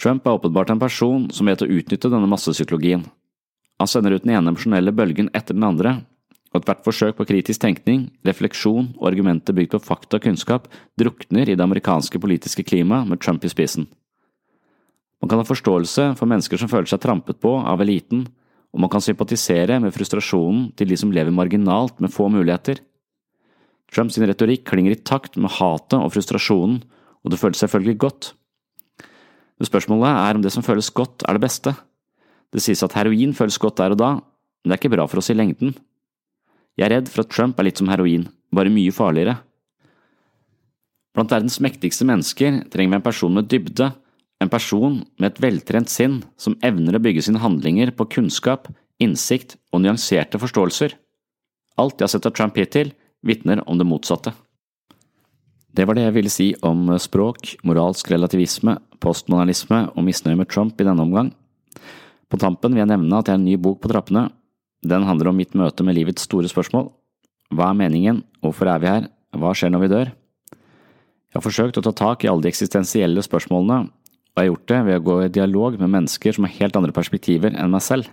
Trump 0.00 0.26
er 0.26 0.38
åpenbart 0.38 0.70
en 0.72 0.80
person 0.80 1.26
som 1.34 1.48
vet 1.50 1.60
å 1.60 1.68
utnytte 1.68 2.08
denne 2.08 2.28
massepsykologien. 2.30 3.02
Han 3.80 3.88
sender 3.88 4.16
ut 4.16 4.24
den 4.24 4.32
ene 4.32 4.52
emosjonelle 4.52 4.94
bølgen 4.96 5.28
etter 5.36 5.56
den 5.56 5.66
andre, 5.66 5.98
og 6.50 6.62
ethvert 6.62 6.82
forsøk 6.86 7.18
på 7.18 7.26
kritisk 7.28 7.60
tenkning, 7.62 8.08
refleksjon 8.26 8.94
og 8.96 9.06
argumenter 9.12 9.54
bygd 9.56 9.74
på 9.76 9.82
fakta 9.84 10.18
og 10.18 10.24
kunnskap 10.24 10.66
drukner 10.98 11.48
i 11.48 11.54
det 11.54 11.64
amerikanske 11.64 12.20
politiske 12.20 12.64
klimaet 12.66 13.08
med 13.10 13.20
Trump 13.22 13.44
i 13.44 13.52
spissen. 13.52 13.86
Man 15.20 15.28
kan 15.28 15.42
ha 15.42 15.46
forståelse 15.46 16.14
for 16.16 16.30
mennesker 16.30 16.58
som 16.60 16.70
føler 16.72 16.88
seg 16.90 17.02
trampet 17.04 17.38
på 17.44 17.52
av 17.60 17.82
eliten, 17.84 18.24
og 18.72 18.82
man 18.82 18.90
kan 18.90 19.04
sympatisere 19.04 19.78
med 19.82 19.92
frustrasjonen 19.94 20.70
til 20.78 20.90
de 20.90 20.96
som 20.98 21.12
lever 21.12 21.34
marginalt 21.34 22.00
med 22.00 22.12
få 22.14 22.30
muligheter. 22.32 22.80
Trumps 23.90 24.16
retorikk 24.22 24.64
klinger 24.70 24.94
i 24.94 25.02
takt 25.02 25.36
med 25.36 25.52
hatet 25.58 25.98
og 25.98 26.12
frustrasjonen, 26.14 26.80
og 27.20 27.32
det 27.32 27.40
føles 27.40 27.60
selvfølgelig 27.60 27.98
godt. 28.00 28.34
Spørsmålet 29.60 30.08
er 30.08 30.38
om 30.38 30.42
det 30.44 30.52
som 30.54 30.64
føles 30.64 30.88
godt, 30.96 31.26
er 31.28 31.36
det 31.36 31.44
beste. 31.44 31.74
Det 32.50 32.62
sies 32.64 32.82
at 32.82 32.96
heroin 32.96 33.34
føles 33.36 33.58
godt 33.60 33.78
der 33.78 33.94
og 33.94 34.00
da, 34.00 34.10
men 34.20 34.70
det 34.70 34.76
er 34.76 34.80
ikke 34.80 34.94
bra 34.96 35.06
for 35.08 35.20
oss 35.20 35.30
i 35.32 35.36
lengden. 35.36 35.74
Jeg 36.78 36.88
er 36.88 36.96
redd 36.96 37.10
for 37.12 37.24
at 37.24 37.32
Trump 37.32 37.58
er 37.60 37.68
litt 37.68 37.80
som 37.80 37.90
heroin, 37.92 38.26
bare 38.54 38.72
mye 38.72 38.94
farligere. 38.94 39.36
Blant 41.14 41.32
verdens 41.34 41.58
mektigste 41.60 42.06
mennesker 42.08 42.62
trenger 42.72 42.94
vi 42.94 43.00
en 43.00 43.04
person 43.04 43.34
med 43.36 43.50
dybde, 43.50 43.90
en 44.40 44.52
person 44.52 45.00
med 45.20 45.26
et 45.28 45.40
veltrent 45.42 45.90
sinn 45.92 46.20
som 46.40 46.56
evner 46.64 46.96
å 46.96 47.02
bygge 47.02 47.26
sine 47.26 47.42
handlinger 47.42 47.92
på 47.92 48.08
kunnskap, 48.14 48.70
innsikt 49.02 49.58
og 49.74 49.82
nyanserte 49.84 50.40
forståelser. 50.40 50.94
Alt 51.80 52.00
jeg 52.00 52.06
har 52.06 52.14
sett 52.14 52.28
av 52.28 52.36
Trump 52.36 52.56
hittil, 52.56 52.94
vitner 53.26 53.60
om 53.68 53.76
det 53.80 53.88
motsatte. 53.88 54.32
Det 55.70 55.86
var 55.86 55.94
det 55.94 56.08
jeg 56.08 56.16
ville 56.16 56.32
si 56.32 56.48
om 56.66 56.88
språk, 56.98 57.54
moralsk 57.66 58.10
relativisme, 58.10 58.74
postmodernisme 59.02 59.84
og 59.94 60.06
misnøye 60.06 60.38
med 60.40 60.50
Trump 60.50 60.80
i 60.80 60.86
denne 60.86 61.04
omgang. 61.04 61.30
På 62.30 62.38
tampen 62.38 62.74
vil 62.74 62.82
jeg 62.82 62.90
nevne 62.90 63.18
at 63.18 63.28
jeg 63.28 63.36
har 63.36 63.40
en 63.40 63.46
ny 63.46 63.56
bok 63.58 63.80
på 63.82 63.90
trappene. 63.90 64.28
Den 64.86 65.06
handler 65.06 65.30
om 65.30 65.38
mitt 65.38 65.54
møte 65.58 65.86
med 65.86 65.96
livets 65.98 66.26
store 66.26 66.50
spørsmål. 66.50 66.90
Hva 67.54 67.70
er 67.70 67.78
meningen, 67.78 68.22
hvorfor 68.42 68.70
er 68.70 68.82
vi 68.82 68.90
her, 68.90 69.08
hva 69.36 69.54
skjer 69.54 69.72
når 69.74 69.84
vi 69.84 69.92
dør? 69.94 70.12
Jeg 71.30 71.38
har 71.38 71.46
forsøkt 71.46 71.78
å 71.78 71.84
ta 71.86 71.94
tak 71.94 72.24
i 72.24 72.30
alle 72.30 72.42
de 72.42 72.50
eksistensielle 72.50 73.22
spørsmålene, 73.22 73.86
og 73.86 74.38
jeg 74.38 74.42
har 74.42 74.48
gjort 74.50 74.70
det 74.70 74.78
ved 74.86 74.98
å 74.98 75.04
gå 75.06 75.16
i 75.22 75.32
dialog 75.34 75.76
med 75.78 75.92
mennesker 75.94 76.34
som 76.34 76.46
har 76.46 76.56
helt 76.56 76.78
andre 76.78 76.94
perspektiver 76.94 77.54
enn 77.54 77.70
meg 77.70 77.84
selv. 77.86 78.10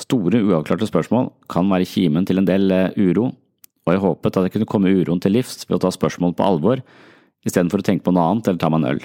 Store, 0.00 0.40
uavklarte 0.40 0.88
spørsmål 0.88 1.28
kan 1.52 1.68
være 1.70 1.88
kimen 1.88 2.24
til 2.26 2.40
en 2.40 2.48
del 2.48 2.72
eh, 2.72 2.96
uro, 2.96 3.28
og 3.84 3.92
jeg 3.92 4.02
håpet 4.02 4.38
at 4.38 4.46
jeg 4.46 4.54
kunne 4.56 4.70
komme 4.70 4.92
uroen 4.92 5.20
til 5.20 5.36
livs 5.36 5.66
ved 5.68 5.76
å 5.78 5.82
ta 5.84 5.92
spørsmål 5.92 6.32
på 6.36 6.46
alvor, 6.46 6.80
istedenfor 7.44 7.82
å 7.82 7.86
tenke 7.86 8.06
på 8.06 8.14
noe 8.16 8.24
annet 8.30 8.48
eller 8.48 8.62
ta 8.62 8.70
meg 8.72 8.80
en 8.80 8.90
øl. 8.94 9.04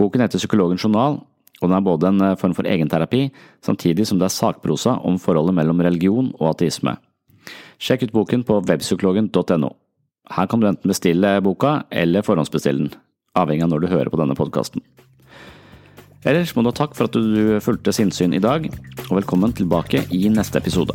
Boken 0.00 0.24
heter 0.24 0.40
Psykologens 0.40 0.84
journal, 0.84 1.20
og 1.60 1.68
den 1.68 1.76
er 1.76 1.84
både 1.84 2.08
en 2.08 2.24
eh, 2.24 2.38
form 2.40 2.56
for 2.56 2.66
egenterapi, 2.66 3.26
samtidig 3.64 4.08
som 4.08 4.18
det 4.18 4.26
er 4.26 4.34
sakprosa 4.34 4.96
om 5.06 5.20
forholdet 5.20 5.54
mellom 5.58 5.84
religion 5.84 6.32
og 6.40 6.54
ateisme. 6.54 6.96
Sjekk 7.82 8.08
ut 8.08 8.16
boken 8.16 8.44
på 8.48 8.58
webpsykologen.no. 8.64 9.70
Her 10.32 10.48
kan 10.48 10.62
du 10.62 10.68
enten 10.70 10.90
bestille 10.90 11.36
boka 11.44 11.82
eller 11.90 12.24
forhåndsbestille 12.26 12.86
den, 12.86 12.92
avhengig 13.38 13.66
av 13.66 13.72
når 13.72 13.84
du 13.84 13.92
hører 13.92 14.10
på 14.12 14.20
denne 14.20 14.38
podkasten. 14.38 14.82
Ellers 16.22 16.54
må 16.54 16.62
du 16.62 16.70
ha 16.70 16.76
takk 16.78 16.94
for 16.94 17.10
at 17.10 17.16
du 17.18 17.58
fulgte 17.64 17.94
sinnssyn 17.94 18.34
i 18.34 18.42
dag, 18.42 18.68
og 19.08 19.16
velkommen 19.18 19.54
tilbake 19.58 20.06
i 20.14 20.28
neste 20.30 20.62
episode. 20.62 20.94